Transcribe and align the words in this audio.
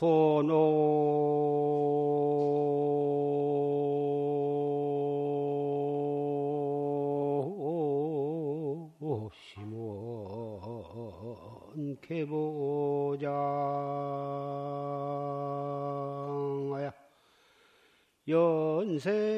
도노. 0.00 0.56
심원 9.52 9.90
개보장하야. 12.00 13.20
연색 18.28 19.29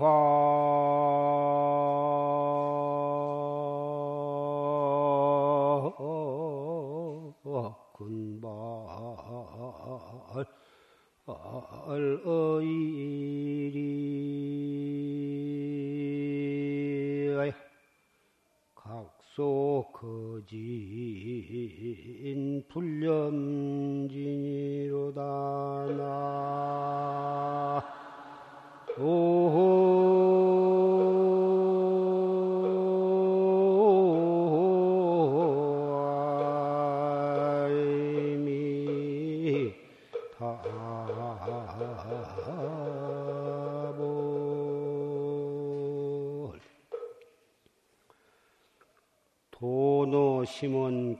연 0.00 0.35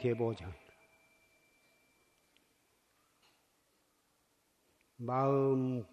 개보장 0.06 0.54
마음 4.98 5.84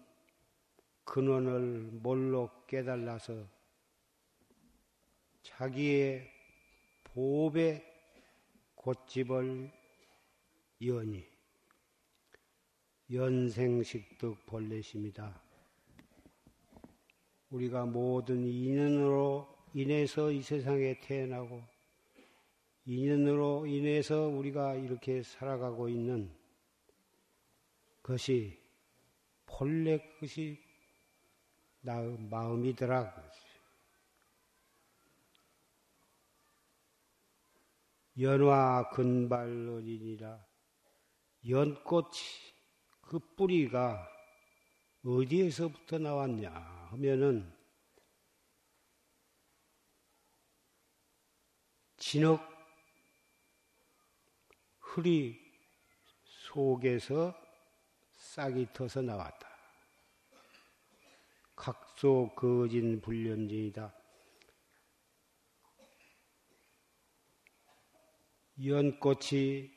근원을 1.02 1.90
몰로 2.00 2.48
깨달아서 2.68 3.44
자기의 5.42 6.30
보배 7.02 7.82
곧집을 8.76 9.72
연이 10.82 11.26
연생식득 13.10 14.46
본래십니다. 14.46 15.42
우리가 17.50 17.84
모든 17.84 18.46
인연으로 18.46 19.48
인해서 19.74 20.30
이 20.30 20.40
세상에 20.40 21.00
태어나고 21.00 21.73
인연으로 22.86 23.66
인해서 23.66 24.26
우리가 24.28 24.74
이렇게 24.74 25.22
살아가고 25.22 25.88
있는 25.88 26.30
것이 28.02 28.62
본래 29.46 29.98
것이 30.20 30.62
나 31.80 32.00
마음이더라. 32.00 33.24
연화 38.20 38.90
근발어린이라 38.90 40.46
연꽃이 41.48 42.12
그 43.00 43.18
뿌리가 43.34 44.08
어디에서부터 45.04 45.98
나왔냐 45.98 46.50
하면은 46.90 47.52
진흙 51.96 52.53
흐리 54.94 55.36
속에서 56.24 57.34
싹이 58.12 58.68
터서 58.72 59.02
나왔다. 59.02 59.48
각소 61.56 62.30
거진 62.36 63.00
불념진이다. 63.00 63.92
연꽃이 68.64 69.68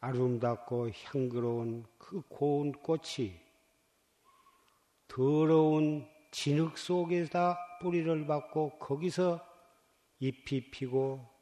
아름답고 0.00 0.90
향그러운 0.90 1.86
그 1.96 2.20
고운 2.28 2.72
꽃이 2.72 3.40
더러운 5.08 6.06
진흙 6.30 6.76
속에다 6.76 7.78
뿌리를 7.80 8.26
받고 8.26 8.78
거기서 8.80 9.40
잎이 10.20 10.70
피고 10.70 11.35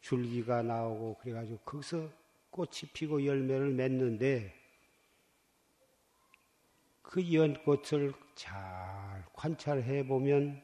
줄기가 0.00 0.62
나오고 0.62 1.18
그래가지고 1.18 1.58
거기서 1.64 2.08
꽃이 2.50 2.90
피고 2.92 3.24
열매를 3.24 3.70
맺는데 3.72 4.54
그 7.02 7.32
연꽃을 7.32 8.12
잘 8.34 9.24
관찰해 9.32 10.06
보면 10.06 10.62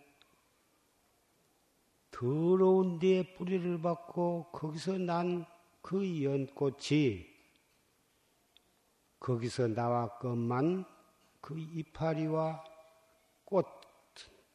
더러운 2.10 2.98
데에 2.98 3.34
뿌리를 3.34 3.80
받고 3.80 4.50
거기서 4.52 4.98
난 4.98 5.56
그 5.86 6.24
연꽃이 6.24 7.24
거기서 9.20 9.68
나왔건만 9.68 10.84
그 11.40 11.56
이파리와 11.56 12.64
꽃 13.44 13.66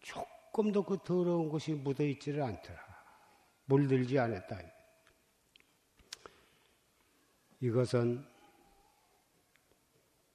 조금도 0.01 0.83
그 0.83 0.97
더러운 1.05 1.47
것이 1.47 1.71
묻어 1.71 2.03
있지를 2.03 2.43
않더라. 2.43 2.90
물들지 3.71 4.19
않았다. 4.19 4.59
이것은 7.61 8.27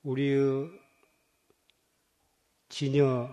우리의 0.02 0.70
진여, 2.70 3.28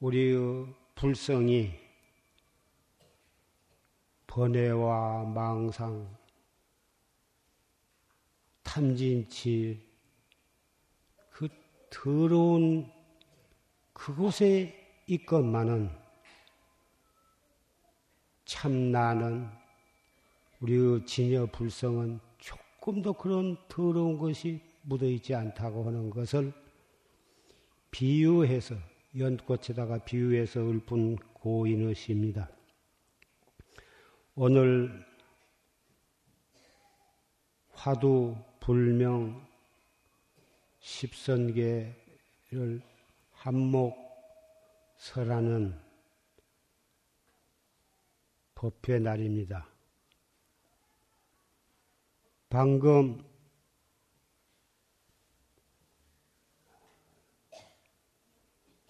우리의 0.00 0.74
불성이 0.94 1.78
번뇌와 4.26 5.24
망상, 5.24 6.16
탐진치, 8.62 9.86
그 11.28 11.48
더러운 11.90 12.90
그곳에 13.92 15.02
있건만은 15.06 16.03
참 18.54 18.92
나는 18.92 19.48
우리의 20.60 21.04
진여 21.06 21.46
불성은 21.46 22.20
조금도 22.38 23.14
그런 23.14 23.56
더러운 23.68 24.16
것이 24.16 24.60
묻어 24.82 25.06
있지 25.06 25.34
않다고 25.34 25.84
하는 25.84 26.08
것을 26.08 26.52
비유해서 27.90 28.76
연꽃에다가 29.18 30.04
비유해서 30.04 30.60
읊은 30.60 31.16
고인의 31.32 31.96
시입니다. 31.96 32.48
오늘 34.36 35.04
화두 37.72 38.36
불명 38.60 39.44
십선계를 40.78 41.92
설하는 44.96 45.83
법회 48.64 48.98
날입니다. 48.98 49.68
방금 52.48 53.22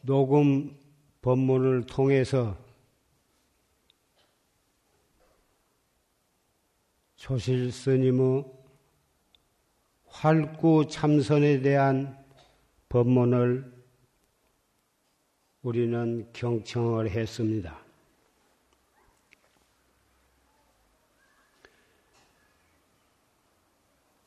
녹음 0.03 0.79
법문을 1.23 1.87
통해서 1.87 2.57
조실 7.17 7.73
스님의 7.73 8.45
활구 10.07 10.87
참선에 10.89 11.63
대한 11.63 12.25
법문을 12.89 13.75
우리는 15.63 16.31
경청을 16.33 17.11
했습니다. 17.11 17.84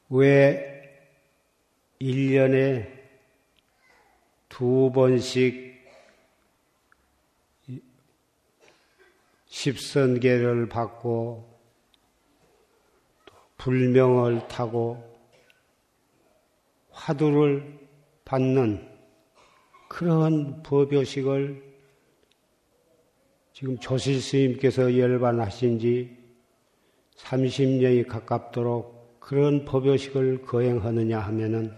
왜 0.09 0.77
1년에 1.99 2.97
두 4.47 4.91
번씩 4.93 5.75
십선계를 9.47 10.69
받고 10.69 11.57
불명을 13.57 14.47
타고 14.47 15.03
화두를 16.91 17.79
받는 18.23 18.87
그러한 19.89 20.63
법요식을 20.63 21.67
지금 23.53 23.77
조실 23.79 24.21
스님께서 24.21 24.97
열반하신 24.97 25.79
지 25.79 26.17
30년이 27.15 28.07
가깝도록 28.07 28.96
그런 29.27 29.65
법요식을 29.65 30.43
거행하느냐 30.43 31.19
하면은 31.19 31.75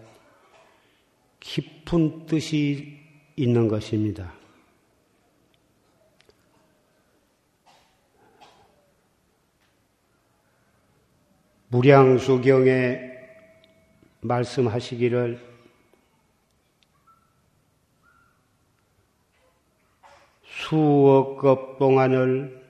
깊은 1.40 2.28
뜻이 2.28 3.00
있는 3.36 3.68
것입니다. 3.68 4.32
무량수경에 11.70 13.18
말씀하시기를 14.22 15.44
수억 20.46 21.40
급 21.40 21.80
동안을 21.80 22.64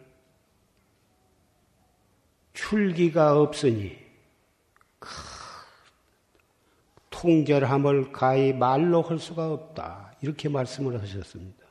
출기가 2.54 3.42
없으니 3.42 3.99
통절함을 7.20 8.14
가히 8.14 8.54
말로 8.54 9.02
할 9.02 9.20
수가 9.20 9.52
없다. 9.52 10.14
이렇게 10.22 10.48
말씀을 10.48 11.02
하셨습니다. 11.02 11.66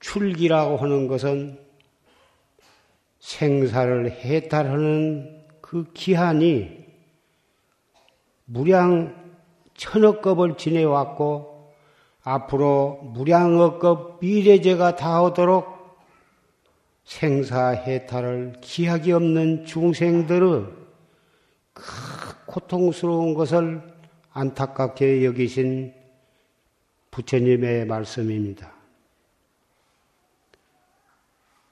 출기라고 0.00 0.76
하는 0.76 1.08
것은 1.08 1.58
생사를 3.20 4.10
해탈하는 4.10 5.46
그 5.62 5.90
기한이 5.94 6.84
무량 8.44 9.34
천억급을 9.74 10.58
지내왔고 10.58 11.72
앞으로 12.22 13.00
무량억급 13.14 14.18
미래제가 14.20 14.96
다오도록 14.96 15.74
생사 17.04 17.68
해탈을 17.68 18.56
기약이 18.60 19.12
없는 19.12 19.64
중생들의 19.64 20.66
그 21.72 22.15
고통스러운 22.56 23.34
것을 23.34 23.82
안타깝게 24.32 25.26
여기신 25.26 25.92
부처님의 27.10 27.84
말씀입니다. 27.84 28.72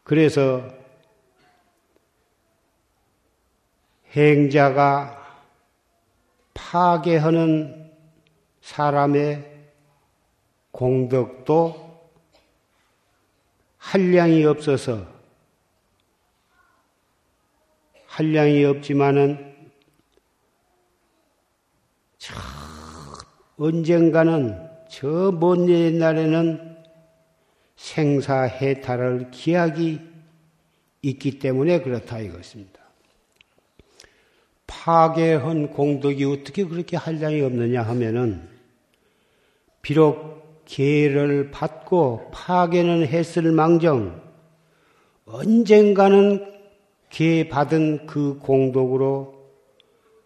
그래서 0.03 0.63
행자가 4.11 5.27
파괴하는 6.53 7.91
사람의 8.61 9.71
공덕도 10.71 12.13
한량이 13.79 14.45
없어서 14.45 15.07
한량이 18.07 18.67
없지만은 18.67 19.54
언젠가는 23.57 24.75
저 24.89 25.33
먼 25.33 25.69
옛날에는 25.69 26.77
생사해탈을 27.77 29.31
기약이 29.31 30.01
있기 31.03 31.39
때문에 31.39 31.81
그렇다 31.81 32.21
이것입니다. 32.21 32.81
파괴한 34.67 35.71
공덕이 35.71 36.25
어떻게 36.25 36.65
그렇게 36.65 36.97
한량이 36.97 37.41
없느냐 37.43 37.83
하면은 37.83 38.49
비록 39.83 40.65
계를 40.65 41.51
받고 41.51 42.31
파괴는 42.33 43.07
했을 43.07 43.53
망정 43.53 44.23
언젠가는 45.27 46.53
계 47.11 47.49
받은 47.49 48.07
그 48.07 48.39
공덕으로 48.39 49.35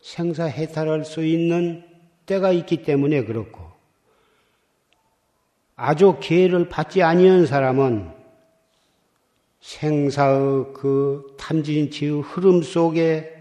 생사해탈할 0.00 1.04
수 1.04 1.24
있는 1.24 1.87
때가 2.28 2.52
있기 2.52 2.82
때문에 2.82 3.24
그렇고 3.24 3.66
아주 5.74 6.18
계를 6.20 6.68
받지 6.68 7.02
아니한 7.02 7.46
사람은 7.46 8.12
생사의 9.60 10.72
그 10.74 11.34
탐진치의 11.38 12.20
흐름 12.20 12.62
속에 12.62 13.34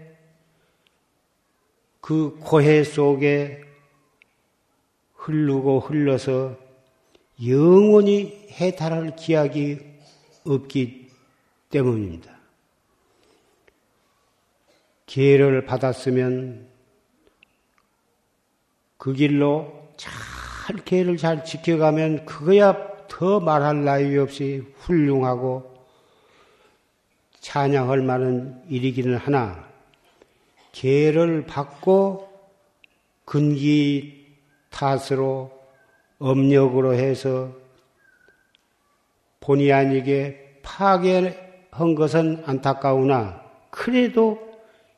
그 2.00 2.38
고해 2.40 2.82
속에 2.84 3.60
흐르고 5.14 5.80
흘러서 5.80 6.56
영원히 7.46 8.48
해탈할 8.50 9.14
기약이 9.16 9.78
없기 10.44 11.10
때문입니다. 11.70 12.38
기회를 15.06 15.64
받았으면 15.64 16.67
그 18.98 19.12
길로 19.12 19.72
잘 19.96 20.12
기회를 20.84 21.16
잘 21.16 21.44
지켜가면 21.44 22.26
그거야 22.26 22.76
더 23.08 23.40
말할 23.40 23.84
나위 23.84 24.18
없이 24.18 24.64
훌륭하고 24.80 25.78
찬양할 27.40 28.02
만한 28.02 28.62
일이기는 28.68 29.16
하나. 29.16 29.66
계를 30.72 31.46
받고 31.46 32.28
근기 33.24 34.26
탓으로 34.70 35.50
업력으로 36.18 36.94
해서 36.94 37.52
본의 39.40 39.72
아니게 39.72 40.60
파괴한 40.62 41.94
것은 41.96 42.42
안타까우나 42.44 43.42
그래도 43.70 44.38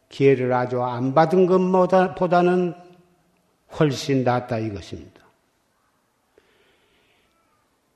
기회를 0.09 0.52
아주 0.52 0.83
안 0.83 1.14
받은 1.14 1.47
것보다는 1.47 2.75
훨씬 3.79 4.25
낫다 4.25 4.59
이것입니다. 4.59 5.21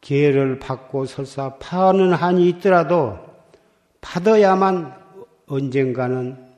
기회를 0.01 0.59
받고 0.59 1.07
설사 1.07 1.57
파는 1.57 2.13
한이 2.13 2.49
있더라도 2.51 3.19
받아야만 4.01 5.03
언젠가는 5.47 6.53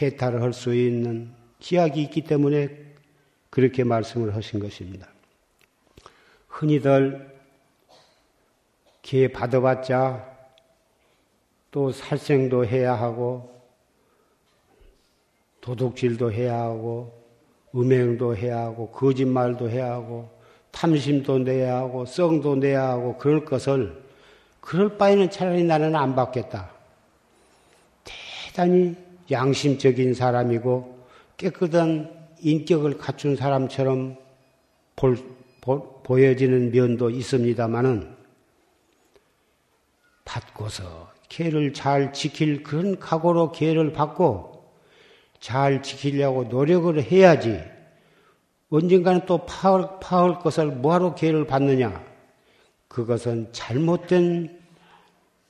해탈을 0.00 0.40
할 0.42 0.52
수 0.52 0.74
있는 0.74 1.32
기약이 1.58 2.02
있기 2.02 2.22
때문에 2.22 2.94
그렇게 3.50 3.84
말씀을 3.84 4.34
하신 4.34 4.60
것입니다. 4.60 5.08
흔히들 6.48 7.34
기회 9.02 9.28
받아봤자 9.28 10.32
또 11.70 11.90
살생도 11.90 12.66
해야 12.66 12.94
하고 12.94 13.62
도둑질도 15.60 16.32
해야 16.32 16.60
하고 16.60 17.23
음행도 17.74 18.36
해야 18.36 18.60
하고 18.60 18.88
거짓말도 18.88 19.68
해야 19.68 19.92
하고 19.92 20.30
탐심도 20.70 21.38
내야 21.38 21.76
하고 21.76 22.04
썽도 22.04 22.56
내야 22.56 22.88
하고 22.88 23.16
그럴 23.18 23.44
것을 23.44 24.02
그럴 24.60 24.96
바에는 24.96 25.30
차라리 25.30 25.62
나는 25.64 25.94
안 25.94 26.14
받겠다. 26.14 26.70
대단히 28.04 28.96
양심적인 29.30 30.14
사람이고 30.14 30.98
깨끗한 31.36 32.10
인격을 32.40 32.98
갖춘 32.98 33.36
사람처럼 33.36 34.16
볼, 34.96 35.18
보, 35.60 36.02
보여지는 36.02 36.70
면도 36.70 37.10
있습니다만은 37.10 38.14
받고서 40.24 41.12
개를 41.28 41.72
잘 41.72 42.12
지킬 42.12 42.62
그런 42.62 42.98
각오로 42.98 43.52
개를 43.52 43.92
받고 43.92 44.53
잘 45.40 45.82
지키려고 45.82 46.44
노력을 46.44 47.00
해야지 47.02 47.62
언젠가는 48.70 49.26
또 49.26 49.44
파할, 49.46 50.00
파할 50.00 50.38
것을 50.38 50.66
뭐하러 50.66 51.14
개를 51.14 51.46
받느냐 51.46 52.04
그것은 52.88 53.52
잘못된 53.52 54.60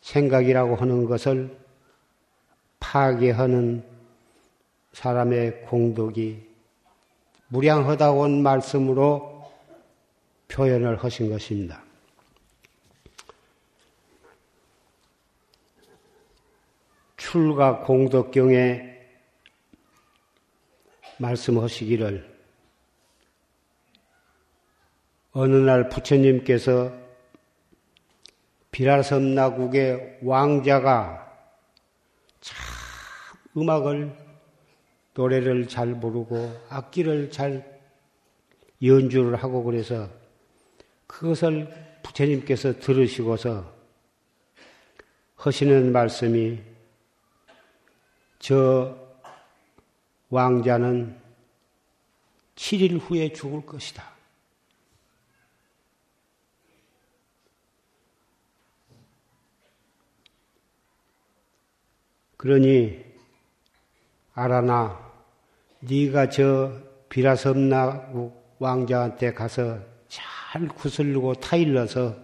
생각이라고 0.01 0.77
하는 0.77 1.05
것을 1.07 1.57
타계하는 2.79 3.85
사람의 4.93 5.63
공덕이 5.63 6.47
무량하다고 7.49 8.29
말씀으로 8.29 9.51
표현을 10.49 11.03
하신 11.03 11.31
것입니다. 11.31 11.83
출가 17.17 17.81
공덕경에 17.81 18.94
말씀하시기를. 21.19 22.35
어느 25.33 25.57
날 25.57 25.89
부처님께서 25.89 26.93
비라섬나국의 28.71 30.21
왕자가 30.23 31.33
참 32.41 32.57
음악을 33.57 34.17
노래를 35.15 35.69
잘 35.69 36.01
부르고 36.01 36.53
악기를 36.69 37.31
잘 37.31 37.81
연주를 38.83 39.37
하고 39.37 39.63
그래서 39.63 40.09
그것을 41.07 41.69
부처님께서 42.03 42.81
들으시고서 42.81 43.73
하시는 45.37 45.93
말씀이 45.93 46.59
저 48.39 49.04
왕자는 50.35 51.17
7일 52.57 52.99
후에 53.01 53.33
죽을 53.33 53.65
것이다. 53.65 54.03
그러니 62.37 63.05
알아나 64.35 65.01
네가 65.79 66.31
저 66.31 66.81
비라섬나국 67.09 68.57
왕자한테 68.59 69.35
가서 69.35 69.79
잘 70.09 70.67
구슬르고 70.67 71.35
타일러서 71.35 72.17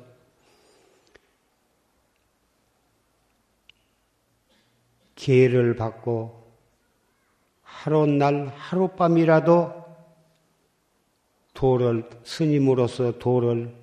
기회를 5.14 5.76
받고 5.76 6.39
하루날 7.82 8.48
하룻밤이라도 8.48 9.72
도를 11.54 12.10
스님으로서 12.24 13.18
도를 13.18 13.74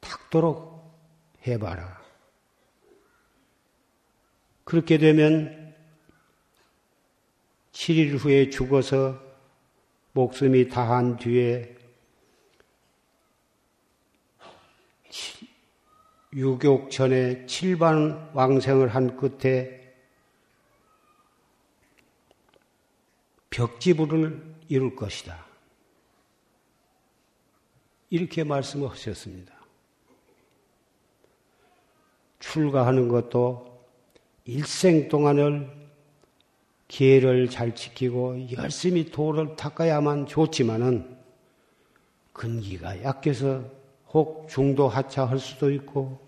닦도록 0.00 0.84
해봐라. 1.46 2.02
그렇게 4.64 4.98
되면 4.98 5.74
7일 7.72 8.18
후에 8.18 8.50
죽어서 8.50 9.22
목숨이 10.12 10.68
다한 10.68 11.16
뒤에 11.16 11.74
유욕 16.34 16.90
전에 16.90 17.46
7반 17.46 18.34
왕생을 18.34 18.88
한 18.88 19.16
끝에 19.16 19.85
벽지부를 23.56 24.54
이룰 24.68 24.94
것이다. 24.94 25.46
이렇게 28.10 28.44
말씀을 28.44 28.90
하셨습니다. 28.90 29.54
출가하는 32.38 33.08
것도 33.08 33.82
일생 34.44 35.08
동안을 35.08 35.74
기회를 36.88 37.48
잘 37.48 37.74
지키고 37.74 38.52
열심히 38.52 39.10
도를 39.10 39.56
닦아야만 39.56 40.26
좋지만은 40.26 41.16
근기가 42.34 43.02
약해서 43.02 43.64
혹 44.10 44.48
중도 44.50 44.86
하차할 44.86 45.38
수도 45.38 45.70
있고 45.72 46.20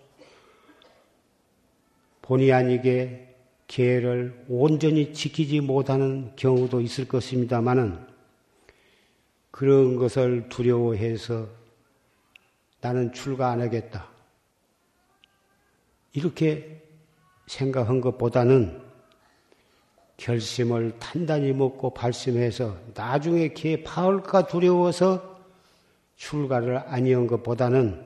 본의 2.23 2.51
아니게 2.51 3.28
기회를 3.69 4.45
온전히 4.49 5.13
지키지 5.13 5.61
못하는 5.61 6.31
경우도 6.35 6.81
있을 6.81 7.07
것입니다만은 7.07 7.99
그런 9.51 9.95
것을 9.95 10.49
두려워해서 10.49 11.47
나는 12.81 13.13
출가 13.13 13.51
안 13.51 13.61
하겠다. 13.61 14.07
이렇게 16.13 16.81
생각한 17.45 18.01
것보다는 18.01 18.81
결심을 20.17 20.97
단단히 20.97 21.53
먹고 21.53 21.93
발심해서 21.93 22.75
나중에 22.95 23.49
기회 23.49 23.83
파올까 23.83 24.47
두려워서 24.47 25.39
출가를 26.15 26.77
아니한 26.87 27.27
것보다는 27.27 28.03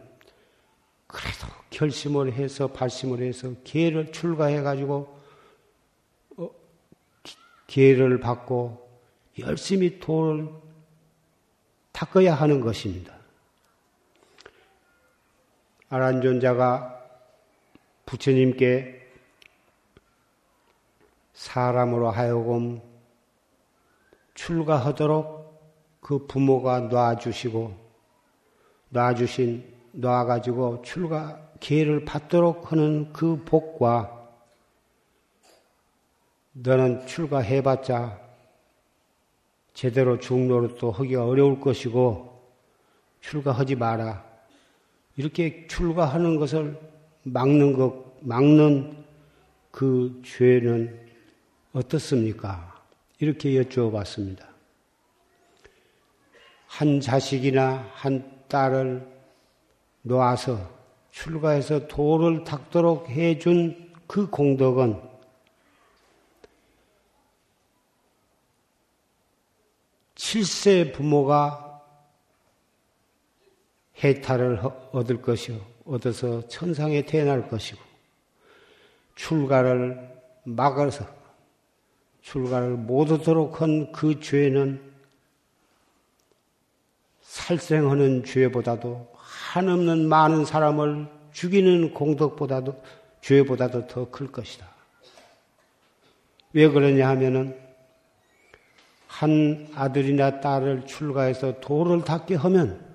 그래도 1.07 1.47
결심을 1.69 2.33
해서 2.33 2.67
발심을 2.67 3.21
해서 3.21 3.53
기회를 3.63 4.11
출가해 4.11 4.61
가지고 4.61 4.95
어, 4.95 5.22
기회를 7.67 8.19
받고 8.19 8.89
열심히 9.39 9.99
돈을 9.99 10.49
닦아야 11.91 12.33
하는 12.33 12.61
것입니다. 12.61 13.13
아란존자가 15.89 17.01
부처님께 18.05 19.01
사람으로 21.33 22.09
하여금 22.09 22.81
출가하도록 24.33 25.43
그 26.01 26.25
부모가 26.27 26.81
놔주시고 26.81 27.75
놔주신 28.89 29.73
놔가지고 29.93 30.81
출가 30.81 31.51
기회를 31.59 32.05
받도록 32.05 32.71
하는 32.71 33.13
그 33.13 33.43
복과 33.43 34.22
너는 36.53 37.05
출가해봤자 37.07 38.19
제대로 39.73 40.19
중로로 40.19 40.91
하기가 40.91 41.25
어려울 41.25 41.59
것이고 41.59 42.33
출가하지 43.21 43.75
마라. 43.75 44.23
이렇게 45.15 45.67
출가하는 45.67 46.37
것을 46.37 46.79
막는 47.23 47.73
것, 47.73 48.17
막는 48.21 49.03
그 49.71 50.21
죄는 50.23 50.99
어떻습니까? 51.73 52.81
이렇게 53.19 53.51
여쭤봤습니다. 53.61 54.45
한 56.67 56.99
자식이나 56.99 57.89
한 57.93 58.31
딸을 58.47 59.07
놓아서 60.03 60.69
출가해서 61.11 61.87
도를 61.87 62.43
닦도록 62.43 63.09
해준 63.09 63.91
그 64.07 64.29
공덕은 64.29 65.12
칠세 70.33 70.91
부모가 70.93 71.79
해탈을 74.03 74.61
얻을 74.91 75.21
것이요. 75.21 75.59
얻어서 75.85 76.47
천상에 76.47 77.03
태어날 77.05 77.47
것이고, 77.47 77.79
출가를 79.13 80.11
막아서 80.43 81.05
출가를 82.23 82.69
못하도록 82.71 83.61
한 83.61 83.91
그 83.91 84.19
죄는 84.21 84.81
살생하는 87.21 88.23
죄보다도 88.23 89.13
한없는 89.15 90.09
많은 90.09 90.45
사람을 90.45 91.09
죽이는 91.31 91.93
공덕보다도 91.93 92.81
죄보다도 93.21 93.85
더 93.85 94.09
클 94.09 94.31
것이다. 94.31 94.67
왜 96.53 96.67
그러냐 96.69 97.07
하면은 97.09 97.62
한 99.23 99.69
아들이나 99.73 100.41
딸을 100.41 100.85
출가해서 100.85 101.61
도를 101.61 102.03
닦게 102.03 102.35
하면 102.35 102.85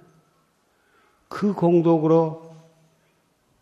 그 1.26 1.54
공덕으로 1.54 2.54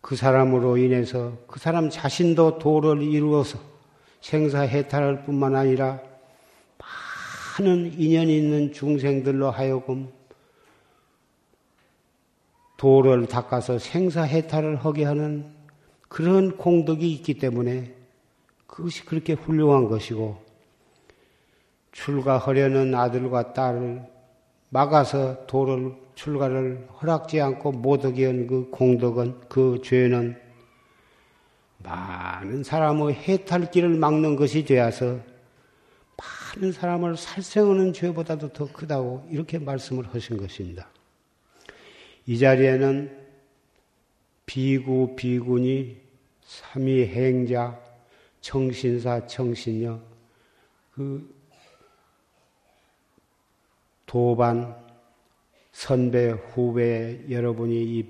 그 0.00 0.16
사람으로 0.16 0.76
인해서 0.76 1.38
그 1.46 1.60
사람 1.60 1.90
자신도 1.90 2.58
도를 2.58 3.02
이루어서 3.02 3.60
생사해탈할 4.20 5.24
뿐만 5.24 5.54
아니라 5.54 6.00
많은 7.60 8.00
인연이 8.00 8.36
있는 8.36 8.72
중생들로 8.72 9.52
하여금 9.52 10.12
도를 12.76 13.26
닦아서 13.26 13.78
생사해탈을 13.78 14.84
하게 14.84 15.04
하는 15.04 15.54
그런 16.08 16.56
공덕이 16.56 17.12
있기 17.12 17.34
때문에 17.34 17.94
그것이 18.66 19.04
그렇게 19.04 19.34
훌륭한 19.34 19.88
것이고 19.88 20.45
출가하려는 21.96 22.94
아들과 22.94 23.54
딸을 23.54 24.02
막아서 24.68 25.46
도를 25.46 25.94
출가를 26.14 26.86
허락지 27.00 27.40
않고 27.40 27.72
못하게 27.72 28.26
한 28.26 28.46
그 28.46 28.68
공덕은 28.70 29.40
그 29.48 29.80
죄는 29.82 30.38
많은 31.78 32.64
사람의 32.64 33.14
해탈길을 33.14 33.88
막는 33.96 34.36
것이 34.36 34.64
되어서 34.64 35.20
많은 36.16 36.72
사람을 36.72 37.16
살생하는 37.16 37.94
죄보다도 37.94 38.52
더 38.52 38.70
크다고 38.70 39.26
이렇게 39.30 39.58
말씀을 39.58 40.06
하신 40.12 40.36
것입니다. 40.36 40.88
이 42.26 42.38
자리에는 42.38 43.24
비구, 44.44 45.16
비군이 45.16 45.96
삼위 46.44 47.06
행자, 47.06 47.80
청신사, 48.40 49.26
청신녀, 49.26 49.98
그 50.92 51.35
도반, 54.06 54.74
선배, 55.72 56.30
후배 56.30 57.20
여러분이 57.28 57.74
이 57.74 58.06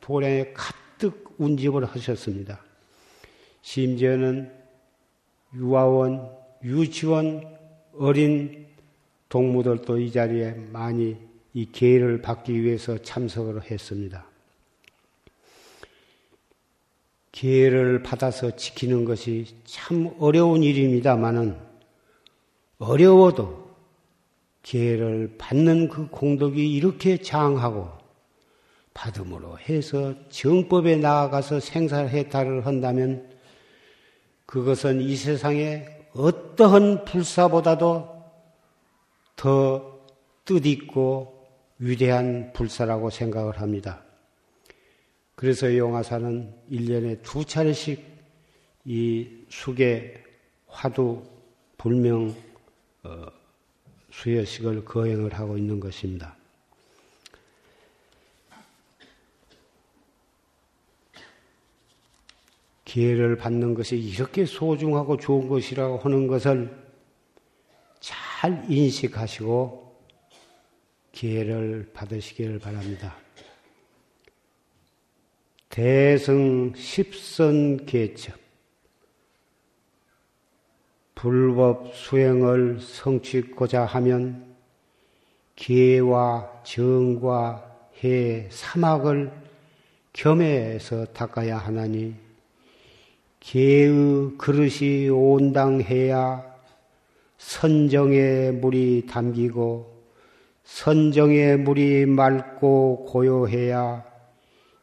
도량에 0.00 0.52
가득 0.52 1.34
운집을 1.38 1.84
하셨습니다. 1.84 2.60
심지어는 3.62 4.52
유아원, 5.54 6.30
유치원, 6.62 7.56
어린 7.98 8.66
동무들도 9.28 9.98
이 9.98 10.12
자리에 10.12 10.52
많이 10.72 11.16
이 11.54 11.64
기회를 11.64 12.20
받기 12.20 12.62
위해서 12.62 12.98
참석을 12.98 13.70
했습니다. 13.70 14.26
기회를 17.32 18.02
받아서 18.02 18.56
지키는 18.56 19.04
것이 19.04 19.46
참 19.64 20.14
어려운 20.18 20.62
일입니다만은 20.62 21.56
어려워도 22.78 23.65
기회를 24.66 25.36
받는 25.38 25.88
그 25.88 26.08
공덕이 26.08 26.74
이렇게 26.74 27.18
장하고 27.18 27.88
받음으로 28.94 29.60
해서 29.60 30.12
정법에 30.28 30.96
나아가서 30.96 31.60
생사해탈을 31.60 32.66
한다면 32.66 33.30
그것은 34.44 35.02
이 35.02 35.14
세상에 35.14 35.86
어떠한 36.14 37.04
불사보다도 37.04 38.24
더 39.36 40.00
뜻있고 40.44 41.46
위대한 41.78 42.52
불사라고 42.52 43.10
생각을 43.10 43.60
합니다. 43.60 44.02
그래서 45.36 45.76
용화사는 45.76 46.52
1년에 46.72 47.22
두 47.22 47.44
차례씩 47.44 48.04
이 48.84 49.28
수계 49.48 50.24
화두 50.66 51.22
불명 51.76 52.34
어, 53.04 53.26
수여식을 54.16 54.84
거행을 54.84 55.34
하고 55.34 55.58
있는 55.58 55.78
것입니다. 55.78 56.36
기회를 62.84 63.36
받는 63.36 63.74
것이 63.74 63.98
이렇게 63.98 64.46
소중하고 64.46 65.18
좋은 65.18 65.48
것이라고 65.48 65.98
하는 65.98 66.26
것을 66.28 66.74
잘 68.00 68.64
인식하시고 68.70 69.84
기회를 71.12 71.90
받으시기를 71.92 72.58
바랍니다. 72.58 73.16
대승 75.68 76.72
십선 76.74 77.84
개첩 77.84 78.45
불법 81.16 81.94
수행을 81.94 82.78
성취고자 82.78 83.86
하면 83.86 84.54
기회와 85.56 86.62
정과 86.62 87.64
해, 88.04 88.46
사막을 88.50 89.32
겸해서 90.12 91.06
닦아야 91.06 91.56
하나니 91.56 92.14
개의 93.40 94.36
그릇이 94.36 95.08
온당해야 95.08 96.44
선정의 97.38 98.52
물이 98.52 99.06
담기고 99.08 99.96
선정의 100.64 101.56
물이 101.56 102.04
맑고 102.06 103.06
고요해야 103.06 104.04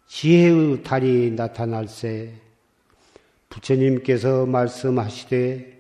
지혜의 0.08 0.82
달이 0.82 1.32
나타날세. 1.36 2.34
부처님께서 3.50 4.48
말씀하시되 4.48 5.72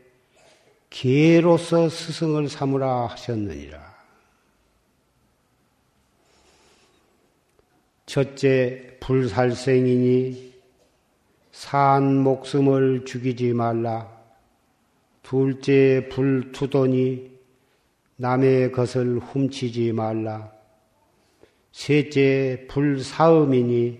기회로서 0.93 1.89
스승을 1.89 2.47
삼으라 2.47 3.07
하셨느니라. 3.07 3.81
첫째, 8.05 8.97
불살생이니 8.99 10.53
산 11.51 12.19
목숨을 12.19 13.05
죽이지 13.05 13.53
말라. 13.53 14.07
둘째, 15.23 16.07
불투도니 16.11 17.39
남의 18.17 18.71
것을 18.71 19.17
훔치지 19.17 19.93
말라. 19.93 20.51
셋째, 21.71 22.67
불사음이니 22.69 23.99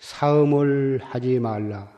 사음을 0.00 1.00
하지 1.00 1.38
말라. 1.38 1.92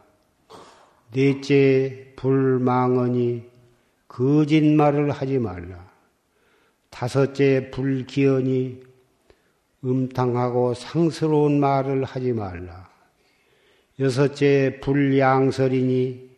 넷째, 1.10 2.12
불망언이 2.16 3.55
거짓말을 4.16 5.10
하지 5.10 5.38
말라. 5.38 5.90
다섯째, 6.88 7.70
불기언이 7.70 8.80
음탕하고 9.84 10.72
상스러운 10.72 11.60
말을 11.60 12.04
하지 12.04 12.32
말라. 12.32 12.88
여섯째, 14.00 14.78
불양설이니 14.80 16.30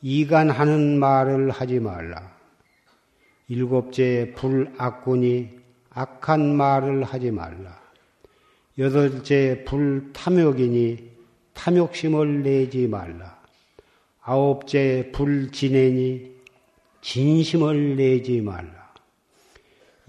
이간하는 0.00 0.98
말을 0.98 1.50
하지 1.50 1.78
말라. 1.78 2.34
일곱째, 3.48 4.32
불악군이 4.34 5.50
악한 5.90 6.56
말을 6.56 7.04
하지 7.04 7.30
말라. 7.30 7.82
여덟째 8.78 9.64
불탐욕이니 9.66 11.10
탐욕심을 11.52 12.42
내지 12.42 12.88
말라. 12.88 13.38
아홉째 14.22 15.10
불진애니 15.12 16.33
진심을 17.04 17.96
내지 17.96 18.40
말라. 18.40 18.94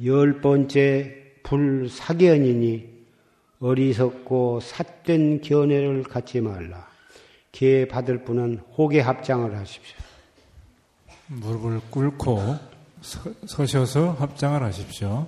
열 0.06 0.40
번째 0.40 1.14
불사견이니 1.44 2.96
어리석고 3.60 4.62
삿된 4.62 5.42
견해를 5.42 6.04
갖지 6.04 6.40
말라. 6.40 6.88
기회 7.52 7.86
받을 7.86 8.24
분은 8.24 8.62
호계 8.78 9.02
합장을 9.02 9.56
하십시오. 9.58 9.98
무릎을 11.28 11.82
꿇고 11.90 12.56
서, 13.02 13.66
셔서 13.66 14.12
합장을 14.12 14.64
하십시오. 14.64 15.28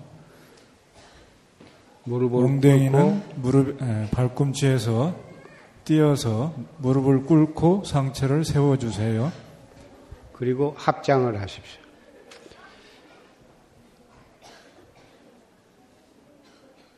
무릎을 2.06 2.46
엉덩이는 2.46 3.24
무릎 3.42 3.82
에, 3.82 4.10
발꿈치에서 4.12 5.14
뛰어서 5.84 6.54
무릎을 6.78 7.26
꿇고 7.26 7.84
상체를 7.84 8.46
세워 8.46 8.78
주세요. 8.78 9.32
그리고 10.38 10.76
합장을 10.78 11.40
하십시오. 11.42 11.82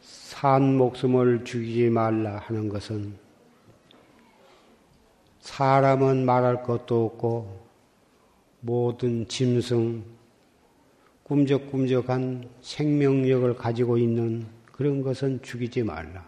산 0.02 0.78
목숨을 0.78 1.46
죽이지 1.46 1.90
말라 1.90 2.38
하는 2.46 2.70
것은 2.70 3.16
사람은 5.40 6.26
말할 6.26 6.64
것도 6.64 7.06
없고 7.06 7.68
모든 8.62 9.28
짐승 9.28 10.04
꿈적꿈적한 11.24 12.50
생명력을 12.62 13.56
가지고 13.56 13.98
있는 13.98 14.48
그런 14.72 15.02
것은 15.02 15.42
죽이지 15.42 15.84
말라. 15.84 16.28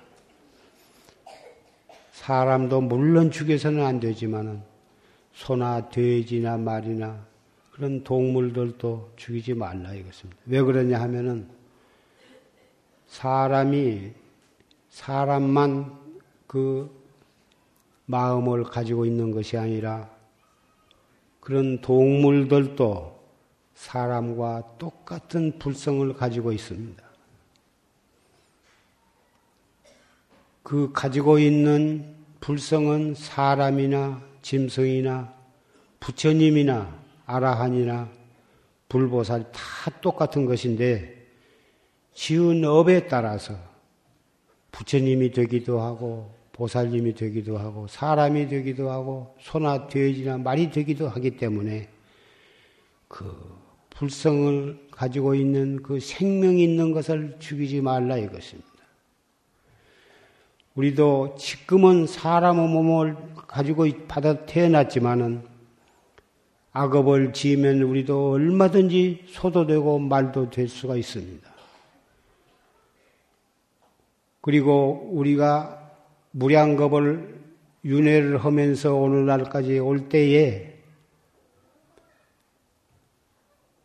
사람도 2.13 2.81
물론 2.81 3.31
죽여서는 3.31 3.85
안 3.85 3.99
되지만은 3.99 4.70
소나 5.33 5.89
돼지나 5.89 6.57
말이나 6.57 7.25
그런 7.71 8.03
동물들도 8.03 9.13
죽이지 9.15 9.53
말라 9.53 9.93
이것입니다. 9.93 10.41
왜 10.45 10.61
그러냐 10.61 10.99
하면은 11.01 11.49
사람이 13.07 14.11
사람만 14.89 15.99
그 16.47 16.89
마음을 18.05 18.63
가지고 18.63 19.05
있는 19.05 19.31
것이 19.31 19.57
아니라 19.57 20.09
그런 21.39 21.81
동물들도 21.81 23.19
사람과 23.73 24.75
똑같은 24.77 25.57
불성을 25.57 26.13
가지고 26.13 26.51
있습니다. 26.51 27.03
그 30.61 30.91
가지고 30.93 31.39
있는 31.39 32.15
불성은 32.41 33.15
사람이나 33.15 34.30
짐승이나 34.41 35.33
부처님이나 35.99 36.99
아라한이나 37.25 38.09
불보살 38.89 39.51
다 39.51 39.91
똑같은 40.01 40.45
것인데 40.45 41.27
지은 42.13 42.65
업에 42.65 43.07
따라서 43.07 43.55
부처님이 44.71 45.31
되기도 45.31 45.79
하고 45.79 46.33
보살님이 46.53 47.13
되기도 47.15 47.57
하고 47.57 47.87
사람이 47.87 48.47
되기도 48.47 48.91
하고 48.91 49.35
소나 49.39 49.87
돼지나 49.87 50.37
말이 50.37 50.69
되기도 50.69 51.07
하기 51.09 51.37
때문에 51.37 51.89
그 53.07 53.59
불성을 53.89 54.87
가지고 54.91 55.35
있는 55.35 55.81
그 55.81 55.99
생명 55.99 56.57
있는 56.57 56.91
것을 56.91 57.37
죽이지 57.39 57.81
말라 57.81 58.17
이것입니다. 58.17 58.70
우리도 60.75 61.35
지금은 61.37 62.07
사람의 62.07 62.67
몸을 62.69 63.17
가지고 63.47 63.85
받아 64.07 64.45
태어났지만은 64.45 65.43
악업을 66.71 67.33
지으면 67.33 67.81
우리도 67.81 68.31
얼마든지 68.31 69.25
소도 69.27 69.67
되고 69.67 69.99
말도 69.99 70.49
될 70.49 70.69
수가 70.69 70.95
있습니다. 70.95 71.51
그리고 74.39 75.09
우리가 75.11 75.91
무량겁을 76.31 77.41
윤회를 77.83 78.37
하면서 78.37 78.95
오늘날까지 78.95 79.79
올 79.79 80.07
때에 80.07 80.79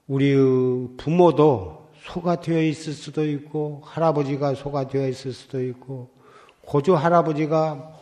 우리의 0.07 0.90
부모도 0.96 1.90
소가 2.03 2.40
되어 2.40 2.62
있을 2.62 2.92
수도 2.92 3.27
있고 3.27 3.83
할아버지가 3.85 4.55
소가 4.55 4.87
되어 4.87 5.09
있을 5.09 5.33
수도 5.33 5.61
있고 5.64 6.15
고조 6.66 6.96
할아버지가 6.96 7.94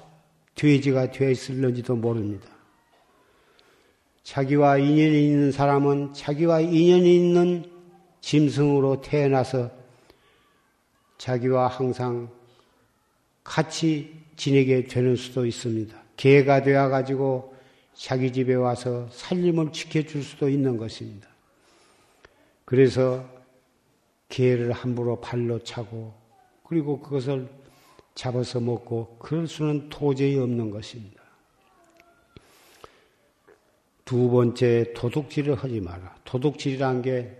돼지가 0.55 1.11
되어 1.11 1.31
있을는지도 1.31 1.96
모릅니다. 1.96 2.48
자기와 4.22 4.79
인연이 4.79 5.27
있는 5.27 5.53
사람은 5.53 6.14
자기와 6.14 6.61
인연이 6.61 7.14
있는 7.14 7.70
짐승으로 8.22 9.03
태어나서 9.03 9.70
자기와 11.18 11.68
항상 11.68 12.31
같이 13.44 14.18
지내게 14.37 14.85
되는 14.85 15.14
수도 15.14 15.44
있습니다. 15.44 15.94
개가 16.16 16.62
되어 16.62 16.88
가지고 16.88 17.55
자기 17.92 18.33
집에 18.33 18.55
와서 18.55 19.07
살림을 19.11 19.72
지켜줄 19.72 20.22
수도 20.22 20.48
있는 20.48 20.79
것입니다. 20.79 21.29
그래서 22.64 23.29
개를 24.31 24.72
함부로 24.72 25.20
발로 25.20 25.62
차고 25.62 26.14
그리고 26.64 27.00
그것을 27.00 27.46
잡아서 28.14 28.61
먹고 28.61 29.16
그럴 29.18 29.46
수는 29.46 29.88
도저히 29.88 30.38
없는 30.38 30.70
것입니다. 30.70 31.22
두 34.05 34.31
번째 34.31 34.92
도둑질을 34.94 35.55
하지 35.57 35.81
마라. 35.81 36.14
도둑질이란 36.24 37.03
게 37.03 37.37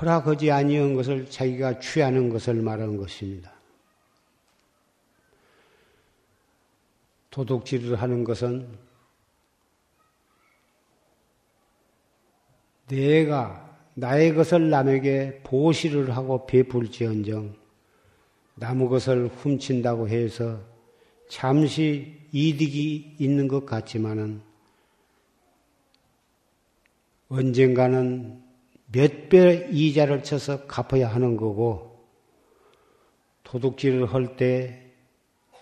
허락하지 0.00 0.50
아니한 0.50 0.94
것을 0.94 1.28
자기가 1.28 1.80
취하는 1.80 2.28
것을 2.28 2.54
말하는 2.54 2.96
것입니다. 2.96 3.52
도둑질을 7.30 8.00
하는 8.00 8.24
것은 8.24 8.78
내가 12.88 13.78
나의 13.94 14.34
것을 14.34 14.70
남에게 14.70 15.40
보시를 15.42 16.14
하고 16.14 16.46
베풀지언정 16.46 17.61
남의 18.54 18.88
것을 18.88 19.28
훔친다고 19.28 20.08
해서 20.08 20.60
잠시 21.28 22.18
이득이 22.32 23.16
있는 23.18 23.48
것 23.48 23.64
같지만은 23.66 24.42
언젠가는 27.28 28.42
몇 28.92 29.28
배 29.30 29.68
이자를 29.72 30.22
쳐서 30.22 30.66
갚아야 30.66 31.08
하는 31.08 31.36
거고 31.38 32.04
도둑질을 33.44 34.12
할 34.12 34.36
때 34.36 34.92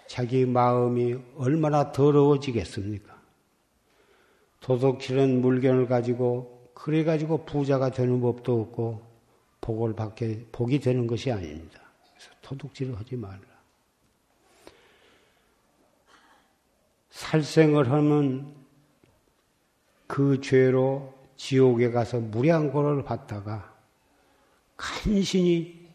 자기 0.09 0.45
마음이 0.45 1.15
얼마나 1.37 1.93
더러워지겠습니까? 1.93 3.17
도둑질은 4.59 5.41
물건을 5.41 5.87
가지고 5.87 6.69
그래 6.75 7.05
가지고 7.05 7.45
부자가 7.45 7.91
되는 7.91 8.21
법도 8.21 8.61
없고 8.61 9.03
복을 9.61 9.95
받게 9.95 10.47
복이 10.51 10.81
되는 10.81 11.07
것이 11.07 11.31
아닙니다. 11.31 11.80
도둑질을 12.51 12.99
하지 12.99 13.15
말라. 13.15 13.39
살생을 17.11 17.91
하면 17.93 18.53
그 20.09 20.41
죄로 20.41 21.15
지옥에 21.37 21.93
가서 21.93 22.19
무량고를 22.19 23.05
받다가 23.05 23.73
간신히 24.77 25.89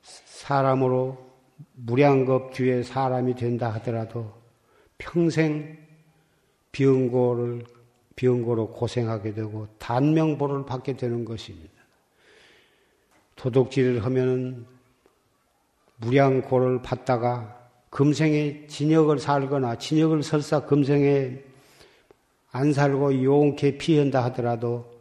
사람으로 0.00 1.26
무량겁 1.72 2.52
뒤에 2.52 2.84
사람이 2.84 3.34
된다 3.34 3.70
하더라도 3.74 4.40
평생 4.96 5.76
비응고를 6.70 7.66
비응고로 8.14 8.70
고생하게 8.70 9.34
되고 9.34 9.66
단명보를 9.78 10.66
받게 10.66 10.96
되는 10.96 11.24
것입니다. 11.24 11.72
도둑질을 13.34 14.04
하면은 14.04 14.77
무량고를 15.98 16.82
받다가 16.82 17.56
금생에 17.90 18.66
진역을 18.66 19.18
살거나 19.18 19.76
진역을 19.76 20.22
설사 20.22 20.60
금생에 20.60 21.42
안 22.50 22.72
살고 22.72 23.22
용케 23.22 23.78
피한다 23.78 24.24
하더라도 24.24 24.98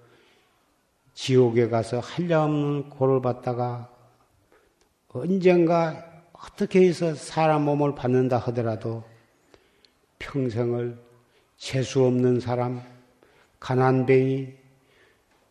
지옥에 1.13 1.67
가서 1.67 1.99
한량없는 1.99 2.89
고를 2.89 3.21
받다가 3.21 3.89
언젠가 5.09 6.05
어떻게 6.33 6.87
해서 6.87 7.15
사람 7.15 7.63
몸을 7.63 7.95
받는다 7.95 8.37
하더라도 8.37 9.03
평생을 10.19 10.97
재수 11.57 12.03
없는 12.03 12.39
사람, 12.39 12.81
가난뱅이, 13.59 14.53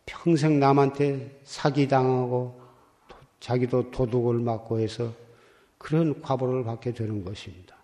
평생 0.05 0.59
남한테 0.59 1.41
사기당하고 1.43 2.59
자기도 3.41 3.91
도둑을 3.91 4.39
맞고 4.39 4.79
해서 4.79 5.11
그런 5.77 6.21
과보를 6.21 6.63
받게 6.63 6.93
되는 6.93 7.23
것입니다. 7.23 7.75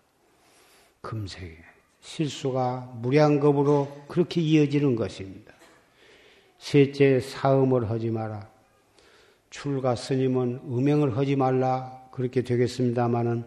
금생에 1.00 1.56
실수가 2.00 2.92
무량겁으로 3.00 4.04
그렇게 4.08 4.40
이어지는 4.40 4.96
것입니다. 4.96 5.54
셋째, 6.58 7.20
사음을 7.20 7.90
하지 7.90 8.10
마라. 8.10 8.48
출가 9.50 9.94
스님은 9.94 10.62
음행을 10.64 11.16
하지 11.16 11.36
말라 11.36 12.02
그렇게 12.10 12.42
되겠습니다마는 12.42 13.44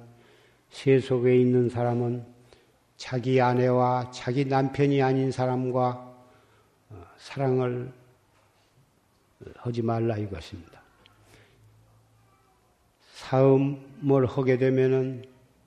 세속에 0.70 1.38
있는 1.38 1.70
사람은 1.70 2.26
자기 2.96 3.42
아내와 3.42 4.12
자기 4.12 4.46
남편이 4.46 5.02
아닌 5.02 5.32
사람과 5.32 6.16
어, 6.90 7.06
사랑을 7.18 7.92
하지 9.56 9.82
말라 9.82 10.18
이것입니다. 10.18 10.77
사음을 13.28 14.26
하게 14.26 14.58
되면은 14.58 15.26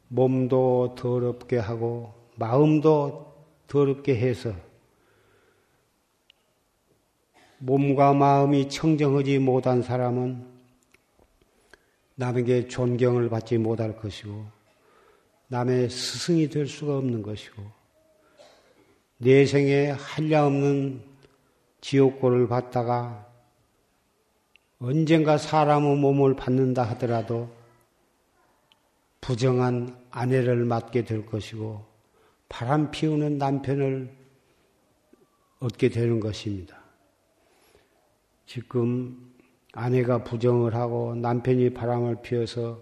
몸도 0.08 0.94
더럽게 0.96 1.58
하고 1.58 2.14
마음도 2.36 3.34
더럽게 3.66 4.16
해서 4.16 4.54
몸과 7.58 8.14
마음이 8.14 8.70
청정하지 8.70 9.40
못한 9.40 9.82
사람은 9.82 10.46
남에게 12.14 12.66
존경을 12.68 13.28
받지 13.28 13.58
못할 13.58 13.94
것이고 13.94 14.46
남의 15.48 15.90
스승이 15.90 16.48
될 16.48 16.66
수가 16.66 16.96
없는 16.96 17.20
것이고 17.22 17.62
내 19.18 19.44
생에 19.44 19.90
한량없는 19.90 21.02
지옥고를 21.82 22.48
받다가 22.48 23.29
언젠가 24.82 25.36
사람의 25.36 25.98
몸을 25.98 26.36
받는다 26.36 26.82
하더라도 26.82 27.50
부정한 29.20 29.94
아내를 30.10 30.64
맡게 30.64 31.04
될 31.04 31.26
것이고 31.26 31.84
바람 32.48 32.90
피우는 32.90 33.36
남편을 33.36 34.10
얻게 35.58 35.90
되는 35.90 36.18
것입니다. 36.18 36.78
지금 38.46 39.34
아내가 39.74 40.24
부정을 40.24 40.74
하고 40.74 41.14
남편이 41.14 41.74
바람을 41.74 42.22
피워서 42.22 42.80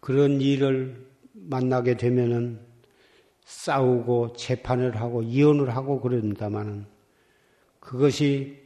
그런 0.00 0.42
일을 0.42 1.02
만나게 1.32 1.96
되면은 1.96 2.60
싸우고 3.40 4.34
재판을 4.34 5.00
하고 5.00 5.22
이혼을 5.22 5.74
하고 5.74 5.98
그런다마는 5.98 6.84
그것이 7.80 8.65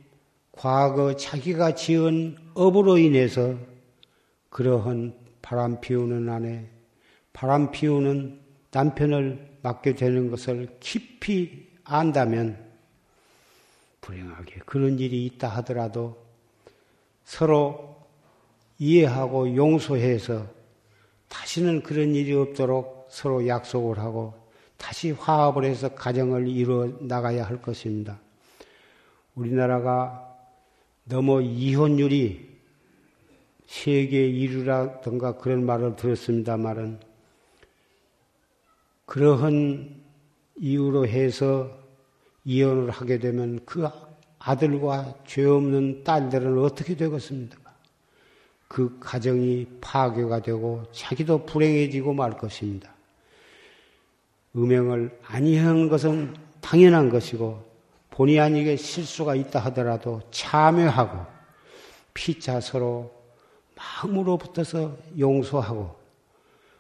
과거 0.61 1.17
자기가 1.17 1.75
지은 1.75 2.37
업으로 2.53 2.99
인해서 2.99 3.57
그러한 4.51 5.15
바람 5.41 5.81
피우는 5.81 6.29
아내, 6.29 6.67
바람 7.33 7.71
피우는 7.71 8.39
남편을 8.71 9.57
맡게 9.63 9.95
되는 9.95 10.31
것을 10.31 10.77
깊이 10.79 11.67
안다면 11.85 12.63
불행하게 14.03 14.57
그런 14.67 14.99
일이 14.99 15.25
있다 15.25 15.49
하더라도 15.49 16.23
서로 17.25 17.97
이해하고 18.79 19.57
용서해서 19.57 20.47
다시는 21.29 21.83
그런 21.83 22.15
일이 22.15 22.35
없도록 22.35 23.09
서로 23.11 23.49
약속을 23.49 23.99
하고 23.99 24.35
다시 24.77 25.13
화합을 25.13 25.65
해서 25.65 25.95
가정을 25.95 26.49
이루어 26.49 26.99
나가야 27.01 27.47
할 27.47 27.63
것입니다. 27.63 28.21
우리나라가 29.35 30.30
너무 31.05 31.43
이혼율이 31.43 32.49
세계 33.67 34.31
1위라든가 34.31 35.39
그런 35.39 35.65
말을 35.65 35.97
들었습니다말은 35.97 36.99
그러한 39.07 40.03
이유로 40.57 41.07
해서 41.07 41.71
이혼을 42.45 42.91
하게 42.91 43.19
되면 43.19 43.61
그 43.65 43.89
아들과 44.39 45.15
죄 45.27 45.45
없는 45.45 46.05
딸들은 46.05 46.59
어떻게 46.59 46.97
되겠습니까? 46.97 47.59
그 48.67 48.99
가정이 49.01 49.67
파괴가 49.81 50.43
되고 50.43 50.85
자기도 50.93 51.45
불행해지고 51.45 52.13
말 52.13 52.37
것입니다. 52.37 52.95
음행을 54.57 55.19
아니하는 55.25 55.89
것은 55.89 56.35
당연한 56.61 57.09
것이고 57.09 57.70
본의 58.11 58.41
아니게 58.41 58.77
실수가 58.77 59.35
있다 59.35 59.61
하더라도 59.61 60.21
참여하고 60.31 61.27
피차 62.15 62.61
서로 62.61 63.13
마음으로 63.77 64.37
붙어서 64.37 64.97
용서하고 65.19 65.97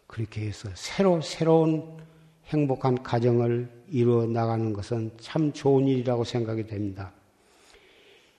그렇게 0.06 0.42
해서 0.42 0.68
새로 0.74 1.20
새로운 1.20 1.98
행복한 2.46 3.02
가정을 3.02 3.70
이루어 3.88 4.26
나가는 4.26 4.72
것은 4.72 5.12
참 5.20 5.52
좋은 5.52 5.86
일이라고 5.86 6.24
생각이 6.24 6.66
됩니다. 6.66 7.12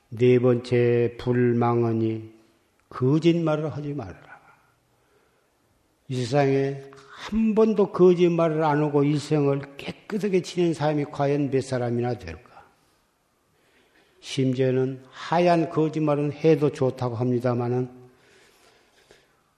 네 0.09 0.37
번째 0.39 1.15
불망언이 1.17 2.29
거짓말을 2.89 3.71
하지 3.71 3.93
말아라. 3.93 4.41
이 6.09 6.15
세상에 6.17 6.83
한 7.09 7.55
번도 7.55 7.93
거짓말을 7.93 8.63
안 8.63 8.83
하고 8.83 9.03
일생을 9.03 9.77
깨끗하게 9.77 10.41
지낸 10.41 10.73
사람이 10.73 11.05
과연 11.05 11.49
몇 11.49 11.63
사람이나 11.63 12.15
될까? 12.15 12.50
심지어는 14.21 15.03
하얀 15.11 15.69
거짓말은 15.69 16.31
해도 16.31 16.71
좋다고 16.71 17.15
합니다마는 17.15 17.89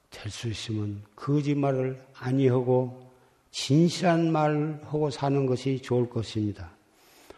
될 0.10 0.32
수 0.32 0.48
있으면 0.48 1.02
거짓말을 1.16 2.00
아니하고 2.18 3.12
진실한 3.52 4.32
말을 4.32 4.80
하고 4.86 5.10
사는 5.10 5.46
것이 5.46 5.82
좋을 5.82 6.10
것입니다. 6.10 6.72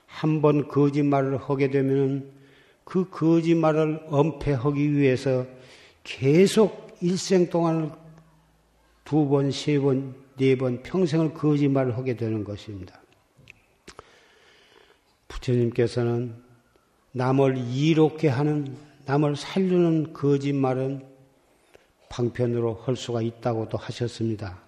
한번 0.05 0.67
거짓말을 0.67 1.38
하게 1.38 1.69
되면 1.71 2.31
그 2.83 3.09
거짓말을 3.09 4.05
엄폐하기 4.07 4.93
위해서 4.93 5.45
계속 6.03 6.95
일생 7.01 7.49
동안 7.49 7.91
두 9.03 9.27
번, 9.27 9.51
세 9.51 9.79
번, 9.79 10.15
네 10.38 10.55
번 10.55 10.83
평생을 10.83 11.33
거짓말을 11.33 11.97
하게 11.97 12.15
되는 12.15 12.43
것입니다. 12.43 13.01
부처님께서는 15.27 16.44
남을 17.15 17.58
이롭게 17.58 18.28
하는, 18.28 18.75
남을 19.06 19.38
살리는 19.38 20.12
거짓말은 20.12 21.06
방편으로 22.10 22.73
할 22.84 22.97
수가 22.97 23.21
있다고도 23.21 23.78
하셨습니다. 23.78 24.60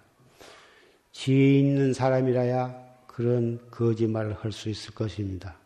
지혜 1.12 1.58
있는 1.58 1.92
사람이라야 1.92 2.74
그런 3.06 3.60
거짓말을 3.70 4.32
할 4.32 4.50
수 4.50 4.70
있을 4.70 4.94
것입니다. 4.94 5.56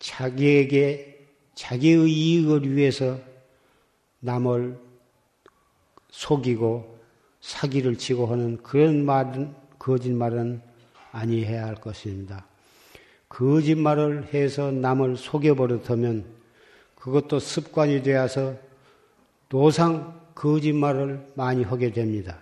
자기에게, 0.00 1.28
자기의 1.54 2.10
이익을 2.10 2.74
위해서 2.74 3.20
남을 4.18 4.76
속이고 6.10 6.98
사기를 7.42 7.96
치고 7.96 8.26
하는 8.26 8.60
그런 8.64 9.04
말은, 9.04 9.54
거짓말은 9.78 10.62
아니해야 11.12 11.66
할 11.66 11.76
것입니다. 11.76 12.49
거짓말을 13.30 14.34
해서 14.34 14.70
남을 14.70 15.16
속여버릇하면 15.16 16.24
그것도 16.96 17.38
습관이 17.38 18.02
되어서 18.02 18.54
노상 19.48 20.20
거짓말을 20.34 21.26
많이 21.34 21.62
하게 21.62 21.90
됩니다. 21.92 22.38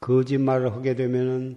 거짓말을 0.00 0.72
하게 0.72 0.94
되면은 0.94 1.56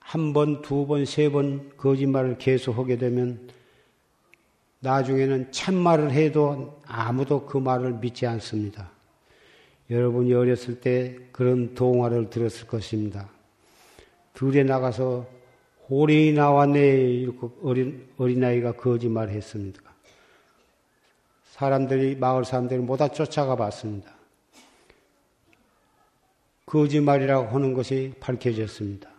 한 0.00 0.32
번, 0.32 0.60
두 0.60 0.86
번, 0.86 1.04
세 1.06 1.30
번 1.30 1.70
거짓말을 1.76 2.36
계속 2.38 2.76
하게 2.76 2.98
되면 2.98 3.48
나중에는 4.80 5.52
참말을 5.52 6.10
해도 6.10 6.80
아무도 6.86 7.46
그 7.46 7.58
말을 7.58 7.94
믿지 7.94 8.26
않습니다. 8.26 8.90
여러분이 9.88 10.34
어렸을 10.34 10.80
때 10.80 11.16
그런 11.32 11.74
동화를 11.74 12.28
들었을 12.30 12.66
것입니다. 12.66 13.28
들에 14.34 14.64
나가서 14.64 15.39
호랭이 15.90 16.32
나왔네 16.32 16.80
이렇게 17.14 17.48
어린 17.62 18.08
어린아이가 18.16 18.72
거짓말을 18.72 19.32
했습니다. 19.34 19.80
사람들이 21.50 22.14
마을 22.14 22.44
사람들이 22.44 22.80
모다 22.80 23.08
쫓아가 23.08 23.56
봤습니다. 23.56 24.14
거짓말이라고 26.64 27.48
하는 27.48 27.74
것이 27.74 28.14
밝혀졌습니다. 28.20 29.10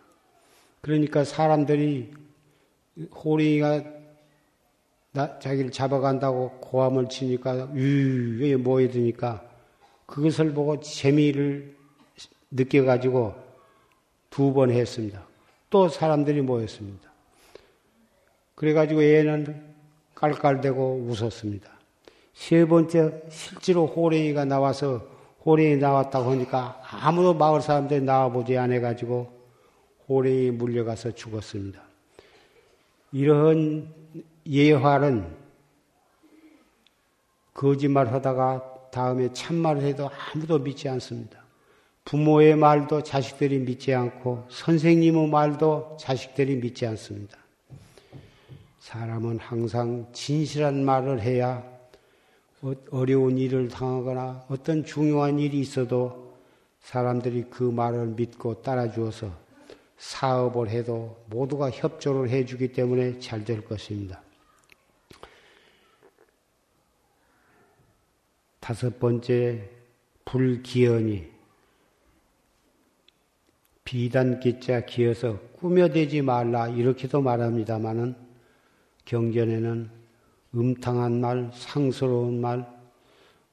그러니까 0.80 1.24
사람들이 1.24 2.14
호랭이가 3.14 3.84
나, 5.12 5.38
자기를 5.38 5.70
잡아간다고 5.70 6.52
고함을 6.52 7.10
치니까 7.10 7.74
유유에 7.74 8.56
모여드니까 8.56 9.46
그것을 10.06 10.54
보고 10.54 10.80
재미를 10.80 11.76
느껴가지고 12.50 13.34
두 14.30 14.54
번 14.54 14.70
했습니다. 14.70 15.31
또 15.72 15.88
사람들이 15.88 16.42
모였습니다. 16.42 17.10
그래가지고 18.54 19.02
얘는 19.02 19.74
깔깔대고 20.14 21.06
웃었습니다. 21.08 21.72
세 22.34 22.66
번째 22.66 23.22
실제로 23.30 23.86
호랭이가 23.86 24.44
나와서 24.44 25.08
호랭이 25.44 25.78
나왔다고 25.78 26.30
하니까 26.32 26.78
아무도 26.84 27.32
마을 27.32 27.62
사람들이 27.62 28.02
나와보지 28.02 28.56
않아가지고 28.58 29.32
호랭이 30.08 30.50
물려가서 30.50 31.12
죽었습니다. 31.12 31.80
이러한 33.12 33.88
예화는 34.46 35.26
거짓말 37.54 38.12
하다가 38.12 38.90
다음에 38.90 39.32
참말을 39.32 39.82
해도 39.82 40.10
아무도 40.34 40.58
믿지 40.58 40.86
않습니다. 40.90 41.41
부모의 42.04 42.56
말도 42.56 43.02
자식들이 43.02 43.58
믿지 43.60 43.94
않고 43.94 44.46
선생님의 44.50 45.28
말도 45.28 45.96
자식들이 45.98 46.56
믿지 46.56 46.86
않습니다. 46.86 47.38
사람은 48.80 49.38
항상 49.38 50.06
진실한 50.12 50.84
말을 50.84 51.20
해야 51.20 51.64
어, 52.60 52.74
어려운 52.90 53.38
일을 53.38 53.68
당하거나 53.68 54.46
어떤 54.48 54.84
중요한 54.84 55.38
일이 55.38 55.60
있어도 55.60 56.36
사람들이 56.80 57.46
그 57.50 57.62
말을 57.62 58.08
믿고 58.08 58.62
따라주어서 58.62 59.30
사업을 59.96 60.68
해도 60.68 61.24
모두가 61.30 61.70
협조를 61.70 62.28
해주기 62.28 62.72
때문에 62.72 63.20
잘 63.20 63.44
될 63.44 63.64
것입니다. 63.64 64.20
다섯 68.58 68.98
번째, 69.00 69.68
불기연이 70.24 71.31
비단기자 73.84 74.84
기어서 74.86 75.38
꾸며대지 75.58 76.22
말라 76.22 76.68
이렇게도 76.68 77.20
말합니다마는 77.20 78.14
경전에는 79.04 79.90
음탕한 80.54 81.20
말, 81.20 81.50
상스러운 81.54 82.40
말, 82.40 82.66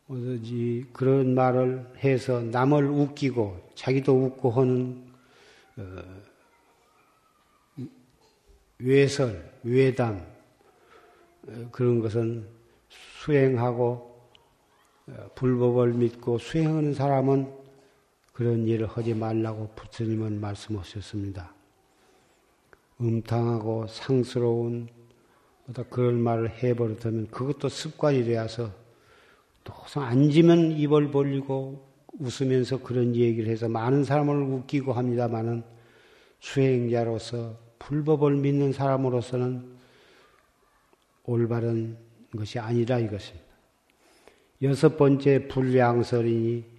어지 0.10 0.86
그런 0.92 1.36
말을 1.36 1.86
해서 2.04 2.42
남을 2.42 2.86
웃기고 2.86 3.70
자기도 3.76 4.26
웃고 4.26 4.50
하는 4.52 5.04
어, 5.78 6.04
외설, 8.80 9.54
외담 9.64 10.26
어, 11.48 11.70
그런 11.72 12.00
것은 12.00 12.48
수행하고 12.90 14.30
어, 15.08 15.30
불법을 15.36 15.94
믿고 15.94 16.40
수행하는 16.40 16.94
사람은 16.94 17.59
그런 18.40 18.66
일을 18.66 18.88
하지 18.88 19.14
말라고 19.14 19.68
부처님은 19.76 20.40
말씀하셨습니다. 20.40 21.54
음탕하고 23.02 23.88
상스러운 23.88 24.88
그런 25.90 26.22
말을 26.22 26.50
해버렸다면 26.50 27.32
그것도 27.32 27.68
습관이 27.68 28.24
되어서 28.24 28.72
또 29.66 29.74
앉으면 29.94 30.72
입을 30.72 31.12
벌리고 31.12 31.86
웃으면서 32.18 32.82
그런 32.82 33.14
얘기를 33.14 33.52
해서 33.52 33.68
많은 33.68 34.06
사람을 34.06 34.38
웃기고 34.38 34.94
합니다마는 34.94 35.62
수행자로서 36.40 37.58
불법을 37.78 38.38
믿는 38.38 38.72
사람으로서는 38.72 39.70
올바른 41.26 41.98
것이 42.38 42.58
아니라 42.58 43.00
이것입니다. 43.00 43.46
여섯 44.62 44.96
번째 44.96 45.50
불량설이니 45.50 46.79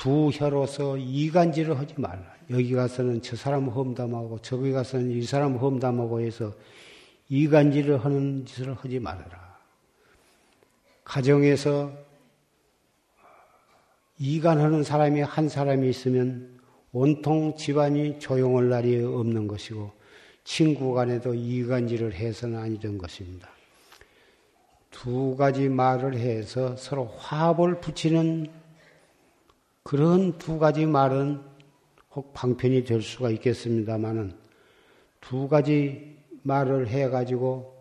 두 0.00 0.30
혀로서 0.32 0.96
이간질을 0.96 1.78
하지 1.78 1.92
말라. 1.98 2.24
여기 2.48 2.72
가서는 2.72 3.20
저 3.20 3.36
사람 3.36 3.68
험담하고 3.68 4.38
저기 4.40 4.72
가서는 4.72 5.10
이 5.10 5.22
사람 5.24 5.56
험담하고 5.56 6.22
해서 6.22 6.54
이간질을 7.28 8.02
하는 8.02 8.46
짓을 8.46 8.72
하지 8.72 8.98
말아라. 8.98 9.58
가정에서 11.04 11.92
이간하는 14.18 14.84
사람이 14.84 15.20
한 15.20 15.50
사람이 15.50 15.90
있으면 15.90 16.58
온통 16.92 17.56
집안이 17.56 18.20
조용할 18.20 18.70
날이 18.70 19.04
없는 19.04 19.48
것이고 19.48 19.92
친구 20.44 20.94
간에도 20.94 21.34
이간질을 21.34 22.14
해서는 22.14 22.58
아니던 22.58 22.96
것입니다. 22.96 23.50
두 24.90 25.36
가지 25.36 25.68
말을 25.68 26.14
해서 26.14 26.74
서로 26.76 27.04
화합을 27.18 27.80
붙이는 27.82 28.59
그런 29.90 30.38
두 30.38 30.56
가지 30.60 30.86
말은 30.86 31.40
혹 32.12 32.32
방편이 32.32 32.84
될 32.84 33.02
수가 33.02 33.28
있겠습니다만은 33.30 34.32
두 35.20 35.48
가지 35.48 36.16
말을 36.44 36.86
해가지고 36.86 37.74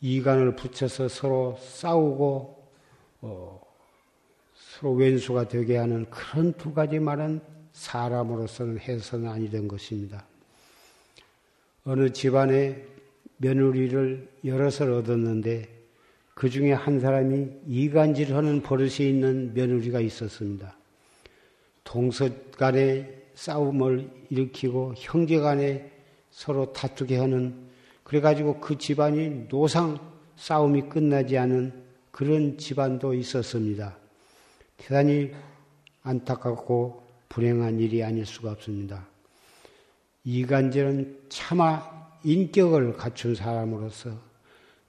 이간을 0.00 0.56
붙여서 0.56 1.08
서로 1.08 1.58
싸우고 1.60 2.72
어, 3.20 3.60
서로 4.54 4.94
왼수가 4.94 5.48
되게 5.48 5.76
하는 5.76 6.08
그런 6.08 6.54
두 6.54 6.72
가지 6.72 6.98
말은 6.98 7.42
사람으로서는 7.72 8.78
해서는 8.78 9.28
아니 9.28 9.50
된 9.50 9.68
것입니다. 9.68 10.24
어느 11.84 12.10
집안에 12.10 12.82
며느리를 13.36 14.26
여럿을 14.42 14.90
얻었는데 14.90 15.68
그 16.32 16.48
중에 16.48 16.72
한 16.72 16.98
사람이 16.98 17.46
이간질하는 17.66 18.62
버릇이 18.62 19.06
있는 19.06 19.52
며느리가 19.52 20.00
있었습니다. 20.00 20.77
동서 21.88 22.28
간에 22.58 23.08
싸움을 23.34 24.10
일으키고 24.28 24.92
형제 24.94 25.38
간에 25.38 25.90
서로 26.30 26.70
다투게 26.70 27.16
하는 27.16 27.66
그래가지고 28.04 28.60
그 28.60 28.76
집안이 28.76 29.48
노상 29.48 29.98
싸움이 30.36 30.90
끝나지 30.90 31.38
않은 31.38 31.72
그런 32.10 32.58
집안도 32.58 33.14
있었습니다. 33.14 33.96
대단히 34.76 35.32
안타깝고 36.02 37.08
불행한 37.30 37.80
일이 37.80 38.04
아닐 38.04 38.26
수가 38.26 38.50
없습니다. 38.50 39.06
이간질은 40.24 41.20
차마 41.30 41.82
인격을 42.22 42.98
갖춘 42.98 43.34
사람으로서 43.34 44.10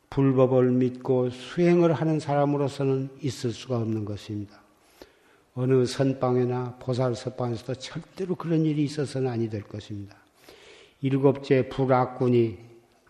불법을 0.09 0.71
믿고 0.71 1.29
수행을 1.29 1.93
하는 1.93 2.19
사람으로서는 2.19 3.09
있을 3.21 3.51
수가 3.51 3.77
없는 3.77 4.03
것입니다. 4.03 4.68
어느 5.59 5.85
선방이나 5.85 6.77
보살 6.79 7.13
서방에서도 7.15 7.75
절대로 7.75 8.35
그런 8.35 8.65
일이 8.65 8.85
있어서는 8.85 9.29
아니 9.29 9.49
될 9.49 9.61
것입니다. 9.61 10.15
일곱째 11.01 11.67
불악군이 11.67 12.57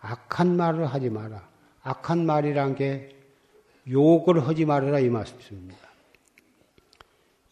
악한 0.00 0.56
말을 0.56 0.86
하지 0.86 1.10
마라. 1.10 1.48
악한 1.82 2.26
말이란 2.26 2.74
게 2.74 3.16
욕을 3.88 4.48
하지 4.48 4.64
말아라 4.64 4.98
이 4.98 5.08
말씀입니다. 5.08 5.78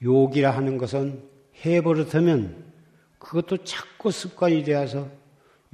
욕이라 0.03 0.51
하는 0.51 0.79
것은 0.79 1.23
해버릇하면 1.65 2.73
그것도 3.21 3.59
자꾸 3.59 4.11
습관이 4.11 4.65
되어서 4.65 5.09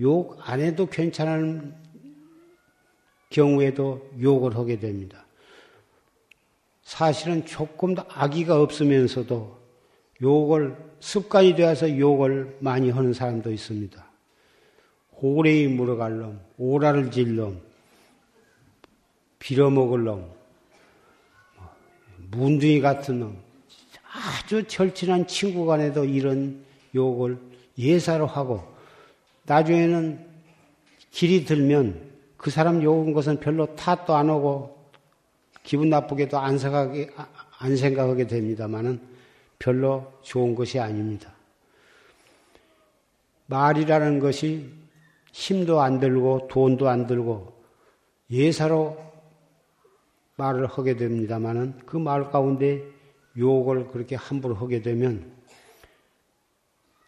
욕 0.00 0.36
안 0.42 0.60
해도 0.60 0.84
괜찮은 0.84 1.74
경우에도 3.30 4.06
욕을 4.20 4.54
하게 4.54 4.78
됩니다. 4.78 5.23
사실은 6.84 7.44
조금 7.46 7.94
더 7.94 8.04
악의가 8.08 8.60
없으면서도 8.60 9.58
욕을 10.22 10.76
습관이 11.00 11.54
되어서 11.54 11.98
욕을 11.98 12.56
많이 12.60 12.90
하는 12.90 13.12
사람도 13.12 13.50
있습니다. 13.50 14.04
호레이 15.20 15.68
물어갈 15.68 16.18
놈, 16.18 16.40
오라를 16.58 17.10
질 17.10 17.36
놈, 17.36 17.60
빌어먹을 19.38 20.04
놈, 20.04 20.30
문둥이 22.30 22.80
같은 22.80 23.20
놈, 23.20 23.38
아주 24.12 24.64
절친한 24.66 25.26
친구 25.26 25.66
간에도 25.66 26.04
이런 26.04 26.64
욕을 26.94 27.38
예사로 27.78 28.26
하고 28.26 28.62
나중에는 29.44 30.26
길이 31.10 31.44
들면 31.44 32.12
그 32.36 32.50
사람 32.50 32.82
욕은 32.82 33.12
것은 33.12 33.40
별로 33.40 33.74
탓도 33.74 34.14
안 34.14 34.28
하고 34.28 34.83
기분 35.64 35.88
나쁘게도 35.88 36.38
안 36.38 36.58
생각하게, 36.58 37.10
안 37.58 37.76
생각하게 37.76 38.28
됩니다만은 38.28 39.00
별로 39.58 40.12
좋은 40.22 40.54
것이 40.54 40.78
아닙니다. 40.78 41.32
말이라는 43.46 44.20
것이 44.20 44.70
힘도 45.32 45.80
안 45.80 45.98
들고 45.98 46.48
돈도 46.48 46.88
안 46.88 47.06
들고 47.06 47.52
예사로 48.30 48.96
말을 50.36 50.66
하게 50.66 50.96
됩니다만은 50.96 51.78
그 51.86 51.98
말 51.98 52.30
가운데 52.30 52.82
욕을 53.36 53.88
그렇게 53.88 54.16
함부로 54.16 54.54
하게 54.54 54.82
되면 54.82 55.32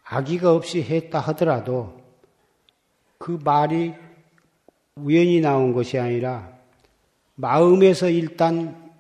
악의가 0.04 0.52
없이 0.52 0.82
했다 0.82 1.20
하더라도 1.20 2.00
그 3.18 3.38
말이 3.42 3.94
우연히 4.96 5.40
나온 5.40 5.72
것이 5.72 5.98
아니라 5.98 6.55
마음에서 7.36 8.08
일단 8.10 8.90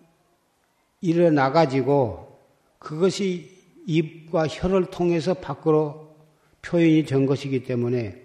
일어나가지고 1.00 2.38
그것이 2.78 3.50
입과 3.86 4.46
혀를 4.46 4.86
통해서 4.86 5.34
밖으로 5.34 6.14
표현이 6.62 7.04
된 7.04 7.26
것이기 7.26 7.64
때문에 7.64 8.22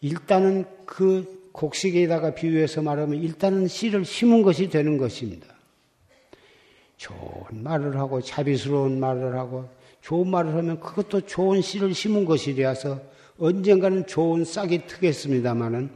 일단은 0.00 0.64
그 0.86 1.50
곡식에다가 1.52 2.34
비유해서 2.34 2.82
말하면 2.82 3.20
일단은 3.20 3.66
씨를 3.68 4.04
심은 4.04 4.42
것이 4.42 4.68
되는 4.68 4.98
것입니다. 4.98 5.46
좋은 6.96 7.62
말을 7.62 7.96
하고 7.98 8.20
자비스러운 8.20 9.00
말을 9.00 9.36
하고 9.36 9.68
좋은 10.02 10.28
말을 10.30 10.54
하면 10.54 10.80
그것도 10.80 11.22
좋은 11.22 11.60
씨를 11.60 11.94
심은 11.94 12.24
것이 12.24 12.54
되어서 12.54 13.00
언젠가는 13.38 14.06
좋은 14.06 14.44
싹이 14.44 14.86
트겠습니다마는 14.86 15.90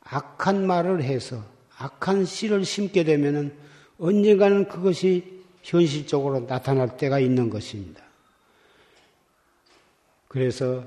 악한 0.00 0.66
말을 0.66 1.02
해서 1.02 1.51
악한 1.82 2.24
씨를 2.24 2.64
심게 2.64 3.02
되면은 3.02 3.52
언젠가는 3.98 4.68
그것이 4.68 5.42
현실적으로 5.62 6.40
나타날 6.40 6.96
때가 6.96 7.18
있는 7.18 7.50
것입니다. 7.50 8.02
그래서 10.28 10.84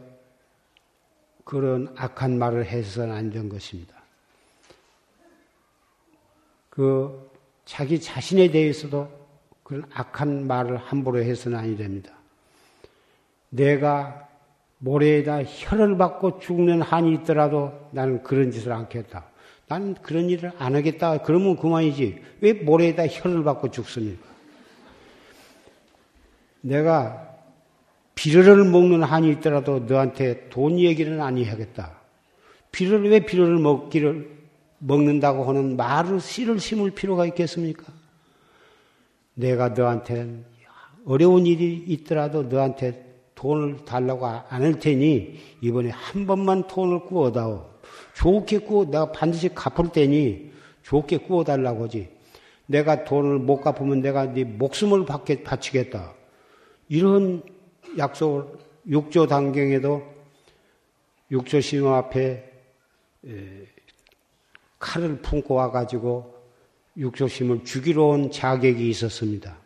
그런 1.44 1.94
악한 1.98 2.40
말을 2.40 2.66
해서는 2.66 3.14
안 3.14 3.30
된 3.30 3.50
것입니다. 3.50 3.94
그 6.70 7.30
자기 7.66 8.00
자신에 8.00 8.50
대해서도 8.50 9.10
그런 9.64 9.84
악한 9.94 10.48
말을 10.48 10.78
함부로 10.78 11.20
해서는 11.20 11.58
아니 11.58 11.78
됩니다. 11.78 12.12
내가 13.50 14.28
모래에다 14.80 15.44
혀를 15.44 15.98
받고 15.98 16.40
죽는 16.40 16.82
한이 16.82 17.14
있더라도 17.16 17.90
나는 17.92 18.24
그런 18.24 18.52
짓을 18.52 18.72
않겠다. 18.72 19.35
나는 19.68 19.96
그런 19.96 20.30
일을 20.30 20.52
안 20.60 20.76
하겠다. 20.76 21.20
그러면 21.20 21.56
그만이지. 21.56 22.22
왜 22.42 22.54
모래에다 22.54 23.08
혀를 23.08 23.44
받고 23.44 23.72
죽습니까? 23.72 24.24
내가 26.62 27.36
비료를 28.16 28.66
먹는 28.66 29.04
한이 29.04 29.30
있더라도 29.34 29.80
너한테 29.80 30.50
돈 30.50 30.80
얘기는 30.80 31.20
아니 31.22 31.44
하겠다. 31.46 32.00
비료를 32.72 33.10
왜 33.10 33.20
비료를 33.20 33.58
먹기를 33.58 34.36
먹는다고 34.80 35.46
하는 35.46 35.76
말을 35.78 36.20
씨를 36.20 36.60
심을 36.60 36.92
필요가 36.92 37.26
있겠습니까? 37.26 37.84
내가 39.34 39.70
너한테 39.70 40.44
어려운 41.06 41.46
일이 41.46 41.84
있더라도 41.88 42.44
너한테 42.44 43.04
돈을 43.36 43.86
달라고 43.86 44.26
안 44.26 44.44
할 44.50 44.80
테니 44.80 45.40
이번에 45.62 45.90
한 45.90 46.26
번만 46.26 46.68
돈을 46.68 47.02
구워다오. 47.02 47.75
좋게 48.16 48.60
구워 48.60 48.86
내가 48.86 49.12
반드시 49.12 49.50
갚을 49.50 49.92
테니 49.92 50.52
좋게 50.84 51.18
구워달라고 51.18 51.86
하지. 51.86 52.10
내가 52.66 53.04
돈을 53.04 53.40
못 53.40 53.62
갚으면 53.62 54.02
내가 54.02 54.34
네 54.34 54.44
목숨을 54.44 55.06
받게, 55.06 55.44
바치겠다. 55.44 56.14
이런 56.90 57.44
약속을 57.98 58.46
육조 58.88 59.28
단경에도 59.28 60.04
육조 61.32 61.62
신호 61.62 61.94
앞에 61.94 62.52
칼을 64.80 65.22
품고 65.22 65.54
와가지고 65.54 66.34
육조심을 66.98 67.66
죽이러 67.66 68.06
온 68.06 68.32
자객이 68.32 68.90
있었습니다. 68.90 69.58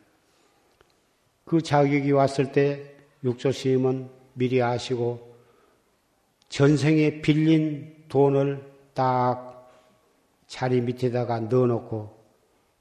그 1.46 1.62
자객이 1.62 2.12
왔을 2.12 2.52
때 2.52 2.96
육조스님은 3.24 4.10
미리 4.34 4.62
아시고 4.62 5.36
전생에 6.48 7.22
빌린 7.22 7.99
돈을 8.10 8.62
딱 8.94 9.70
자리 10.48 10.82
밑에다가 10.82 11.40
넣어놓고 11.42 12.18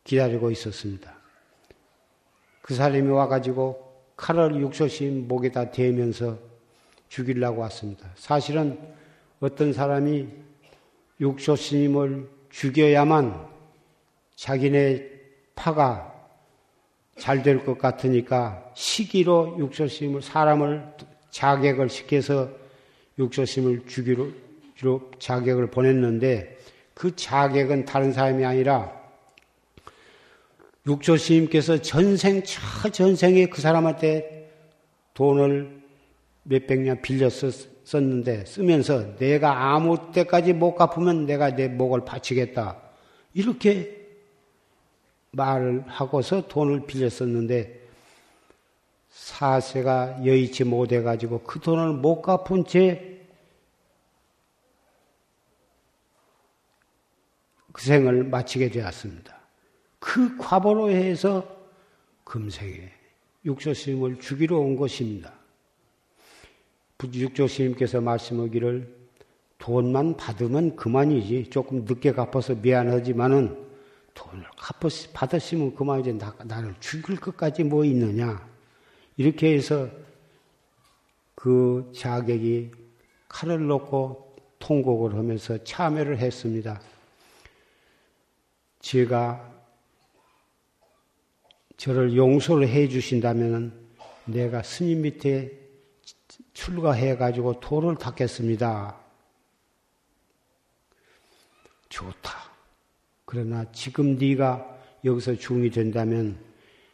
기다리고 0.05 0.51
있었습니다. 0.51 1.15
그 2.63 2.75
사람이 2.75 3.09
와가지고 3.09 3.87
칼을 4.17 4.61
육소심 4.61 5.29
목에다 5.29 5.71
대면서 5.71 6.39
죽이려고 7.09 7.61
왔습니다. 7.63 8.09
사실은 8.15 8.79
어떤 9.41 9.73
사람이 9.73 10.29
육소스님을 11.21 12.29
죽여야만 12.51 13.47
자기네 14.35 15.09
파가 15.55 16.15
잘 17.19 17.43
될 17.43 17.65
것 17.65 17.79
같으니까 17.79 18.71
시기로 18.75 19.57
육소스님을 19.59 20.23
사람을 20.23 20.95
자객을 21.31 21.89
시켜서 21.89 22.49
육소스님을 23.19 23.87
죽이로 23.87 24.29
자객을 25.19 25.71
보냈는데 25.71 26.59
그 26.95 27.15
자객은 27.15 27.85
다른 27.85 28.13
사람이 28.13 28.45
아니라 28.45 28.93
육조 30.87 31.17
스님께서 31.17 31.83
전생, 31.83 32.43
저 32.45 32.89
전생에 32.89 33.47
그 33.47 33.61
사람한테 33.61 34.51
돈을 35.15 35.83
몇백 36.45 36.81
년 36.81 37.03
빌렸었는데 37.03 38.47
쓰면서 38.47 39.17
내가 39.17 39.75
아무 39.75 40.13
때까지 40.13 40.55
못 40.55 40.77
갚으면 40.77 41.27
내가 41.27 41.55
내 41.55 41.69
목을 41.69 42.05
바치겠다. 42.05 42.77
이렇게 43.35 43.99
말을 45.33 45.85
하고서 45.87 46.49
돈을 46.49 46.87
빌렸었는데 46.87 47.81
사세가 49.11 50.25
여의치 50.25 50.65
못해 50.65 51.03
가지고 51.03 51.41
그 51.41 51.61
돈을 51.61 51.93
못 51.95 52.23
갚은 52.23 52.65
채 52.67 53.18
그 57.79 57.85
생을 57.85 58.25
마치게 58.25 58.71
되었습니다. 58.71 59.39
그 60.01 60.37
과보로 60.37 60.91
해서 60.91 61.47
금생에 62.25 62.91
육조 63.45 63.73
스님을 63.73 64.19
죽이러 64.19 64.59
온 64.59 64.75
것입니다. 64.75 65.33
육조 67.01 67.47
스님께서 67.47 68.01
말씀하기를 68.01 68.97
돈만 69.59 70.17
받으면 70.17 70.75
그만이지 70.75 71.51
조금 71.51 71.85
늦게 71.85 72.15
갚아서 72.15 72.57
미안하지만은 72.57 73.69
돈을 74.13 74.45
갚았, 74.57 75.13
받았으면 75.13 75.77
그만이지 75.77 76.15
나, 76.15 76.35
나를 76.47 76.75
죽일 76.81 77.21
것까지 77.21 77.63
뭐 77.63 77.85
있느냐 77.85 78.45
이렇게 79.17 79.55
해서 79.55 79.89
그 81.37 81.93
자객이 81.95 82.73
칼을 83.29 83.69
놓고 83.69 84.35
통곡을 84.59 85.15
하면서 85.15 85.63
참여를 85.63 86.19
했습니다. 86.19 86.81
제가 88.89 89.47
저를 91.77 92.17
용서를 92.17 92.67
해 92.69 92.89
주신다면 92.89 93.87
내가 94.25 94.63
스님 94.63 95.03
밑에 95.03 95.53
출가해 96.55 97.19
가지고 97.19 97.61
도를 97.61 97.97
닦겠습니다. 97.97 98.99
좋다. 101.91 102.33
그러나 103.27 103.71
지금 103.73 104.17
네가 104.17 104.79
여기서 105.05 105.35
중이 105.35 105.69
된다면 105.69 106.39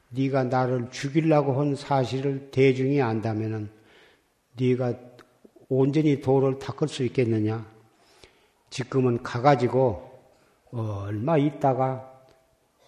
네가 0.08 0.44
나를 0.44 0.90
죽이려고 0.90 1.60
한 1.60 1.76
사실을 1.76 2.50
대중이 2.50 3.00
안다면은 3.02 3.70
네가 4.56 4.94
온전히 5.68 6.20
도를 6.20 6.58
닦을 6.58 6.88
수 6.88 7.04
있겠느냐? 7.04 7.64
지금은 8.70 9.22
가가지고 9.22 10.03
얼마 10.74 11.38
있다가 11.38 12.10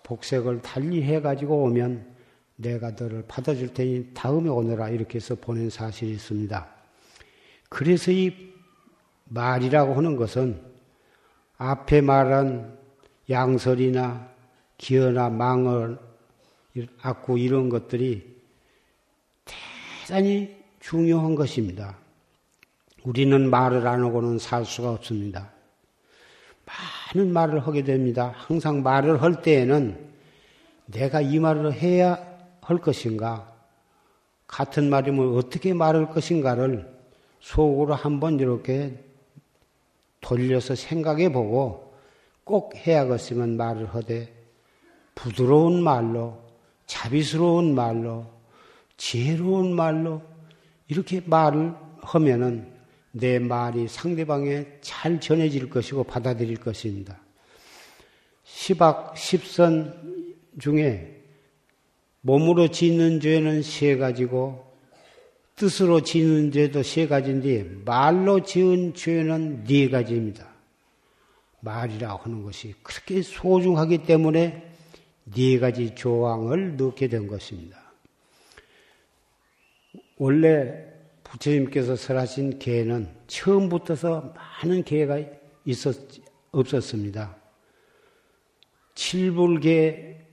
복색을 0.03 0.63
달리 0.63 1.03
해가지고 1.03 1.65
오면 1.65 2.15
내가 2.57 2.93
너를 2.93 3.25
받아줄 3.29 3.75
테니 3.75 4.13
다음에 4.15 4.49
오너라 4.49 4.89
이렇게 4.89 5.17
해서 5.17 5.35
보낸 5.35 5.71
사실이 5.71 6.11
있습니다. 6.13 6.67
그래서 7.69 8.11
이 8.11 8.53
말이라고 9.25 9.95
하는 9.95 10.17
것은 10.17 10.61
앞에 11.59 12.01
말한 12.01 12.79
양설이나 13.29 14.29
기어나 14.79 15.31
망을 15.31 15.99
악구 17.03 17.39
이런 17.39 17.69
것들이 17.69 18.37
대단히 20.07 20.55
중요한 20.81 21.35
것입니다. 21.35 21.97
우리는 23.05 23.49
말을 23.49 23.87
안 23.87 24.03
하고는 24.03 24.39
살 24.39 24.65
수가 24.65 24.91
없습니다. 24.91 25.56
많은 26.67 27.33
말을 27.33 27.67
하게 27.67 27.83
됩니다. 27.83 28.33
항상 28.37 28.83
말을 28.83 29.23
할 29.23 29.43
때에는 29.43 30.07
내가 30.87 31.21
이 31.21 31.39
말을 31.39 31.73
해야 31.73 32.19
할 32.61 32.79
것인가, 32.79 33.53
같은 34.47 34.91
말이면 34.91 35.37
어떻게 35.37 35.73
말할 35.73 36.11
것인가를 36.11 36.93
속으로 37.41 37.95
한번 37.95 38.39
이렇게 38.39 39.05
돌려서 40.21 40.75
생각해 40.75 41.31
보고 41.31 41.95
꼭 42.45 42.75
해야겠으면 42.77 43.57
말을 43.57 43.95
하되 43.95 44.33
부드러운 45.15 45.83
말로, 45.83 46.39
자비스러운 46.87 47.75
말로, 47.75 48.27
지혜로운 48.97 49.75
말로 49.75 50.23
이렇게 50.89 51.21
말을 51.25 51.75
하면은 52.03 52.76
내 53.19 53.39
말이 53.39 53.89
상대방에 53.89 54.67
잘 54.83 55.19
전해질 55.19 55.71
것이고 55.71 56.05
받아들일 56.05 56.59
것입니다. 56.59 57.19
시박 58.45 59.17
십선 59.17 60.35
중에 60.59 61.23
몸으로 62.21 62.69
짓는 62.69 63.21
죄는 63.21 63.63
세 63.63 63.97
가지고 63.97 64.67
뜻으로 65.55 66.03
짓는 66.03 66.53
죄도 66.53 66.83
세 66.83 67.07
가지인데 67.07 67.71
말로 67.87 68.43
지은 68.43 68.93
죄는 68.93 69.65
네 69.65 69.89
가지입니다. 69.89 70.47
말이라고 71.61 72.23
하는 72.23 72.43
것이 72.43 72.75
그렇게 72.83 73.23
소중하기 73.23 74.05
때문에 74.05 74.73
네 75.25 75.59
가지 75.59 75.95
조항을 75.95 76.77
넣게 76.77 77.09
된 77.09 77.27
것입니다. 77.27 77.81
원래 80.19 80.96
부처님께서 81.29 81.97
설하신 81.97 82.59
계는 82.59 83.09
처음부터서 83.27 84.35
많은 84.35 84.85
계가 84.85 85.19
있었, 85.65 85.97
없었습니다. 86.53 87.37
칠불계, 88.95 90.27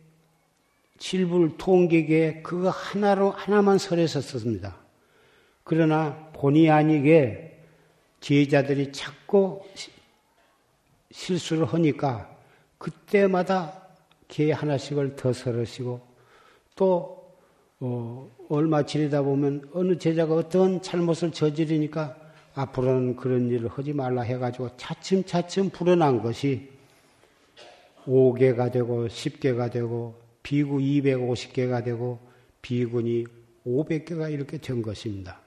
칠불 0.98 1.58
통계계 1.58 2.42
그거 2.44 2.70
하나로 2.70 3.32
하나만 3.32 3.78
설했었습니다. 3.78 4.78
그러나 5.64 6.32
본의 6.34 6.70
아니게 6.70 7.62
제자들이 8.22 8.92
자꾸 8.94 9.62
실수를 11.12 11.66
하니까 11.66 12.30
그때마다 12.78 13.82
계 14.28 14.52
하나씩을 14.52 15.16
더 15.16 15.34
설으시고 15.34 16.02
또 16.76 17.23
어, 17.86 18.32
얼마 18.48 18.86
지내다 18.86 19.24
보면 19.24 19.70
어느 19.74 19.98
제자가 19.98 20.36
어떤 20.36 20.82
잘못을 20.82 21.34
저지르니까 21.34 22.16
앞으로는 22.56 23.18
그런 23.18 23.50
일을 23.50 23.68
하지 23.68 23.92
말라 23.92 24.22
해가지고 24.22 24.78
차츰차츰 24.78 25.70
불어난 25.70 26.22
것이 26.22 26.72
5개가 28.06 28.72
되고 28.72 29.06
10개가 29.10 29.70
되고 29.70 30.18
비구 30.42 30.78
250개가 30.78 31.84
되고 31.84 32.20
비군이 32.62 33.26
500개가 33.68 34.32
이렇게 34.32 34.60
된 34.60 34.82
것입니다. 34.82 35.42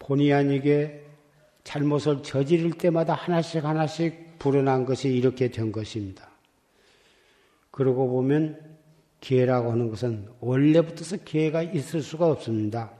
본의 0.00 0.34
아니게 0.34 1.02
잘못을 1.64 2.22
저지를 2.22 2.72
때마다 2.72 3.14
하나씩 3.14 3.64
하나씩 3.64 4.38
불어난 4.38 4.84
것이 4.84 5.08
이렇게 5.08 5.50
된 5.50 5.72
것입니다. 5.72 6.25
그러고 7.76 8.08
보면 8.08 8.58
기회라고 9.20 9.70
하는 9.70 9.90
것은 9.90 10.30
원래부터서 10.40 11.18
기회가 11.18 11.62
있을 11.62 12.00
수가 12.00 12.26
없습니다. 12.28 12.90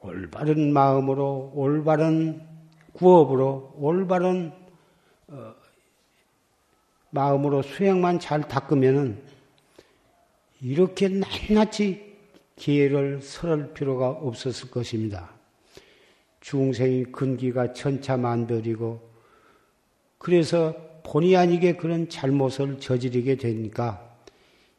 올바른 0.00 0.72
마음으로, 0.72 1.52
올바른 1.54 2.42
구업으로, 2.92 3.74
올바른 3.76 4.50
어, 5.28 5.54
마음으로 7.10 7.62
수행만 7.62 8.18
잘 8.18 8.48
닦으면은 8.48 9.22
이렇게 10.60 11.08
낱낱이 11.08 12.16
기회를 12.56 13.22
설할 13.22 13.74
필요가 13.74 14.08
없었을 14.08 14.72
것입니다. 14.72 15.30
중생의 16.40 17.12
근기가 17.12 17.74
천차만별이고 17.74 19.08
그래서 20.18 20.87
본의 21.10 21.36
아니게 21.36 21.74
그런 21.76 22.10
잘못을 22.10 22.80
저지르게 22.80 23.36
되니까 23.36 24.14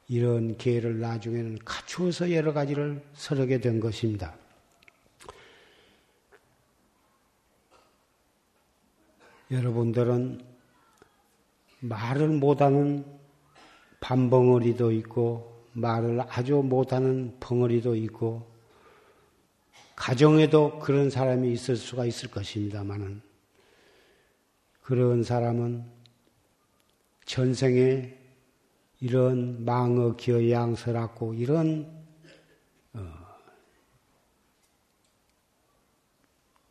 이런 0.07 0.57
기회를 0.57 0.99
나중에는 0.99 1.57
갖추어서 1.65 2.31
여러 2.31 2.53
가지를 2.53 3.01
설하게 3.13 3.59
된 3.59 3.79
것입니다. 3.79 4.35
여러분들은 9.49 10.43
말을 11.79 12.27
못하는 12.27 13.03
반벙어리도 13.99 14.91
있고 14.91 15.65
말을 15.73 16.21
아주 16.29 16.57
못하는 16.57 17.35
벙어리도 17.39 17.95
있고 17.95 18.47
가정에도 19.95 20.77
그런 20.77 21.09
사람이 21.09 21.51
있을 21.51 21.75
수가 21.75 22.05
있을 22.05 22.29
것입니다만은 22.29 23.21
그런 24.81 25.23
사람은 25.23 25.98
전생에 27.29 28.17
이런 29.01 29.63
망어 29.63 30.15
기어 30.15 30.49
양설하고 30.49 31.35
이런 31.35 32.03
어, 32.93 33.05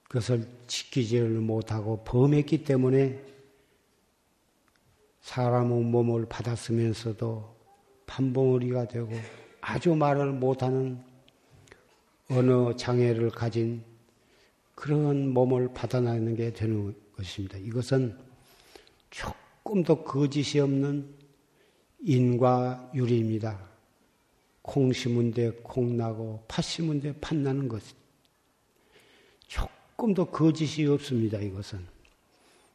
그것을 0.08 0.48
지키지를 0.66 1.28
못하고 1.38 2.02
범했기 2.02 2.64
때문에 2.64 3.24
사람의 5.20 5.84
몸을 5.84 6.26
받았으면서도 6.26 7.56
판봉어리가 8.06 8.88
되고 8.88 9.12
아주 9.60 9.94
말을 9.94 10.32
못하는 10.32 11.00
언어 12.30 12.74
장애를 12.74 13.30
가진 13.30 13.84
그런 14.74 15.28
몸을 15.28 15.72
받아나는 15.72 16.34
게 16.34 16.52
되는 16.52 16.96
것입니다. 17.16 17.58
이것은 17.58 18.18
조금 19.68 19.82
더 19.82 20.02
거짓이 20.02 20.60
없는 20.60 21.14
인과율입니다. 22.00 23.68
콩 24.62 24.90
심은 24.90 25.32
데 25.32 25.50
콩 25.62 25.94
나고 25.94 26.42
팥 26.48 26.64
심은 26.64 27.02
데 27.02 27.12
팥 27.12 27.36
나는 27.36 27.68
것. 27.68 27.82
조금 29.46 30.14
더 30.14 30.24
거짓이 30.24 30.86
없습니다. 30.86 31.38
이것은. 31.38 31.84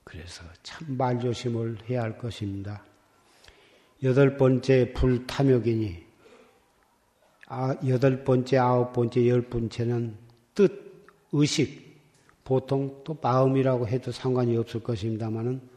그래서 0.04 0.44
참 0.62 0.96
말조심을 0.96 1.90
해야 1.90 2.04
할 2.04 2.16
것입니다. 2.16 2.86
여덟 4.04 4.38
번째 4.38 4.94
불탐욕이니, 4.94 5.98
아, 7.48 7.76
여덟 7.88 8.24
번째, 8.24 8.58
아홉 8.58 8.94
번째, 8.94 9.28
열 9.28 9.42
번째는 9.50 10.16
뜻, 10.54 11.08
의식, 11.32 11.98
보통 12.44 13.02
또 13.04 13.18
마음이라고 13.20 13.88
해도 13.88 14.12
상관이 14.12 14.56
없을 14.58 14.84
것입니다만은 14.84 15.73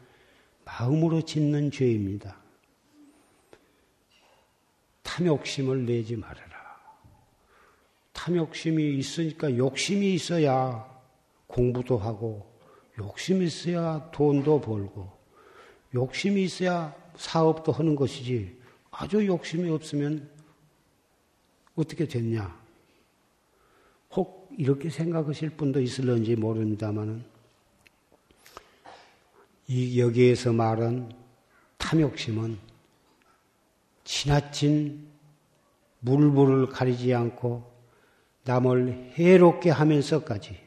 마음으로 0.67 1.21
짓는 1.21 1.71
죄입니다. 1.71 2.35
탐욕심을 5.01 5.85
내지 5.85 6.17
말아라. 6.17 6.57
탐욕심이 8.11 8.97
있으니까 8.97 9.55
욕심이 9.55 10.13
있어야 10.13 10.85
공부도 11.47 11.97
하고, 11.97 12.51
욕심이 12.99 13.45
있어야 13.45 14.11
돈도 14.11 14.59
벌고, 14.59 15.09
욕심이 15.93 16.43
있어야 16.43 16.93
사업도 17.15 17.71
하는 17.71 17.95
것이지, 17.95 18.59
아주 18.91 19.25
욕심이 19.25 19.69
없으면 19.69 20.29
어떻게 21.75 22.05
됐냐? 22.05 22.59
혹 24.11 24.49
이렇게 24.57 24.89
생각하실 24.89 25.51
분도 25.51 25.79
있을런지 25.79 26.35
모릅니다만은, 26.35 27.36
이 29.67 29.99
여기에서 29.99 30.53
말한 30.53 31.11
탐욕심은 31.77 32.57
지나친 34.05 35.07
물불을 35.99 36.67
가리지 36.69 37.13
않고 37.13 37.69
남을 38.45 39.11
해롭게 39.15 39.69
하면서까지 39.69 40.57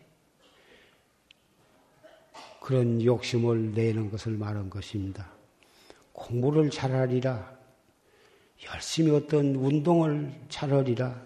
그런 2.60 3.02
욕심을 3.02 3.72
내는 3.72 4.10
것을 4.10 4.32
말한 4.32 4.68
것입니다. 4.68 5.32
공부를 6.12 6.68
잘하리라, 6.68 7.58
열심히 8.66 9.10
어떤 9.12 9.54
운동을 9.56 10.30
잘하리라, 10.50 11.22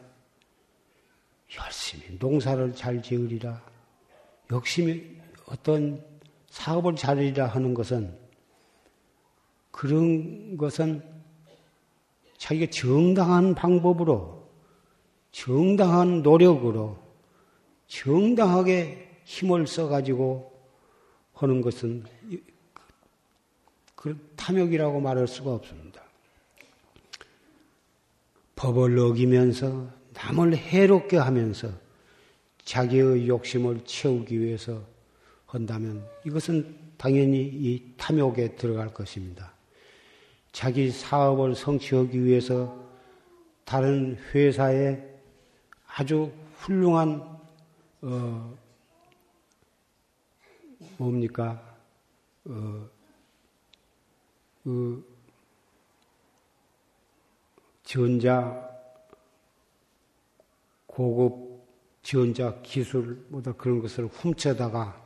열심히 1.58 2.16
농사를 2.20 2.74
잘 2.76 3.02
지으리라, 3.02 3.60
열심히 4.52 5.20
어떤 5.46 6.13
사업을 6.54 6.94
잘하리라 6.94 7.48
하는 7.48 7.74
것은 7.74 8.16
그런 9.72 10.56
것은 10.56 11.02
자기가 12.38 12.70
정당한 12.70 13.56
방법으로, 13.56 14.48
정당한 15.32 16.22
노력으로, 16.22 16.96
정당하게 17.88 19.18
힘을 19.24 19.66
써가지고 19.66 20.52
하는 21.32 21.60
것은 21.60 22.04
그 23.96 24.16
탐욕이라고 24.36 25.00
말할 25.00 25.26
수가 25.26 25.54
없습니다. 25.54 26.04
법을 28.54 28.96
어기면서 28.96 29.88
남을 30.12 30.56
해롭게 30.56 31.16
하면서 31.16 31.72
자기의 32.64 33.26
욕심을 33.26 33.84
채우기 33.84 34.38
위해서 34.38 34.93
한다면 35.54 36.06
이것은 36.24 36.76
당연히 36.96 37.42
이 37.42 37.94
탐욕에 37.96 38.56
들어갈 38.56 38.92
것입니다. 38.92 39.52
자기 40.52 40.90
사업을 40.90 41.54
성취하기 41.54 42.24
위해서 42.24 42.84
다른 43.64 44.16
회사에 44.32 45.02
아주 45.86 46.30
훌륭한 46.58 47.22
어 48.02 48.56
뭡니까 50.98 51.60
어 52.44 52.94
그 54.64 55.06
전자 57.82 58.70
고급 60.86 61.62
전자 62.02 62.62
기술보다 62.62 63.52
그런 63.52 63.80
것을 63.80 64.06
훔쳐다가 64.06 65.03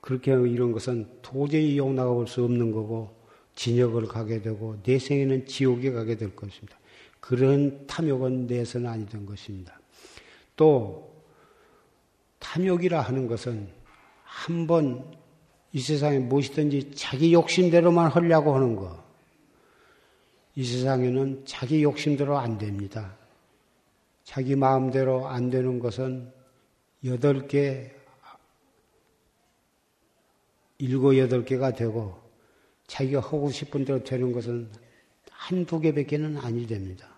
그렇게 0.00 0.32
이런 0.32 0.72
것은 0.72 1.08
도저히 1.22 1.76
용납할 1.78 2.26
수 2.26 2.44
없는 2.44 2.72
거고 2.72 3.14
진역을 3.54 4.06
가게 4.06 4.40
되고 4.40 4.76
내 4.82 4.98
생에는 4.98 5.46
지옥에 5.46 5.90
가게 5.90 6.16
될 6.16 6.34
것입니다. 6.34 6.78
그런 7.20 7.86
탐욕은 7.86 8.46
내서는 8.46 8.88
아니던 8.88 9.26
것입니다. 9.26 9.78
또 10.56 11.12
탐욕이라 12.38 13.00
하는 13.00 13.26
것은 13.26 13.68
한 14.24 14.66
번 14.66 15.20
이 15.72 15.80
세상에 15.80 16.18
무엇이든지 16.18 16.92
자기 16.96 17.32
욕심대로만 17.32 18.10
하려고 18.10 18.54
하는 18.54 18.74
거. 18.74 19.02
이 20.56 20.64
세상에는 20.64 21.42
자기 21.46 21.82
욕심대로 21.84 22.36
안 22.36 22.58
됩니다. 22.58 23.16
자기 24.24 24.56
마음대로 24.56 25.28
안 25.28 25.48
되는 25.50 25.78
것은 25.78 26.32
여덟 27.04 27.46
개, 27.46 27.92
일곱, 30.80 31.16
여덟 31.18 31.44
개가 31.44 31.72
되고 31.72 32.18
자기가 32.86 33.20
하고 33.20 33.50
싶은 33.50 33.84
대로 33.84 34.02
되는 34.02 34.32
것은 34.32 34.68
한두 35.30 35.78
개밖에는 35.80 36.38
아니 36.38 36.66
됩니다. 36.66 37.08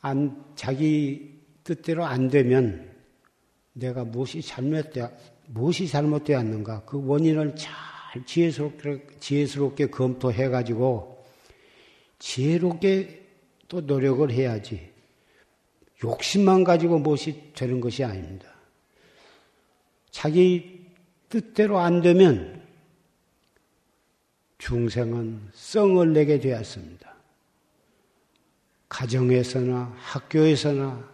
안, 0.00 0.44
자기 0.54 1.40
뜻대로 1.64 2.04
안 2.04 2.28
되면 2.28 2.94
내가 3.72 4.04
무엇이 4.04 4.42
잘못되어, 4.42 5.10
무엇이 5.46 5.88
잘못되었는가 5.88 6.84
그 6.84 7.04
원인을 7.04 7.56
잘 7.56 7.72
지혜스럽게, 8.24 9.06
지혜스럽게 9.18 9.86
검토해 9.86 10.48
가지고 10.48 11.24
지혜롭게 12.18 13.26
또 13.68 13.80
노력을 13.80 14.30
해야지 14.30 14.90
욕심만 16.04 16.62
가지고 16.62 16.98
무엇이 16.98 17.52
되는 17.54 17.80
것이 17.80 18.04
아닙니다. 18.04 18.54
자기 20.10 20.75
뜻대로 21.28 21.78
안 21.78 22.02
되면 22.02 22.62
중생은 24.58 25.50
썽을 25.52 26.12
내게 26.12 26.38
되었습니다. 26.38 27.14
가정에서나 28.88 29.94
학교에서나 29.96 31.08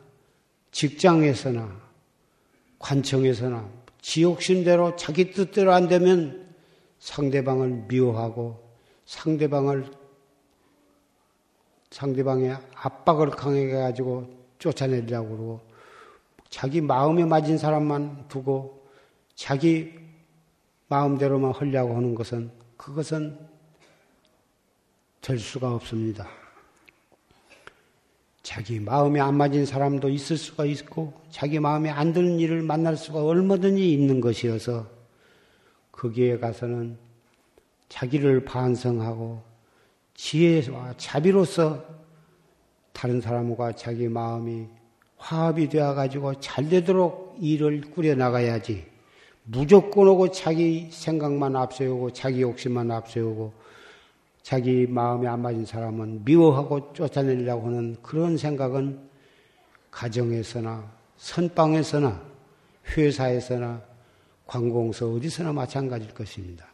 직장에서나 0.71 1.81
관청에서나 2.79 3.69
지옥심대로 4.01 4.97
자기 4.97 5.31
뜻대로 5.33 5.73
안 5.73 5.89
되면 5.89 6.55
상대방을 6.99 7.85
미워하고 7.89 8.63
상대방을 9.07 9.91
상대방의 11.91 12.57
압박을 12.75 13.31
강하게 13.31 13.73
가지고 13.73 14.29
쫓아내려고 14.59 15.29
그러고 15.29 15.61
자기 16.49 16.81
마음에 16.81 17.25
맞은 17.25 17.59
사람만 17.59 18.29
두고 18.29 18.87
자기 19.35 20.02
마음대로만 20.93 21.53
하려고 21.53 21.97
하는 21.97 22.15
것은 22.15 22.51
그것은 22.77 23.39
될 25.23 25.39
수가 25.39 25.75
없습니다. 25.75 26.29
자기 28.43 28.79
마음에 28.79 29.19
안 29.19 29.37
맞은 29.37 29.65
사람도 29.65 30.11
있을 30.11 30.37
수가 30.37 30.67
있고 30.67 31.15
자기 31.31 31.59
마음에 31.59 31.89
안 31.89 32.13
드는 32.13 32.39
일을 32.39 32.61
만날 32.61 32.99
수가 32.99 33.25
얼마든지 33.25 33.91
있는 33.91 34.21
것이어서 34.21 34.87
거기에 35.93 36.39
가서는 36.39 36.99
자기를 37.89 38.45
반성하고 38.45 39.43
지혜와 40.15 40.95
자비로서 40.99 41.83
다른 42.93 43.23
사람과 43.23 43.73
자기 43.73 44.09
마음이 44.09 44.67
화합이 45.17 45.71
되어 45.71 45.95
가지고 45.95 46.39
잘 46.41 46.69
되도록 46.69 47.39
일을 47.41 47.81
꾸려 47.81 48.15
나가야지. 48.15 48.92
무조건 49.45 50.09
오고 50.09 50.31
자기 50.31 50.89
생각만 50.91 51.57
앞세우고 51.57 52.13
자기 52.13 52.43
욕심만 52.43 52.91
앞세우고 52.91 53.53
자기 54.43 54.87
마음에 54.87 55.29
안 55.29 55.41
맞은 55.43 55.67
사람은 55.67 56.25
미워하고 56.25 56.93
쫓아내려고 56.93 57.69
하는 57.69 57.97
그런 58.03 58.37
생각은 58.37 59.01
가정에서나 59.91 60.91
선방에서나 61.17 62.23
회사에서나 62.97 63.83
관공서 64.47 65.13
어디서나 65.13 65.53
마찬가지일 65.53 66.15
것입니다. 66.15 66.67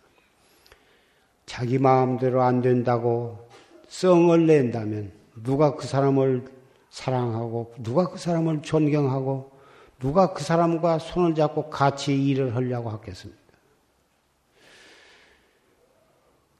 자기 1.46 1.78
마음대로 1.78 2.42
안 2.42 2.60
된다고 2.60 3.48
썽을 3.88 4.46
낸다면 4.46 5.12
누가 5.42 5.74
그 5.74 5.86
사람을 5.86 6.44
사랑하고 6.90 7.74
누가 7.78 8.08
그 8.08 8.18
사람을 8.18 8.62
존경하고 8.62 9.57
누가 10.00 10.32
그 10.32 10.44
사람과 10.44 10.98
손을 10.98 11.34
잡고 11.34 11.70
같이 11.70 12.14
일을 12.14 12.54
하려고 12.54 12.90
하겠습니까? 12.90 13.38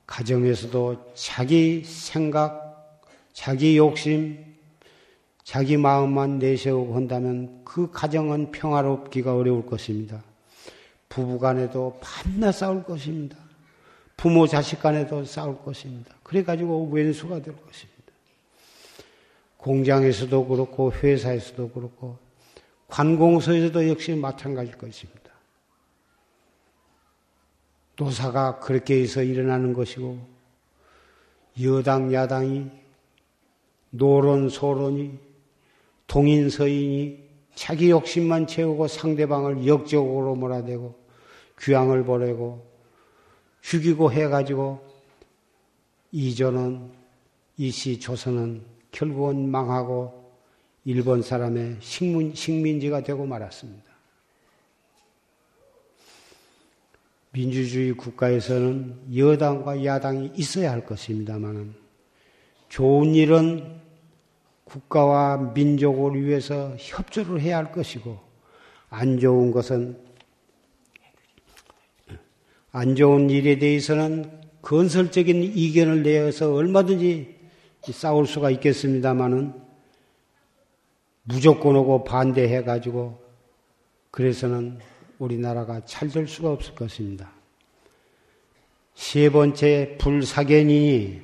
가정에서도 0.07 1.12
자기 1.14 1.84
생각, 1.84 3.01
자기 3.32 3.76
욕심, 3.76 4.45
자기 5.45 5.76
마음만 5.76 6.39
내세우고 6.39 6.97
한다면 6.97 7.62
그 7.64 7.91
가정은 7.91 8.51
평화롭기가 8.51 9.36
어려울 9.36 9.64
것입니다. 9.64 10.22
부부 11.09 11.39
간에도 11.39 11.99
밤낮 12.01 12.53
싸울 12.53 12.82
것입니다. 12.82 13.36
부모 14.16 14.47
자식 14.47 14.80
간에도 14.80 15.24
싸울 15.24 15.57
것입니다. 15.62 16.14
그래가지고 16.22 16.89
왼수가 16.91 17.41
될 17.41 17.55
것입니다. 17.57 17.99
공장에서도 19.59 20.47
그렇고 20.47 20.93
회사에서도 20.93 21.70
그렇고 21.70 22.18
관공서에서도 22.89 23.89
역시 23.89 24.14
마찬가지일 24.14 24.76
것입니다. 24.76 25.30
노사가 27.97 28.59
그렇게 28.61 29.01
해서 29.01 29.22
일어나는 29.22 29.72
것이고 29.72 30.18
여당 31.62 32.12
야당이 32.12 32.70
노론 33.91 34.49
소론이 34.49 35.18
동인 36.07 36.49
서인이 36.49 37.28
자기 37.55 37.91
욕심만 37.91 38.47
채우고 38.47 38.86
상대방을 38.86 39.66
역적으로 39.66 40.36
몰아대고 40.36 40.95
귀향을 41.61 42.05
보내고 42.05 42.64
죽이고 43.62 44.12
해가지고 44.12 44.80
이전은 46.12 46.93
이시 47.57 47.99
조선은 47.99 48.62
결국은 48.93 49.51
망하고 49.51 50.17
일본 50.89 51.20
사람의 51.20 51.76
식민, 51.80 52.34
식민지가 52.34 53.03
되고 53.03 53.26
말았습니다. 53.26 53.84
민주주의 57.30 57.93
국가에서는 57.93 59.14
여당과 59.14 59.84
야당이 59.84 60.32
있어야 60.36 60.72
할 60.72 60.86
것입니다만은 60.86 61.74
좋은 62.70 63.14
일은 63.14 63.82
국가와 64.64 65.53
민족을 65.53 66.24
위해서 66.24 66.74
협조를 66.78 67.43
해야 67.43 67.59
할 67.59 67.70
것이고 67.70 68.18
안 68.89 69.18
좋은 69.18 69.51
것은 69.51 69.99
안 72.72 72.97
좋은 72.97 73.28
일에 73.28 73.59
대해서는 73.59 74.41
건설적인 74.62 75.43
이견을 75.43 76.03
내어서 76.03 76.55
얼마든지 76.55 77.36
싸울 77.93 78.26
수가 78.26 78.49
있겠습니다만은 78.53 79.67
무조건 81.29 81.76
오고 81.76 82.05
반대해 82.05 82.64
가지고 82.64 83.20
그래서는 84.11 84.79
우리나라가 85.18 85.85
잘 85.85 86.09
될 86.09 86.26
수가 86.26 86.51
없을 86.51 86.74
것입니다. 86.74 87.31
세 88.95 89.29
번째 89.29 89.97
불사견이니 89.99 91.20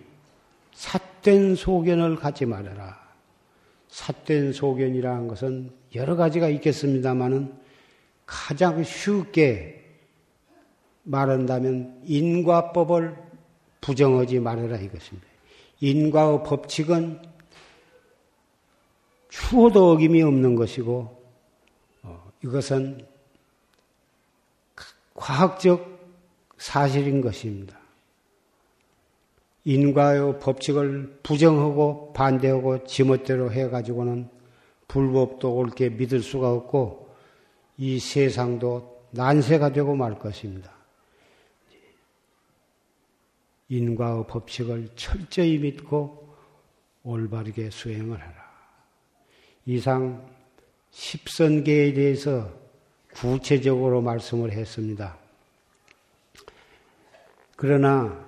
삿된 0.74 1.54
소견을 1.56 2.16
갖지 2.16 2.44
말아라. 2.44 3.02
삿된 3.88 4.52
소견이라는 4.52 5.26
것은 5.26 5.70
여러 5.94 6.16
가지가 6.16 6.48
있겠습니다만은 6.50 7.54
가장 8.26 8.84
쉽게 8.84 9.84
말한다면 11.04 12.02
인과법을 12.04 13.16
부정하지 13.80 14.40
말아라 14.40 14.76
이것입니다. 14.76 15.26
인과의 15.80 16.42
법칙은 16.44 17.33
추호도 19.34 19.90
어김이 19.90 20.22
없는 20.22 20.54
것이고 20.54 21.22
어, 22.02 22.32
이것은 22.44 23.04
과학적 25.14 25.94
사실인 26.56 27.20
것입니다. 27.20 27.76
인과의 29.64 30.38
법칙을 30.38 31.20
부정하고 31.22 32.12
반대하고 32.12 32.84
지멋대로 32.84 33.50
해가지고는 33.50 34.28
불법도 34.86 35.52
옳게 35.52 35.90
믿을 35.90 36.20
수가 36.20 36.52
없고 36.52 37.08
이 37.78 37.98
세상도 37.98 39.02
난세가 39.10 39.72
되고 39.72 39.96
말 39.96 40.18
것입니다. 40.18 40.72
인과의 43.68 44.26
법칙을 44.28 44.90
철저히 44.94 45.58
믿고 45.58 46.36
올바르게 47.02 47.70
수행을 47.70 48.20
하라. 48.20 48.43
이상 49.66 50.26
십선계에 50.90 51.94
대해서 51.94 52.50
구체적으로 53.14 54.00
말씀을 54.02 54.52
했습니다. 54.52 55.16
그러나 57.56 58.24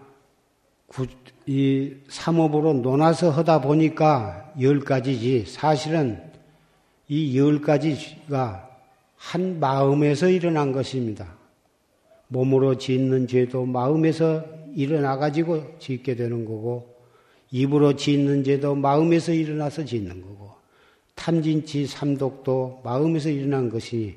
이 1.47 1.95
삼업으로 2.09 2.75
논아서 2.75 3.31
하다 3.31 3.61
보니까 3.61 4.53
열 4.61 4.81
가지지 4.81 5.45
사실은 5.47 6.23
이 7.09 7.37
열 7.37 7.61
가지가 7.61 8.69
한 9.17 9.61
마음에서 9.61 10.29
일어난 10.29 10.73
것입니다. 10.73 11.37
몸으로 12.29 12.77
짓는 12.79 13.29
죄도 13.29 13.65
마음에서 13.65 14.45
일어나 14.75 15.17
가지고 15.17 15.79
짓게 15.79 16.17
되는 16.17 16.45
거고 16.45 16.97
입으로 17.51 17.95
짓는 17.95 18.45
죄도 18.45 18.75
마음에서 18.75 19.33
일어나서 19.33 19.85
짓는 19.85 20.21
거고 20.21 20.46
탐진치 21.17 21.87
삼독도 21.87 22.83
마음에서 22.85 23.29
일어난 23.29 23.69
것이니 23.69 24.17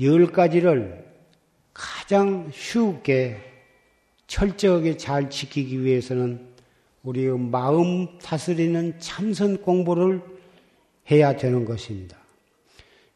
열 0.00 0.26
가지를 0.32 1.04
가장 1.74 2.50
쉽게 2.52 3.36
철저하게 4.26 4.96
잘 4.96 5.28
지키기 5.28 5.84
위해서는 5.84 6.48
우리의 7.02 7.38
마음 7.38 8.18
다스리는 8.18 8.98
참선 8.98 9.60
공부를 9.60 10.22
해야 11.10 11.36
되는 11.36 11.64
것입니다. 11.64 12.16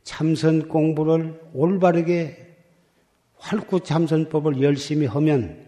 참선 0.02 0.68
공부를 0.68 1.40
올바르게 1.54 2.44
활구 3.36 3.80
참선법을 3.80 4.60
열심히 4.62 5.06
하면 5.06 5.64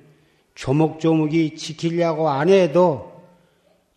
조목조목이 0.55 1.57
지키려고 1.57 2.28
안 2.28 2.49
해도 2.49 3.22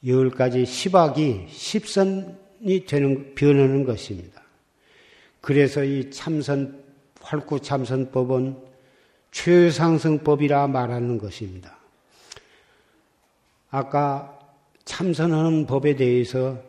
열 0.05 0.29
가지 0.29 0.65
시박이 0.65 1.47
십선 1.49 2.37
이 2.62 2.86
되는, 2.86 3.34
변하는 3.36 3.84
것입니다. 3.84 4.41
그래서 5.41 5.84
이 5.84 6.12
참선, 6.12 6.84
활구 7.22 7.62
참선법은 7.62 8.57
최상승법이라 9.32 10.68
말하는 10.68 11.18
것입니다. 11.18 11.78
아까 13.70 14.38
참선하는 14.86 15.68
법에 15.68 15.95
대해서 15.95 16.62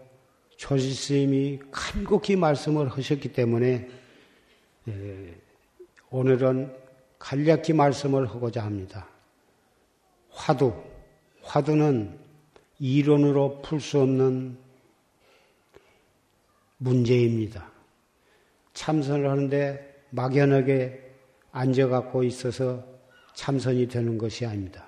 조지 0.56 0.92
스님이 0.92 1.58
간곡히 1.70 2.36
말씀을 2.36 2.88
하셨기 2.88 3.32
때문에 3.32 3.88
예, 4.88 5.34
오늘은 6.10 6.74
간략히 7.18 7.72
말씀을 7.72 8.28
하고자 8.28 8.62
합니다. 8.62 9.08
화두, 10.30 10.74
화두는 11.42 12.18
이론으로 12.78 13.62
풀 13.62 13.80
수 13.80 14.00
없는 14.00 14.56
문제입니다. 16.80 17.70
참선을 18.72 19.28
하는데 19.28 20.04
막연하게 20.10 21.10
앉아갖고 21.52 22.24
있어서 22.24 22.82
참선이 23.34 23.88
되는 23.88 24.16
것이 24.16 24.46
아닙니다. 24.46 24.86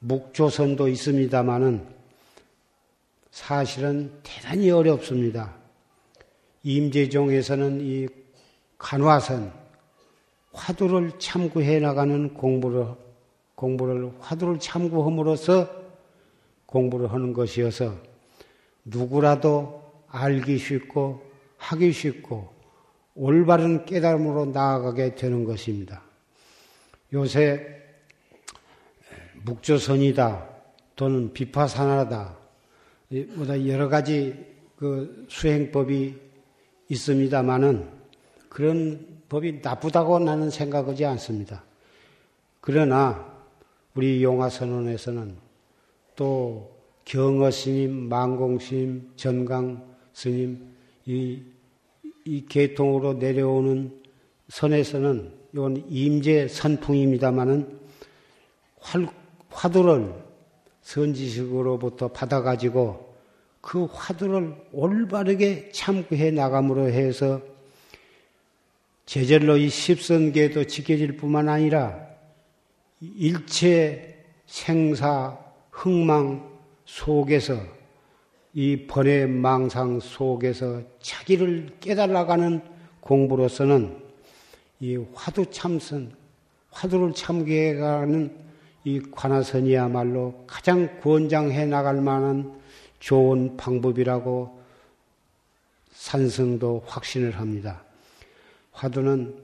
묵조선도 0.00 0.88
있습니다만은 0.88 1.86
사실은 3.30 4.12
대단히 4.22 4.70
어렵습니다. 4.70 5.54
임재종에서는 6.62 7.80
이 7.80 8.08
간화선, 8.78 9.52
화두를 10.52 11.18
참고해 11.18 11.78
나가는 11.80 12.34
공부를, 12.34 12.86
공부를 13.54 14.12
화두를 14.20 14.58
참고함으로써 14.58 15.68
공부를 16.66 17.12
하는 17.12 17.32
것이어서 17.32 17.94
누구라도 18.84 19.85
알기 20.16 20.56
쉽고 20.56 21.22
하기 21.58 21.92
쉽고 21.92 22.48
올바른 23.14 23.84
깨달음으로 23.84 24.46
나아가게 24.46 25.14
되는 25.14 25.44
것입니다. 25.44 26.02
요새 27.12 27.66
묵조선이다 29.44 30.48
또는 30.96 31.32
비파산하다 31.32 32.36
보다 33.36 33.66
여러 33.66 33.88
가지 33.88 34.34
그 34.76 35.26
수행법이 35.28 36.16
있습니다만은 36.88 37.88
그런 38.48 39.20
법이 39.28 39.60
나쁘다고 39.62 40.18
나는 40.18 40.50
생각하지 40.50 41.04
않습니다. 41.04 41.62
그러나 42.60 43.34
우리 43.94 44.22
용화선언에서는 44.22 45.36
또 46.16 46.74
경어 47.04 47.50
스님, 47.50 48.08
망공 48.08 48.58
스님, 48.58 49.12
전강 49.16 49.95
스님 50.16 50.72
이, 51.04 51.42
이 52.24 52.46
계통으로 52.48 53.14
내려오는 53.14 53.92
선에서는 54.48 55.30
이건 55.52 55.84
임재 55.90 56.48
선풍입니다마는 56.48 57.78
화두를 59.50 60.14
선지식으로부터 60.80 62.08
받아가지고 62.08 63.14
그 63.60 63.84
화두를 63.84 64.54
올바르게 64.72 65.68
참고해 65.72 66.30
나감으로 66.30 66.88
해서 66.88 67.42
제절로 69.04 69.58
이 69.58 69.68
십선계도 69.68 70.64
지켜질 70.64 71.18
뿐만 71.18 71.50
아니라 71.50 71.94
일체 73.02 74.24
생사 74.46 75.38
흥망 75.70 76.56
속에서 76.86 77.75
이 78.58 78.86
번외 78.86 79.26
망상 79.26 80.00
속에서 80.00 80.80
자기를 81.02 81.76
깨달아가는 81.78 82.62
공부로서는 83.00 83.94
이 84.80 84.96
화두 85.12 85.50
참선, 85.50 86.16
화두를 86.70 87.12
참게 87.12 87.74
가는 87.74 88.34
이 88.82 89.02
관아선이야말로 89.10 90.44
가장 90.46 90.98
권장해 91.02 91.66
나갈 91.66 92.00
만한 92.00 92.58
좋은 92.98 93.58
방법이라고 93.58 94.58
산성도 95.92 96.82
확신을 96.86 97.38
합니다. 97.38 97.84
화두는 98.72 99.36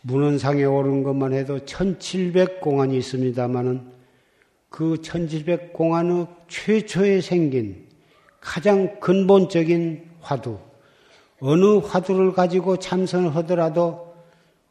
문헌상에 0.00 0.64
오른 0.64 1.02
것만 1.02 1.34
해도 1.34 1.58
1700공안이 1.58 2.94
있습니다만은 2.94 3.97
그 4.70 5.00
1700 5.00 5.72
공안의 5.72 6.26
최초에 6.48 7.20
생긴 7.20 7.86
가장 8.40 9.00
근본적인 9.00 10.08
화두, 10.20 10.58
어느 11.40 11.78
화두를 11.78 12.32
가지고 12.32 12.76
참선을 12.76 13.34
하더라도 13.36 14.14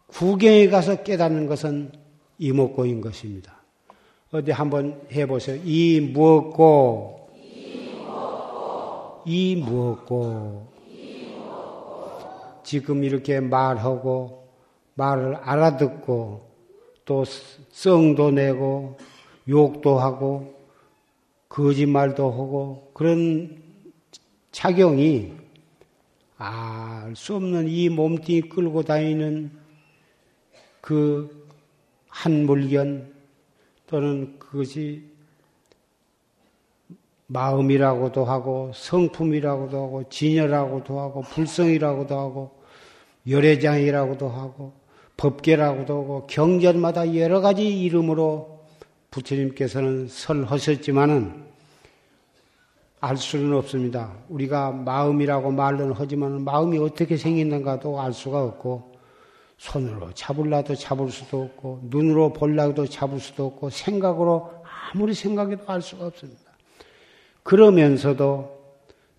구경에 0.07 0.67
가서 0.69 1.03
깨닫는 1.03 1.47
것은 1.47 1.91
이목고인 2.37 3.01
것입니다. 3.01 3.57
어디 4.31 4.51
한번 4.51 5.01
해보세요. 5.11 5.59
이 5.63 5.99
무엇고, 6.01 7.29
이 9.25 9.55
무엇고, 9.55 10.67
지금 12.63 13.03
이렇게 13.03 13.39
말하고, 13.39 14.47
말을 14.95 15.35
알아듣고, 15.35 16.47
또 17.05 17.23
성도 17.71 18.31
내고, 18.31 18.97
욕도 19.49 19.99
하고 19.99 20.55
거짓말도 21.49 22.31
하고 22.31 22.91
그런 22.93 23.61
작용이 24.51 25.33
알 26.37 27.13
수 27.15 27.35
없는 27.35 27.67
이 27.69 27.89
몸뚱이 27.89 28.41
끌고 28.41 28.83
다니는 28.83 29.51
그 30.81 31.47
한 32.17 32.47
물견 32.47 33.13
또는 33.85 34.39
그것이 34.39 35.03
마음이라고도 37.27 38.25
하고 38.25 38.71
성품이라고도 38.73 39.77
하고 39.77 40.09
진여라고도 40.09 40.99
하고 40.99 41.21
불성이라고도 41.21 42.17
하고 42.17 42.51
열애장이라고도 43.27 44.29
하고 44.29 44.73
법계라고도 45.17 45.93
하고 45.93 46.27
경전마다 46.27 47.15
여러 47.15 47.39
가지 47.39 47.83
이름으로 47.83 48.56
부처님께서는 49.11 50.07
설하셨지만은 50.07 51.47
알 52.99 53.15
수는 53.15 53.55
없습니다. 53.57 54.13
우리가 54.27 54.71
마음이라고 54.71 55.51
말은 55.51 55.93
하지만 55.95 56.43
마음이 56.43 56.79
어떻게 56.79 57.15
생겼는가도 57.15 58.01
알 58.01 58.11
수가 58.13 58.43
없고 58.43 58.97
손으로 59.57 60.11
잡을라도 60.13 60.75
잡을 60.75 61.11
수도 61.11 61.43
없고 61.43 61.81
눈으로 61.83 62.33
볼라도 62.33 62.87
잡을 62.87 63.19
수도 63.19 63.47
없고 63.47 63.69
생각으로 63.69 64.51
아무리 64.93 65.13
생각해도 65.13 65.63
알 65.67 65.81
수가 65.81 66.07
없습니다. 66.07 66.41
그러면서도 67.43 68.57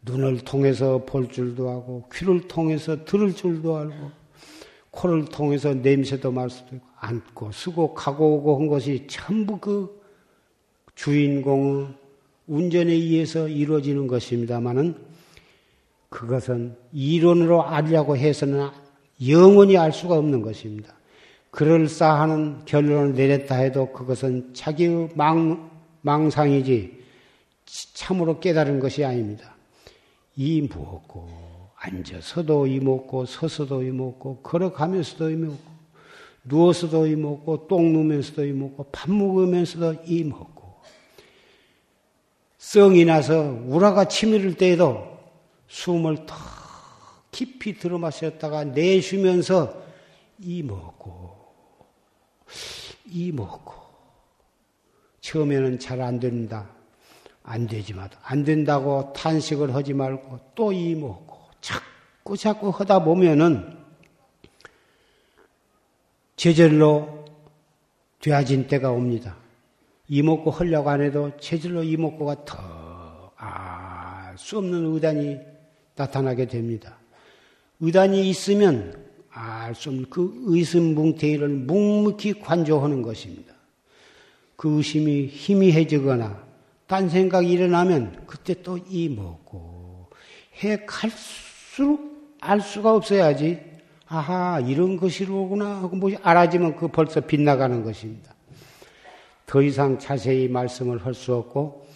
눈을 0.03 0.41
통해서 0.41 1.05
볼 1.05 1.29
줄도 1.29 1.69
하고 1.69 2.09
귀를 2.13 2.47
통해서 2.47 3.05
들을 3.05 3.35
줄도 3.35 3.77
알고 3.77 4.18
코를 4.99 5.27
통해서 5.27 5.73
냄새도 5.75 6.33
맡을 6.33 6.51
수도 6.51 6.77
있고 6.77 6.87
앉고 6.97 7.53
쓰고 7.53 7.95
가고 7.95 8.35
오고 8.35 8.59
한 8.59 8.67
것이 8.67 9.07
전부 9.09 9.59
그 9.59 10.03
주인공의 10.97 11.89
운전에 12.49 12.93
의해서 12.93 13.47
이루어지는 13.47 14.09
것입니다만은 14.09 14.97
그것은 16.09 16.75
이론으로 16.93 17.63
알려고 17.63 18.17
해서는 18.17 18.71
영원히 19.29 19.77
알 19.77 19.93
수가 19.93 20.17
없는 20.17 20.43
것입니다. 20.43 20.95
그럴싸하는 21.51 22.65
결론을 22.65 23.15
내렸다 23.15 23.57
해도 23.57 23.93
그것은 23.93 24.53
자기의 24.55 25.11
망, 25.15 25.71
망상이지 26.03 26.99
참으로 27.95 28.41
깨달은 28.41 28.81
것이 28.81 29.05
아닙니다. 29.05 29.55
이 30.35 30.63
무엇고 30.63 31.48
앉아서도 31.81 32.67
이먹고 32.67 33.25
서서도 33.25 33.83
이먹고 33.85 34.43
걸어가면서도 34.43 35.31
이먹고 35.31 35.79
누워서도 36.45 37.07
이먹고 37.07 37.69
똥 37.69 37.93
누면서도 37.93 38.45
이먹고 38.45 38.85
밥 38.91 39.11
먹으면서도 39.11 40.03
이먹고. 40.05 40.59
성이 42.59 43.05
나서 43.05 43.41
우라가 43.67 44.09
치밀을 44.09 44.55
때에도 44.55 45.19
숨을 45.69 46.27
더 46.27 46.35
깊이 47.31 47.79
들어 47.79 47.99
마셨다가 47.99 48.65
내쉬면서 48.65 49.83
이먹고 50.41 51.37
이먹고. 53.07 53.75
처음에는 55.21 55.79
잘 55.79 56.01
안 56.01 56.19
된다. 56.19 56.71
안 57.43 57.67
되지만 57.67 58.11
안 58.23 58.45
된다고 58.45 59.13
탄식을 59.15 59.75
하지 59.75 59.95
말고 59.95 60.39
또 60.55 60.71
이먹고 60.71 61.28
자꾸 61.61 62.37
자꾸 62.37 62.71
하다 62.71 63.05
보면은 63.05 63.77
제절로 66.37 67.25
되어진 68.21 68.67
때가 68.69 68.91
옵니다. 68.93 69.37
이목구 70.09 70.51
하려고 70.51 70.91
안 70.91 71.01
해도 71.03 71.33
체질로 71.39 71.83
이목구가 71.83 72.45
더알수 73.37 74.59
없는 74.59 74.95
의단이 74.95 75.39
나타나게 75.97 76.47
됩니다. 76.47 76.99
의단이 77.81 78.29
있으면 78.31 79.09
알 79.31 79.75
수 79.75 79.91
없는 79.91 80.07
그 80.11 80.33
의심뭉탱이를 80.47 81.49
묵묵히 81.49 82.41
관조하는 82.41 83.03
것입니다. 83.03 83.55
그 84.57 84.77
의심이 84.77 85.27
희미해지거나 85.27 86.45
딴 86.87 87.09
생각이 87.09 87.49
일어나면 87.49 88.25
그때 88.27 88.55
또 88.63 88.79
이먹고 88.79 90.09
해 90.63 90.85
갈수 90.87 91.48
록알 91.79 92.61
수가 92.61 92.95
없어야지 92.95 93.61
아하 94.07 94.61
이런 94.61 94.97
것이로구나 94.97 95.83
하고 95.83 95.97
뭐 95.97 96.11
알아지면 96.23 96.77
그 96.77 96.89
벌써 96.89 97.21
빗나가는 97.21 97.83
것입니다. 97.83 98.35
더 99.47 99.63
이상 99.63 99.99
자세히 99.99 100.49
말씀을 100.49 101.05
할 101.05 101.15
수 101.15 101.35
없고 101.35 101.87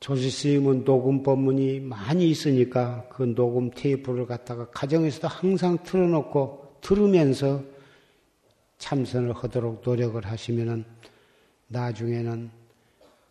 조지 0.00 0.30
스님은 0.30 0.84
녹음 0.84 1.22
법문이 1.24 1.80
많이 1.80 2.30
있으니까 2.30 3.04
그 3.10 3.34
녹음 3.34 3.70
테이프를 3.70 4.26
갖다가 4.26 4.68
가정에서도 4.70 5.26
항상 5.26 5.78
틀어놓고 5.82 6.78
들으면서 6.80 7.62
참선을 8.78 9.32
하도록 9.32 9.82
노력을 9.84 10.24
하시면은 10.24 10.84
나중에는 11.66 12.50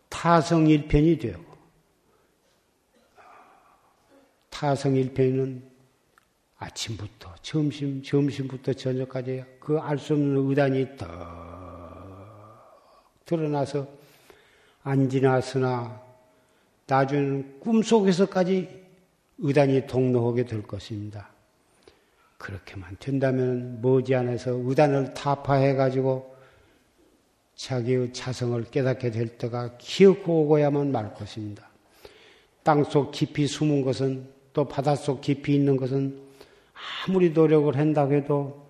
타성일편이 0.09 1.17
되고 1.19 1.46
타성일편은 4.57 5.61
아침부터 6.57 7.35
점심 7.43 8.01
점심부터 8.01 8.73
저녁까지 8.73 9.43
그 9.59 9.77
알 9.77 9.99
수 9.99 10.13
없는 10.13 10.49
의단이 10.49 10.97
더 10.97 11.05
드러나서 13.23 13.87
안지나 14.81 15.41
서나 15.41 16.01
나중에는 16.87 17.59
꿈속에서까지 17.59 18.85
의단이 19.37 19.85
동로하게 19.85 20.45
될 20.45 20.63
것입니다. 20.63 21.29
그렇게만 22.39 22.97
된다면 22.99 23.79
머지않아서 23.79 24.53
의단을 24.53 25.13
타파해가지고 25.13 26.35
자기의 27.53 28.11
자성을 28.11 28.63
깨닫게 28.71 29.11
될 29.11 29.37
때가 29.37 29.77
기어코 29.77 30.45
오고야만 30.45 30.91
말 30.91 31.13
것입니다. 31.13 31.69
땅속 32.63 33.11
깊이 33.11 33.45
숨은 33.45 33.83
것은 33.83 34.36
또 34.57 34.65
바닷속 34.65 35.21
깊이 35.21 35.53
있는 35.53 35.77
것은 35.77 36.19
아무리 37.05 37.29
노력을 37.29 37.77
한다고 37.77 38.15
해도 38.15 38.67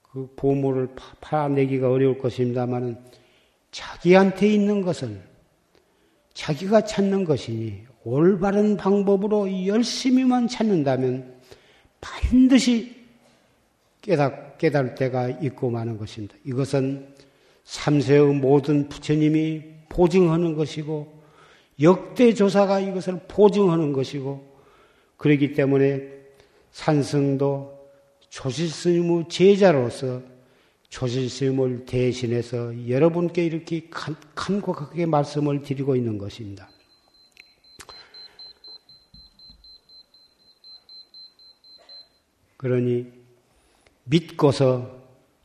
그 0.00 0.32
보물을 0.36 0.90
파내기가 1.20 1.90
어려울 1.90 2.18
것입니다만은 2.18 2.96
자기한테 3.72 4.46
있는 4.46 4.82
것을 4.82 5.20
자기가 6.34 6.82
찾는 6.84 7.24
것이니 7.24 7.82
올바른 8.04 8.76
방법으로 8.76 9.66
열심히만 9.66 10.46
찾는다면 10.46 11.34
반드시 12.00 12.94
깨닫, 14.00 14.56
깨달을 14.58 14.94
때가 14.94 15.30
있고 15.30 15.68
마는 15.68 15.98
것입니다. 15.98 16.36
이것은 16.44 17.08
삼세의 17.64 18.34
모든 18.36 18.88
부처님이 18.88 19.64
보증하는 19.88 20.54
것이고 20.54 21.12
역대 21.82 22.32
조사가 22.32 22.78
이것을 22.78 23.22
보증하는 23.26 23.92
것이고 23.92 24.47
그러기 25.18 25.52
때문에 25.52 26.08
산승도 26.70 27.76
조실스님의 28.30 29.28
제자로서 29.28 30.22
조실스님을 30.88 31.84
대신해서 31.84 32.88
여러분께 32.88 33.44
이렇게 33.44 33.88
간, 33.90 34.16
간곡하게 34.34 35.06
말씀을 35.06 35.62
드리고 35.62 35.96
있는 35.96 36.16
것입니다. 36.16 36.70
그러니 42.56 43.12
믿고서 44.04 44.98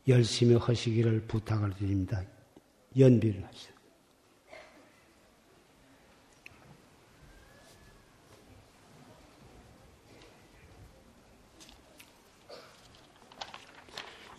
열심히 0.08 0.56
하시기를 0.56 1.22
부탁을 1.28 1.74
드립니다. 1.76 2.24
연비를 2.98 3.44
하시오. 3.46 3.73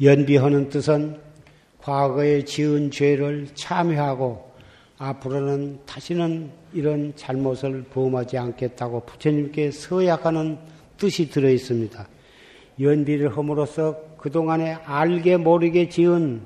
연비하는 0.01 0.69
뜻은 0.69 1.21
과거에 1.79 2.45
지은 2.45 2.91
죄를 2.91 3.49
참회하고 3.55 4.53
앞으로는 4.99 5.81
다시는 5.87 6.51
이런 6.73 7.13
잘못을 7.15 7.85
범하지 7.85 8.39
않겠다고 8.39 9.01
부처님께 9.01 9.71
서약하는 9.71 10.59
뜻이 10.97 11.29
들어 11.29 11.49
있습니다. 11.51 12.09
연비를 12.81 13.37
함으로써 13.37 14.01
그동안에 14.17 14.73
알게 14.85 15.37
모르게 15.37 15.89
지은 15.89 16.43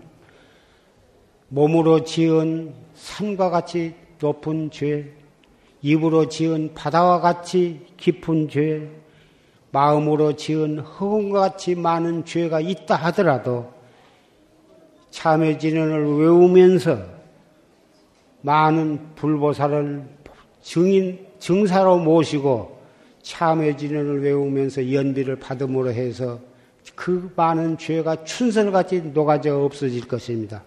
몸으로 1.48 2.04
지은 2.04 2.74
산과 2.94 3.50
같이 3.50 3.94
높은 4.20 4.70
죄, 4.70 5.12
입으로 5.80 6.28
지은 6.28 6.74
바다와 6.74 7.20
같이 7.20 7.86
깊은 7.96 8.48
죄, 8.48 8.90
마음으로 9.70 10.34
지은 10.36 10.78
허공과 10.78 11.40
같이 11.40 11.74
많은 11.74 12.24
죄가 12.24 12.60
있다 12.60 12.96
하더라도 12.96 13.72
참회 15.10 15.58
진언을 15.58 16.18
외우면서 16.18 16.98
많은 18.40 19.14
불보살을 19.14 20.04
증인, 20.62 21.26
증사로 21.38 21.98
모시고 21.98 22.78
참회 23.22 23.76
진언을 23.76 24.22
외우면서 24.22 24.92
연비를 24.92 25.36
받음으로 25.36 25.92
해서 25.92 26.40
그 26.94 27.30
많은 27.36 27.76
죄가 27.76 28.24
춘설같이 28.24 29.02
녹아져 29.12 29.58
없어질 29.58 30.08
것입니다. 30.08 30.62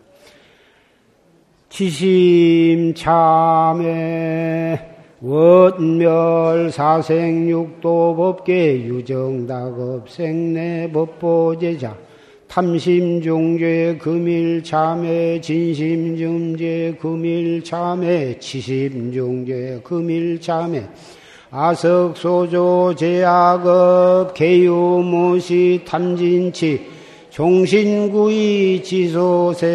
지심 1.69 2.93
참회 2.93 4.90
원멸 5.23 6.71
사생육도 6.71 8.15
법계 8.15 8.81
유정다급 8.85 10.09
생내 10.09 10.91
법보제자. 10.91 11.95
탐심중죄 12.47 13.99
금일 14.01 14.63
참회 14.63 15.39
진심중죄 15.39 16.97
금일 16.99 17.63
참회 17.63 18.39
치심중죄 18.39 19.81
금일 19.83 20.41
참회. 20.41 20.87
아석소조 21.51 22.95
제약업 22.97 24.33
개유무시 24.33 25.81
탐진치. 25.85 26.81
종신구이 27.29 28.81
지소생 28.81 29.69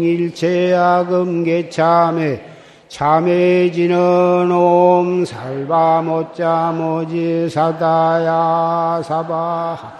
일체약음 0.00 1.42
개참회 1.42 2.55
참회지는 2.88 4.50
옴 4.52 5.24
살바 5.24 6.02
못자 6.02 6.72
모지 6.72 7.48
사다야 7.50 9.02
사바하 9.02 9.92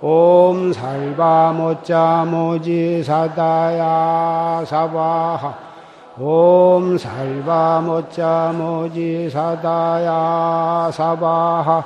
옴 0.00 0.72
살바 0.72 1.52
못자 1.52 2.24
모지 2.28 3.02
사다야 3.02 4.64
사바하 4.64 5.54
옴 6.20 6.96
살바 6.96 7.80
모자 7.80 8.52
모지 8.54 9.28
사다야 9.28 10.90
사바하 10.92 11.84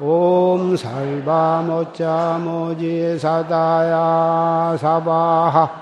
옴 0.00 0.76
살바 0.76 1.62
모자 1.66 2.38
모지 2.40 3.18
사다야 3.18 4.76
사바하 4.78 5.81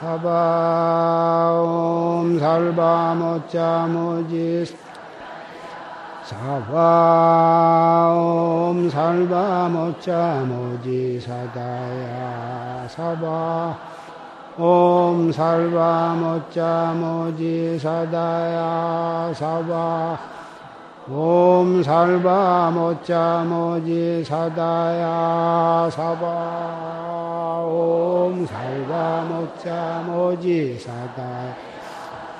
사바 0.00 1.60
옴 1.60 2.38
살바 2.38 3.14
모자 3.16 3.86
모지 3.86 4.64
사바옴 6.24 6.88
살바 8.88 9.68
모자 9.68 10.42
모지 10.48 11.20
사다야 11.20 12.88
사바 12.88 13.78
옴 14.56 15.30
살바 15.30 16.14
모자 16.14 16.94
모지 16.96 17.78
사다야 17.78 19.34
사바 19.34 20.39
옴 21.12 21.82
살바 21.82 22.70
모자 22.70 23.44
모지 23.44 24.22
사다야 24.22 25.90
사바 25.90 27.64
옴 27.66 28.46
살바 28.46 29.24
모자 29.28 30.04
모지 30.06 30.78
사다야 30.78 31.56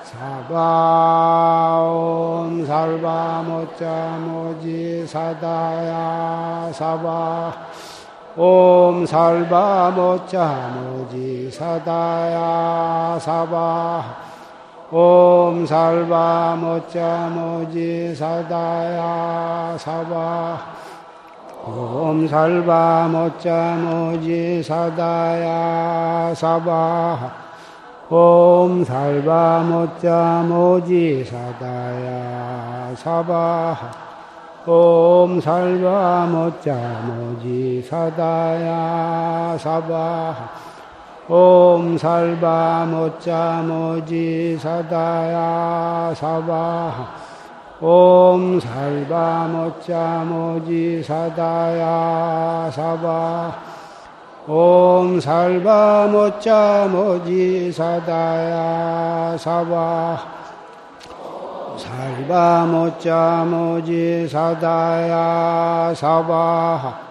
사바 0.03 1.81
옴 1.83 2.65
살바 2.65 3.43
모자 3.45 4.17
모지 4.21 5.05
사다야 5.05 6.71
사바 6.71 7.53
옴 8.37 9.05
살바 9.05 9.91
모자 9.91 10.71
모지 10.73 11.51
사다야 11.51 13.19
사바 13.19 14.30
옴 14.93 15.65
살바 15.65 16.57
모자 16.59 17.29
모지 17.33 18.13
사다야 18.13 19.77
사바 19.77 20.59
옴 21.65 22.27
살바 22.27 23.07
모자 23.07 23.77
모지 23.77 24.61
사다야 24.61 26.33
사바 26.35 27.31
옴 28.09 28.83
살바 28.83 29.63
모자 29.63 30.43
모지 30.45 31.23
사다야 31.23 32.93
사바하 32.93 33.91
옴 34.65 35.39
살바 35.39 36.25
모자 36.25 36.73
모지 37.05 37.81
사다야 37.89 39.57
사바하 39.57 40.70
옴 41.27 41.97
살바 41.97 42.87
모자 42.89 43.63
모지 43.65 44.57
사다야 44.59 46.13
사바하 46.15 47.07
옴 47.79 48.59
살바 48.59 49.47
모짜 49.47 50.23
모지 50.25 51.01
사다야 51.03 52.69
사바 52.71 53.55
옴 54.47 55.19
살바 55.19 56.07
모짜 56.11 56.87
모지 56.91 57.71
사다야 57.71 59.37
사바 59.37 60.17
살바 61.77 62.65
모짜 62.65 63.45
모지 63.47 64.27
사다야 64.27 65.93
사바 65.95 67.10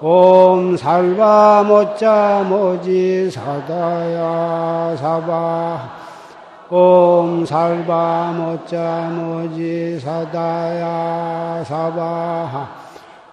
옴 0.00 0.76
살바 0.76 1.64
모짜 1.66 2.46
모지 2.48 3.28
사다야 3.32 4.94
사바하 4.96 5.90
옴 6.70 7.44
살바 7.44 8.32
모짜 8.36 9.10
모지 9.12 9.98
사다야 9.98 11.64
사바하 11.66 12.68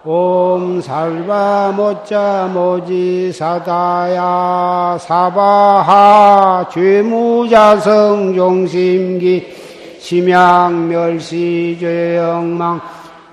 옴 0.02 0.80
살바 0.80 1.72
모짜 1.76 2.50
모지 2.52 3.32
사다야 3.32 4.98
사바하 5.00 6.68
죄무자성 6.72 8.34
용심기 8.34 9.54
심양 10.00 10.88
멸시 10.88 11.76
죄영망 11.78 12.80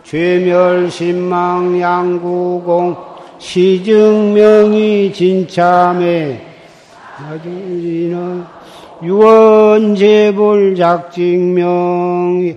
죄멸심망 0.04 1.82
양구공 1.82 3.13
시증명이 3.44 5.12
진참에 5.12 6.42
나중리는 7.20 8.46
유언제불 9.04 10.76
작증명 10.76 12.56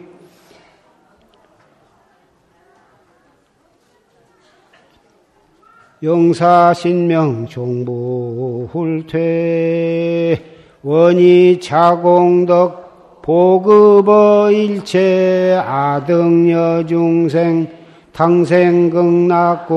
영사신명 6.02 7.46
종부 7.48 8.68
훌퇴 8.70 10.40
원이 10.82 11.58
차공덕 11.60 13.22
보급어 13.22 14.52
일체 14.52 15.60
아등여 15.66 16.86
중생 16.86 17.85
당생극락국 18.16 19.76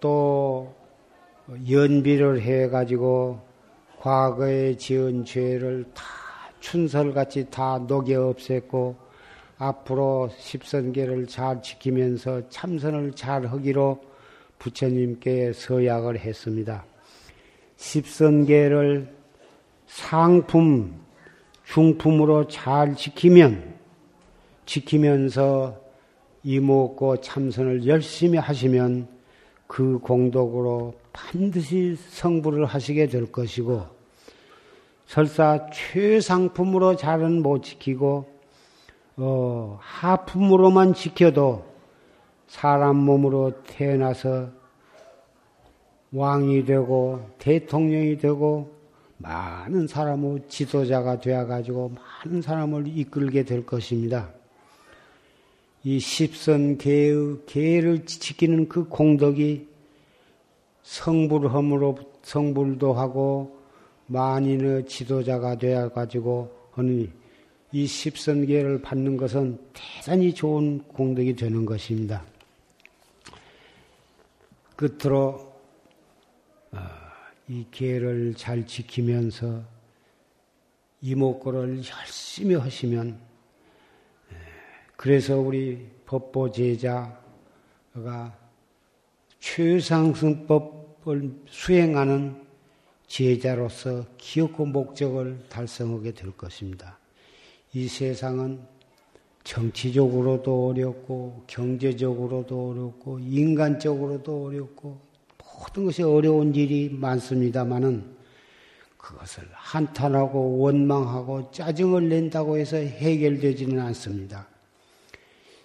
또 0.01 0.75
연비를 1.71 2.41
해가지고 2.43 3.39
과거에 4.01 4.77
지은 4.77 5.25
죄를 5.25 5.85
다 5.95 6.20
춘설같이 6.61 7.49
다 7.51 7.79
녹여 7.87 8.33
없앴고 8.33 8.95
앞으로 9.59 10.31
십선계를 10.39 11.27
잘 11.27 11.61
지키면서 11.61 12.49
참선을 12.49 13.13
잘 13.13 13.47
하기로 13.47 14.01
부처님께 14.59 15.53
서약을 15.53 16.19
했습니다. 16.19 16.85
십선계를 17.77 19.13
상품, 19.87 21.01
중품으로 21.65 22.47
잘 22.49 22.95
지키면, 22.95 23.75
지키면서 24.67 25.81
이목고 26.43 27.19
참선을 27.19 27.87
열심히 27.87 28.39
하시면 28.39 29.09
그 29.67 29.99
공덕으로 29.99 30.95
반드시 31.13 31.97
성불을 31.97 32.65
하시게 32.65 33.09
될 33.09 33.31
것이고, 33.31 34.00
설사 35.11 35.67
최상품으로 35.73 36.95
잘은 36.95 37.43
못 37.43 37.65
지키고, 37.65 38.27
어, 39.17 39.77
하품으로만 39.81 40.95
지켜도 40.95 41.65
사람 42.47 42.99
몸으로 42.99 43.61
태어나서 43.65 44.51
왕이 46.13 46.65
되고 46.65 47.29
대통령이 47.41 48.19
되고 48.19 48.73
많은 49.17 49.89
사람의 49.89 50.45
지도자가 50.47 51.19
되어가지고 51.19 51.91
많은 52.25 52.41
사람을 52.41 52.87
이끌게 52.87 53.43
될 53.43 53.67
것입니다. 53.67 54.31
이 55.83 55.99
십선 55.99 56.79
계의 56.79 57.39
계를 57.47 58.07
지키는 58.07 58.69
그 58.69 58.85
공덕이 58.85 59.67
성불함으로 60.85 61.99
성불도 62.23 62.93
하고 62.93 63.60
만인의 64.11 64.87
지도자가 64.87 65.57
되어 65.57 65.89
가지고 65.89 66.53
하는 66.73 67.13
이 67.71 67.87
십선계를 67.87 68.83
받는 68.83 69.17
것은 69.17 69.57
대단히 69.73 70.35
좋은 70.35 70.83
공덕이 70.89 71.37
되는 71.37 71.65
것입니다. 71.65 72.25
끝으로 74.75 75.55
어, 76.73 76.79
이 77.47 77.65
계를 77.71 78.35
잘 78.35 78.67
지키면서 78.67 79.63
이목구를 81.03 81.77
열심히 81.85 82.57
하시면 82.57 83.17
그래서 84.97 85.39
우리 85.39 85.89
법보 86.05 86.51
제자가 86.51 87.01
최상승법을 89.39 91.31
수행하는 91.47 92.50
제자로서 93.11 94.05
기업고 94.19 94.67
목적을 94.67 95.41
달성하게 95.49 96.13
될 96.13 96.31
것입니다. 96.31 96.97
이 97.75 97.89
세상은 97.89 98.61
정치적으로도 99.43 100.69
어렵고 100.69 101.43
경제적으로도 101.49 102.71
어렵고 102.71 103.19
인간적으로도 103.19 104.47
어렵고 104.47 105.01
모든 105.39 105.87
것이 105.87 106.05
어려운 106.05 106.55
일이 106.55 106.89
많습니다마는 106.89 108.15
그것을 108.97 109.49
한탄하고 109.55 110.59
원망하고 110.59 111.51
짜증을 111.51 112.09
낸다고 112.09 112.59
해서 112.59 112.77
해결되지는 112.77 113.81
않습니다. 113.87 114.47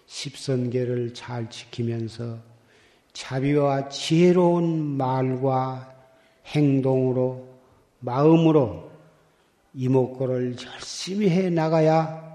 십선계를 0.08 1.14
잘 1.14 1.48
지키면서 1.52 2.40
자비와 3.14 3.90
지혜로운 3.90 4.98
말과 4.98 5.95
행동으로 6.46 7.48
마음으로 8.00 8.92
이목구를 9.74 10.56
열심히 10.66 11.30
해 11.30 11.50
나가야 11.50 12.26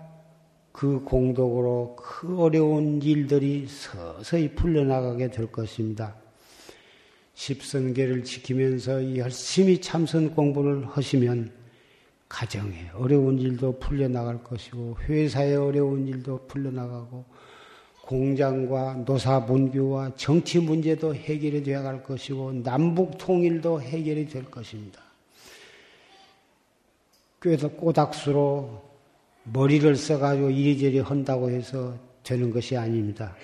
그 0.73 1.01
공덕으로 1.05 1.97
그 1.97 2.41
어려운 2.41 3.03
일들이 3.03 3.67
서서히 3.67 4.55
풀려나가게 4.55 5.31
될 5.31 5.51
것입니다. 5.51 6.17
십선계를 7.35 8.25
지키면서 8.25 9.17
열심히 9.17 9.81
참선 9.81 10.35
공부를 10.35 10.87
하시면 10.87 11.53
가정에 12.29 12.91
어려운 12.95 13.39
일도 13.39 13.79
풀려나갈 13.79 14.45
것이고 14.45 14.99
회사에 15.09 15.57
어려운 15.57 16.07
일도 16.07 16.47
풀려나가고 16.47 17.25
공장과 18.11 19.05
노사분규와 19.07 20.17
정치 20.17 20.59
문제도 20.59 21.15
해결이 21.15 21.63
되어 21.63 21.85
갈 21.85 22.03
것이고 22.03 22.65
남북 22.65 23.17
통일도 23.19 23.81
해결이 23.81 24.29
될 24.29 24.51
것입니다. 24.51 25.01
그래서 27.39 27.69
꼬닥수로 27.69 28.83
머리를 29.45 29.95
써가지고 29.95 30.51
이리저리 30.51 30.99
한다고 30.99 31.51
해서 31.51 31.97
되는 32.25 32.51
것이 32.51 32.77
아닙니다. 32.77 33.37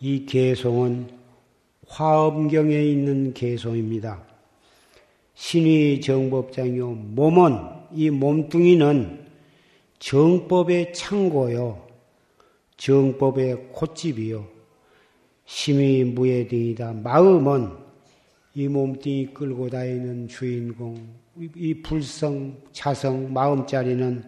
나이 0.00 0.26
개송은 0.26 1.01
화엄경에 1.92 2.82
있는 2.84 3.34
개송입니다. 3.34 4.24
신의 5.34 6.00
정법장이요. 6.00 6.90
몸은, 6.90 7.52
이 7.92 8.08
몸뚱이는 8.08 9.26
정법의 9.98 10.94
창고요. 10.94 11.86
정법의 12.78 13.68
콧집이요. 13.72 14.48
심의 15.44 16.04
무예 16.04 16.46
등이다. 16.48 16.94
마음은 16.94 17.68
이 18.54 18.68
몸뚱이 18.68 19.26
끌고 19.34 19.68
다니는 19.68 20.28
주인공, 20.28 20.96
이 21.54 21.74
불성, 21.82 22.56
자성, 22.72 23.30
마음자리는 23.34 24.24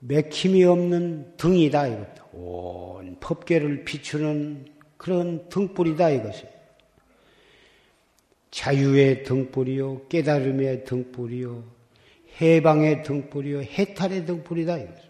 맥힘이 0.00 0.64
없는 0.64 1.36
등이다. 1.38 1.86
이것도. 1.86 2.22
온 2.34 3.16
법계를 3.20 3.84
비추는 3.84 4.71
그런 5.02 5.48
등불이다. 5.48 6.10
이것이. 6.10 6.44
자유의 8.52 9.24
등불이요. 9.24 10.06
깨달음의 10.08 10.84
등불이요. 10.84 11.64
해방의 12.40 13.02
등불이요. 13.02 13.62
해탈의 13.62 14.26
등불이다. 14.26 14.78
이것이. 14.78 15.08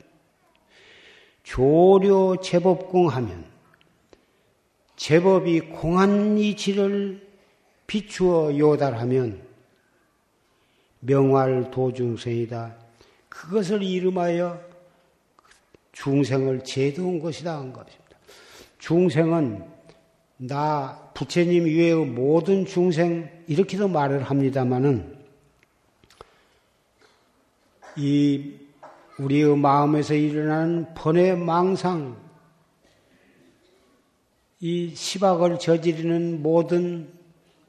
조료 1.42 2.40
제법궁 2.40 3.08
하면 3.08 3.44
제법이 4.96 5.60
공한 5.60 6.38
이치를 6.38 7.28
비추어 7.86 8.56
요달하면 8.56 9.42
명활 11.00 11.70
도중생이다. 11.70 12.76
그것을 13.28 13.82
이름하여 13.82 14.58
중생을 15.92 16.64
제도한 16.64 17.18
것이다 17.20 17.58
한 17.58 17.74
것입니다. 17.74 18.16
중생은 18.78 19.71
나 20.44 21.12
부처님 21.14 21.68
이외의 21.68 22.04
모든 22.04 22.66
중생 22.66 23.30
이렇게도 23.46 23.86
말을 23.86 24.24
합니다마는 24.24 25.16
이 27.96 28.54
우리의 29.20 29.56
마음에서 29.56 30.14
일어나는 30.14 30.94
번외 30.94 31.36
망상, 31.36 32.16
이 34.58 34.92
시박을 34.92 35.60
저지르는 35.60 36.42
모든 36.42 37.08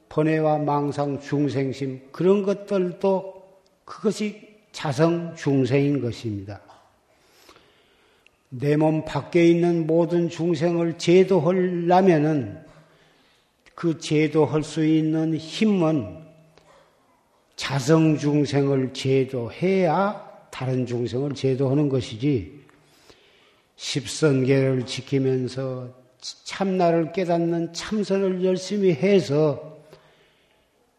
번외와 0.08 0.58
망상, 0.58 1.20
중생심 1.20 2.00
그런 2.10 2.42
것들도 2.42 3.60
그것이 3.84 4.48
자성 4.72 5.36
중생인 5.36 6.00
것입니다. 6.00 6.60
내 8.48 8.76
몸 8.76 9.04
밖에 9.04 9.46
있는 9.46 9.86
모든 9.86 10.28
중생을 10.28 10.98
제도하려면은 10.98 12.63
그 13.74 13.98
제도할 13.98 14.62
수 14.62 14.84
있는 14.84 15.36
힘은 15.36 16.24
자성 17.56 18.16
중생을 18.16 18.92
제도해야 18.92 20.24
다른 20.50 20.86
중생을 20.86 21.34
제도하는 21.34 21.88
것이지 21.88 22.64
십선계를 23.76 24.86
지키면서 24.86 25.92
참나를 26.44 27.12
깨닫는 27.12 27.72
참선을 27.72 28.44
열심히 28.44 28.92
해서 28.92 29.78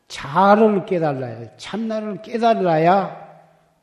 자를 0.08 0.86
깨달아야 0.86 1.58
참나를 1.58 2.22
깨달아야 2.22 3.26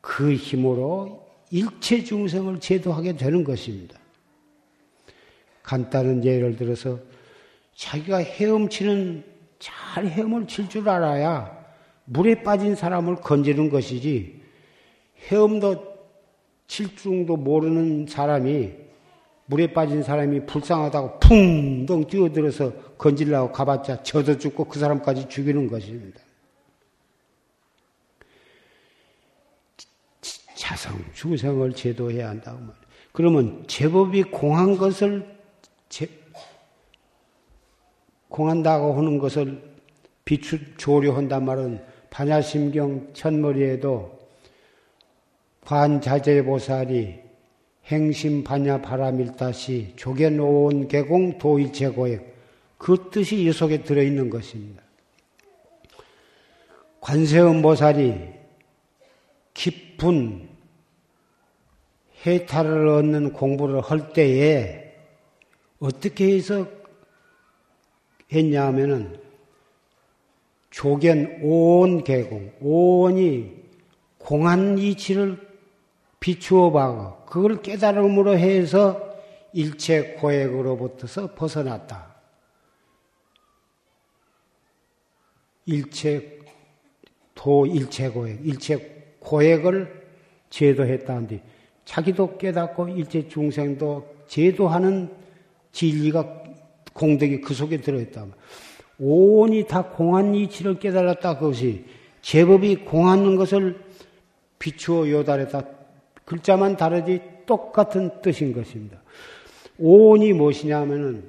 그 0.01 0.35
힘으로 0.35 1.27
일체 1.51 2.03
중생을 2.03 2.61
제도하게 2.61 3.17
되는 3.17 3.45
것입니다. 3.45 3.99
간단한 5.63 6.25
예를 6.25 6.57
들어서 6.57 6.99
자기가 7.75 8.19
헤엄치는 8.19 9.25
잘 9.59 10.07
헤엄을 10.07 10.47
칠 10.47 10.69
줄 10.69 10.89
알아야 10.89 11.63
물에 12.05 12.43
빠진 12.43 12.75
사람을 12.75 13.17
건지는 13.17 13.71
것이지 13.71 14.41
헤엄도 15.29 15.93
칠 16.67 16.97
줄도 16.97 17.37
모르는 17.37 18.07
사람이 18.09 18.73
물에 19.47 19.73
빠진 19.73 20.03
사람이 20.03 20.47
불쌍하다고 20.47 21.21
풍덩 21.21 22.07
뛰어들어서 22.07 22.73
건질라고 22.97 23.53
가봤자 23.53 24.03
젖어 24.03 24.39
죽고 24.39 24.65
그 24.65 24.79
사람까지 24.79 25.29
죽이는 25.29 25.69
것입니다. 25.69 26.21
자성, 30.55 31.05
중생을 31.13 31.73
제도해야 31.75 32.29
한다고 32.29 32.59
말이에요. 32.59 32.77
그러면 33.13 33.65
제법이 33.67 34.23
공한 34.25 34.79
것을 34.79 35.37
제, 35.89 36.09
공한다고 38.33 38.95
하는 38.95 39.19
것을 39.19 39.63
비추 40.25 40.59
조료한단 40.77 41.45
말은 41.45 41.81
반야심경 42.11 43.11
첫머리에도 43.13 44.19
관자재보살이 45.65 47.21
행심 47.87 48.43
반야 48.43 48.81
바라밀다시 48.81 49.95
조개놓은 49.97 50.89
개공 50.89 51.39
도일체고액 51.39 52.33
그 52.79 53.11
뜻이 53.11 53.45
이 53.45 53.53
속에 53.53 53.85
들어있는 53.85 54.31
것입니다. 54.31 54.83
관세음 57.01 57.63
보살이 57.63 58.15
깊은 59.55 60.49
해탈을 62.25 62.89
얻는 62.89 63.33
공부를 63.33 63.81
할 63.81 64.13
때에 64.13 64.95
어떻게 65.81 66.37
해서 66.37 66.82
했냐 68.33 68.67
하면은 68.67 69.21
조견 70.71 71.41
온 71.43 72.03
개공, 72.03 72.51
온이 72.61 73.53
공한 74.19 74.79
이치를 74.79 75.39
비추어 76.19 76.71
봐고 76.71 77.25
그걸 77.27 77.61
깨달음으로 77.61 78.39
해서 78.39 79.13
일체 79.53 80.15
고액으로부터서 80.15 81.35
벗어났다. 81.35 82.15
일체 85.67 86.39
도 87.35 87.67
일체 87.67 88.09
고액, 88.09 88.47
일체 88.47 89.15
고액을 89.21 90.03
제도했다는데 90.51 91.43
자기도 91.85 92.39
깨닫고 92.39 92.89
일체 92.89 93.27
중생도 93.29 94.25
제도하는 94.27 95.15
진리가 95.73 96.42
공덕이 96.93 97.41
그 97.41 97.55
속에 97.55 97.81
들어있다. 97.81 98.27
온이 98.99 99.67
다 99.67 99.83
공한 99.83 100.35
이치를 100.35 100.79
깨달았다. 100.79 101.39
그것이 101.39 101.85
제법이 102.21 102.77
공하는 102.85 103.37
것을 103.37 103.81
비추어 104.59 105.09
요달했다. 105.11 105.65
글자만 106.25 106.77
다르지 106.77 107.21
똑같은 107.47 108.23
뜻인 108.23 108.53
것입니다. 108.53 109.03
온이 109.79 110.33
무엇이냐 110.33 110.81
하면은 110.81 111.29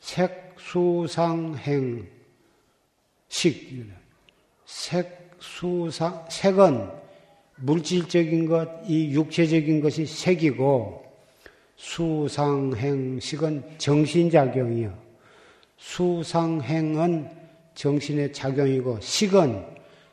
색 0.00 0.42
수 0.72 1.04
상 1.04 1.54
행 1.66 2.06
식 3.28 3.84
색 4.64 5.36
수 5.40 5.90
상 5.90 6.24
색은 6.30 6.88
물질적인 7.56 8.46
것, 8.46 8.68
이 8.86 9.12
육체적인 9.12 9.80
것이 9.82 10.06
색이고 10.06 11.01
수상행식은 11.82 13.64
정신작용이요. 13.76 14.94
수상행은 15.76 17.28
정신의 17.74 18.32
작용이고 18.32 18.98
식은 19.00 19.64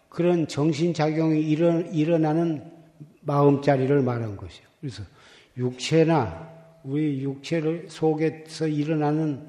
그런 0.09 0.47
정신작용이 0.47 1.41
일어나는 1.93 2.63
마음자리를 3.21 4.01
말한 4.01 4.35
것이요. 4.35 4.65
그래서 4.81 5.03
육체나 5.55 6.49
우리 6.83 7.21
육체를 7.21 7.85
속에서 7.87 8.67
일어나는 8.67 9.47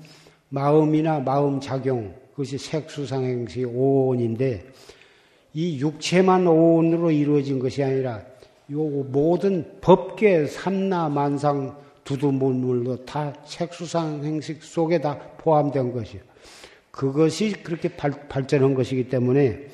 마음이나 0.50 1.20
마음작용, 1.20 2.14
그것이 2.32 2.58
색수상행식 2.58 3.66
오온인데, 3.66 4.66
이 5.54 5.80
육체만 5.80 6.46
오온으로 6.46 7.12
이루어진 7.12 7.58
것이 7.58 7.82
아니라, 7.82 8.22
요 8.72 8.82
모든 8.82 9.80
법계 9.80 10.46
삼나 10.46 11.08
만상 11.08 11.76
두두문물도 12.10 13.04
다 13.04 13.32
색수상 13.44 14.24
행식 14.24 14.64
속에 14.64 15.00
다 15.00 15.16
포함된 15.38 15.92
것이요. 15.92 16.20
그것이 16.90 17.52
그렇게 17.62 17.88
발, 17.88 18.10
발전한 18.28 18.74
것이기 18.74 19.08
때문에 19.08 19.68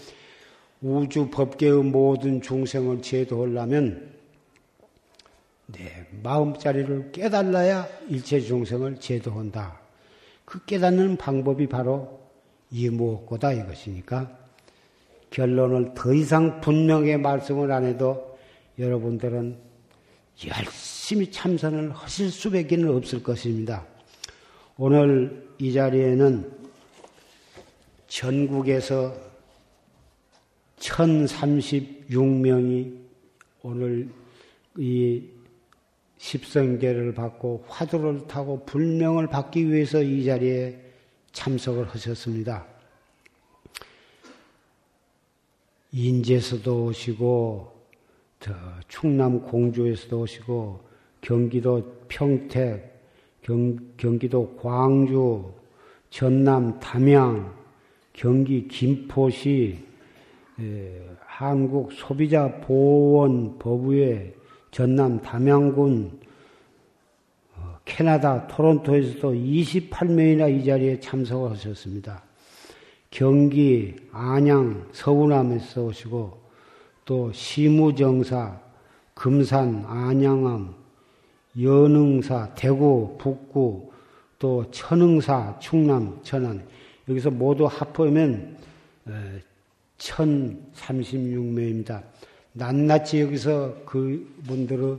우주 0.83 1.31
법계의 1.31 1.85
모든 1.85 2.43
중생을 2.43 3.01
제도하려면 3.01 4.15
내 5.67 6.07
마음자리를 6.23 7.13
깨달아야 7.13 7.89
일체 8.11 8.39
중생을 8.41 9.01
제도한다. 9.01 9.81
그 10.45 10.63
깨닫는 10.67 11.17
방법이 11.17 11.67
바로 11.69 12.21
이무엇고다 12.71 13.53
이것이니까 13.55 14.39
결론을 15.31 15.95
더 15.95 16.13
이상 16.13 16.61
분명히 16.61 17.17
말씀을 17.17 17.73
안 17.73 17.87
해도 17.87 18.37
여러분들은 18.79 19.66
열심히 20.45 21.31
참선을 21.31 21.93
하실 21.93 22.31
수밖에 22.31 22.77
없을 22.85 23.23
것입니다. 23.23 23.87
오늘 24.77 25.49
이 25.59 25.73
자리에는 25.73 26.53
전국에서 28.09 29.17
1036명이 30.79 32.99
오늘 33.63 34.11
이 34.77 35.23
십성계를 36.19 37.15
받고 37.15 37.65
화두를 37.69 38.27
타고 38.27 38.63
불명을 38.65 39.29
받기 39.29 39.73
위해서 39.73 40.03
이 40.03 40.25
자리에 40.25 40.83
참석을 41.33 41.89
하셨습니다. 41.89 42.67
인제에서도 45.93 46.85
오시고 46.85 47.76
충남 48.89 49.41
공주에서도 49.41 50.21
오시고 50.21 50.81
경기도 51.21 51.83
평택, 52.09 52.97
경, 53.43 53.77
경기도 53.97 54.57
광주, 54.57 55.53
전남 56.11 56.79
담양, 56.81 57.53
경기 58.13 58.67
김포시, 58.69 59.79
에, 60.61 61.03
한국 61.19 61.93
소비자 61.93 62.61
보호원 62.61 63.59
법의회 63.59 64.35
전남 64.71 65.21
담양군, 65.21 66.19
어, 67.57 67.79
캐나다 67.85 68.47
토론토에서도 68.47 69.33
28명이나 69.33 70.55
이 70.55 70.65
자리에 70.65 71.01
참석을 71.01 71.51
하셨습니다. 71.51 72.23
경기, 73.11 73.95
안양, 74.13 74.89
서운함에서 74.93 75.85
오시고 75.85 76.46
또 77.07 77.33
시무정사, 77.33 78.61
금산, 79.15 79.83
안양암, 79.87 80.75
연흥사, 81.59 82.53
대구, 82.55 83.17
북구, 83.17 83.91
또 84.39 84.71
천흥사, 84.71 85.59
충남, 85.59 86.21
천안 86.23 86.63
여기서 87.09 87.31
모두 87.31 87.65
합하면 87.65 88.59
1036명입니다. 89.97 92.03
낱낱이 92.53 93.23
여기서 93.23 93.75
그분들의 93.87 94.99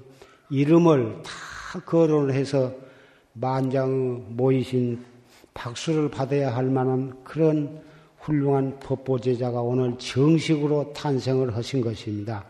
이름을 0.50 1.22
다 1.24 1.80
거론을 1.82 2.34
해서 2.34 2.74
만장 3.34 4.26
모이신 4.30 5.06
박수를 5.54 6.10
받아야 6.10 6.56
할 6.56 6.66
만한 6.66 7.24
그런 7.24 7.80
훌륭한 8.28 8.78
법보제자가 8.80 9.62
오늘 9.62 9.98
정식으로 9.98 10.92
탄생을 10.92 11.56
하신 11.56 11.80
것입니다. 11.80 12.44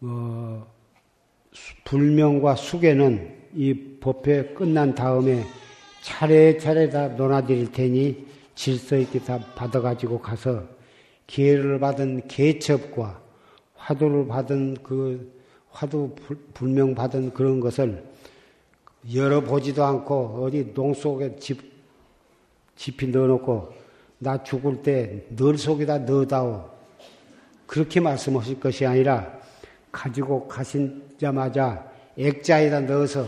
어, 0.00 0.66
불명과 1.84 2.56
수계는 2.56 3.34
이 3.54 3.74
법회 4.00 4.54
끝난 4.54 4.94
다음에 4.94 5.44
차례차례 6.02 6.88
다 6.88 7.08
논하드릴 7.08 7.70
테니 7.70 8.26
질서 8.54 8.96
있게 8.96 9.20
다 9.20 9.38
받아가지고 9.54 10.20
가서 10.20 10.64
기회를 11.26 11.78
받은 11.78 12.26
개첩과 12.26 13.20
화두를 13.74 14.26
받은 14.26 14.78
그 14.82 15.32
화두 15.70 16.14
불명 16.54 16.94
받은 16.94 17.34
그런 17.34 17.60
것을 17.60 18.04
열어보지도 19.14 19.84
않고 19.84 20.44
어디 20.44 20.72
농 20.72 20.94
속에 20.94 21.36
집, 21.36 21.60
집이 22.76 23.08
넣어놓고 23.08 23.83
나 24.24 24.42
죽을 24.42 24.82
때 24.82 25.26
널 25.36 25.58
속에다 25.58 25.98
넣어다오. 25.98 26.70
그렇게 27.66 28.00
말씀하실 28.00 28.58
것이 28.58 28.86
아니라 28.86 29.38
가지고 29.92 30.48
가신자마자 30.48 31.92
액자에다 32.18 32.80
넣어서 32.80 33.26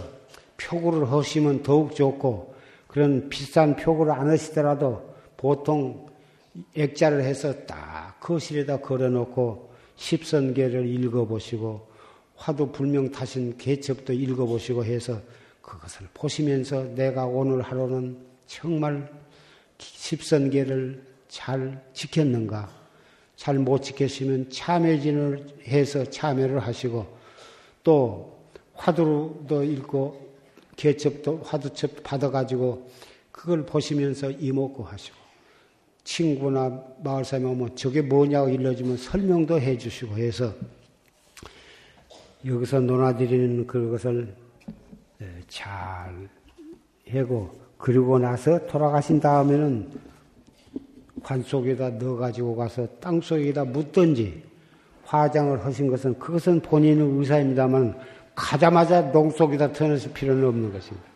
표구를 0.57 1.13
하시면 1.13 1.63
더욱 1.63 1.95
좋고 1.95 2.55
그런 2.89 3.29
비싼 3.29 3.77
표구를 3.77 4.13
안 4.13 4.29
하시더라도 4.31 5.15
보통 5.37 6.07
액자를 6.75 7.23
해서 7.23 7.53
딱 7.67 8.19
거실에다 8.21 8.79
걸어놓고 8.79 9.71
십선계를 9.97 10.87
읽어보시고 10.87 11.89
화두 12.37 12.73
불명 12.73 13.11
타신 13.11 13.59
개첩도 13.59 14.15
읽어보시고 14.15 14.85
해서 14.85 15.21
그것을 15.61 16.07
보시면서 16.15 16.85
내가 16.95 17.27
오늘 17.27 17.61
하루는 17.61 18.17
정말 18.47 19.11
십선계를 19.79 21.03
잘 21.29 21.83
지켰는가? 21.93 22.87
잘 23.37 23.59
못 23.59 23.83
지켰으면 23.83 24.51
참회진을 24.51 25.47
해서 25.69 26.05
참회를 26.05 26.59
하시고 26.61 27.07
또 27.85 28.41
화두도 28.75 29.63
읽고 29.63 30.35
개첩도 30.77 31.43
화두첩 31.45 32.03
받아가지고 32.03 32.91
그걸 33.31 33.65
보시면서 33.65 34.31
이목구 34.31 34.83
하시고 34.83 35.17
친구나 36.05 36.83
마을 37.03 37.25
사람이 37.25 37.51
오면 37.51 37.77
저게 37.77 38.01
뭐냐고 38.01 38.49
일러주면 38.49 38.97
설명도 38.97 39.61
해주시고 39.61 40.17
해서 40.17 40.55
여기서 42.45 42.81
논하드리는 42.81 43.67
그것을 43.67 44.35
잘 45.49 46.29
하고 47.11 47.66
그리고 47.79 48.19
나서 48.19 48.67
돌아가신 48.67 49.21
다음에는 49.21 49.91
관 51.23 51.43
속에다 51.43 51.91
넣어가지고 51.91 52.57
가서 52.57 52.87
땅 53.01 53.21
속에다 53.21 53.65
묻든지 53.65 54.43
화장을 55.05 55.65
하신 55.65 55.89
것은 55.89 56.19
그것은 56.19 56.61
본인의 56.61 57.19
의사입니다만 57.19 57.99
가자마자 58.35 59.13
농 59.13 59.31
속에다 59.31 59.73
터넣을 59.73 59.99
필요는 60.13 60.45
없는 60.47 60.73
것입니다. 60.73 61.07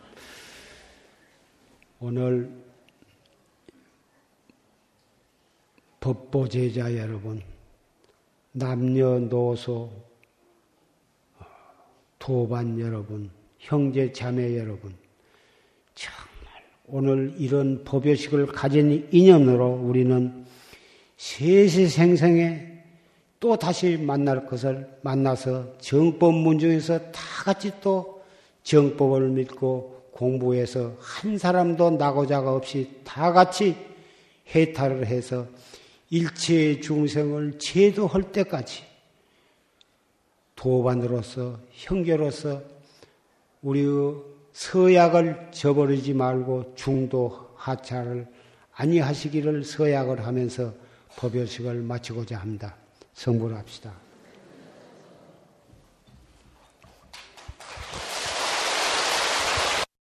오늘 1.99 2.49
법보제자 5.99 6.97
여러분, 6.97 7.43
남녀노소, 8.53 9.91
도반 12.17 12.79
여러분, 12.79 13.29
형제 13.59 14.11
자매 14.11 14.57
여러분, 14.57 14.95
정말 15.93 16.30
오늘 16.93 17.33
이런 17.37 17.85
법요식을 17.85 18.47
가진 18.47 19.07
인연으로 19.11 19.81
우리는 19.81 20.45
세세생생에 21.15 22.69
또 23.39 23.55
다시 23.55 23.95
만날 23.95 24.45
것을 24.45 24.89
만나서 25.01 25.77
정법 25.79 26.35
문중에서 26.35 26.99
다 27.11 27.21
같이 27.45 27.71
또 27.79 28.21
정법을 28.63 29.29
믿고 29.29 30.03
공부해서 30.11 30.97
한 30.99 31.37
사람도 31.37 31.91
나고자가 31.91 32.53
없이 32.53 32.89
다 33.05 33.31
같이 33.31 33.75
해탈을 34.53 35.07
해서 35.07 35.47
일체의 36.09 36.81
중생을 36.81 37.57
제도할 37.57 38.33
때까지 38.33 38.83
도반으로서 40.55 41.57
형제로서 41.71 42.61
우리의 43.61 44.30
서약을 44.53 45.49
저버리지 45.51 46.13
말고 46.13 46.73
중도 46.75 47.51
하차를 47.55 48.27
아니하시기를 48.73 49.63
서약을 49.63 50.25
하면서 50.25 50.73
법요식을 51.17 51.81
마치고자 51.81 52.37
합니다. 52.37 52.75
성불합시다. 53.13 54.00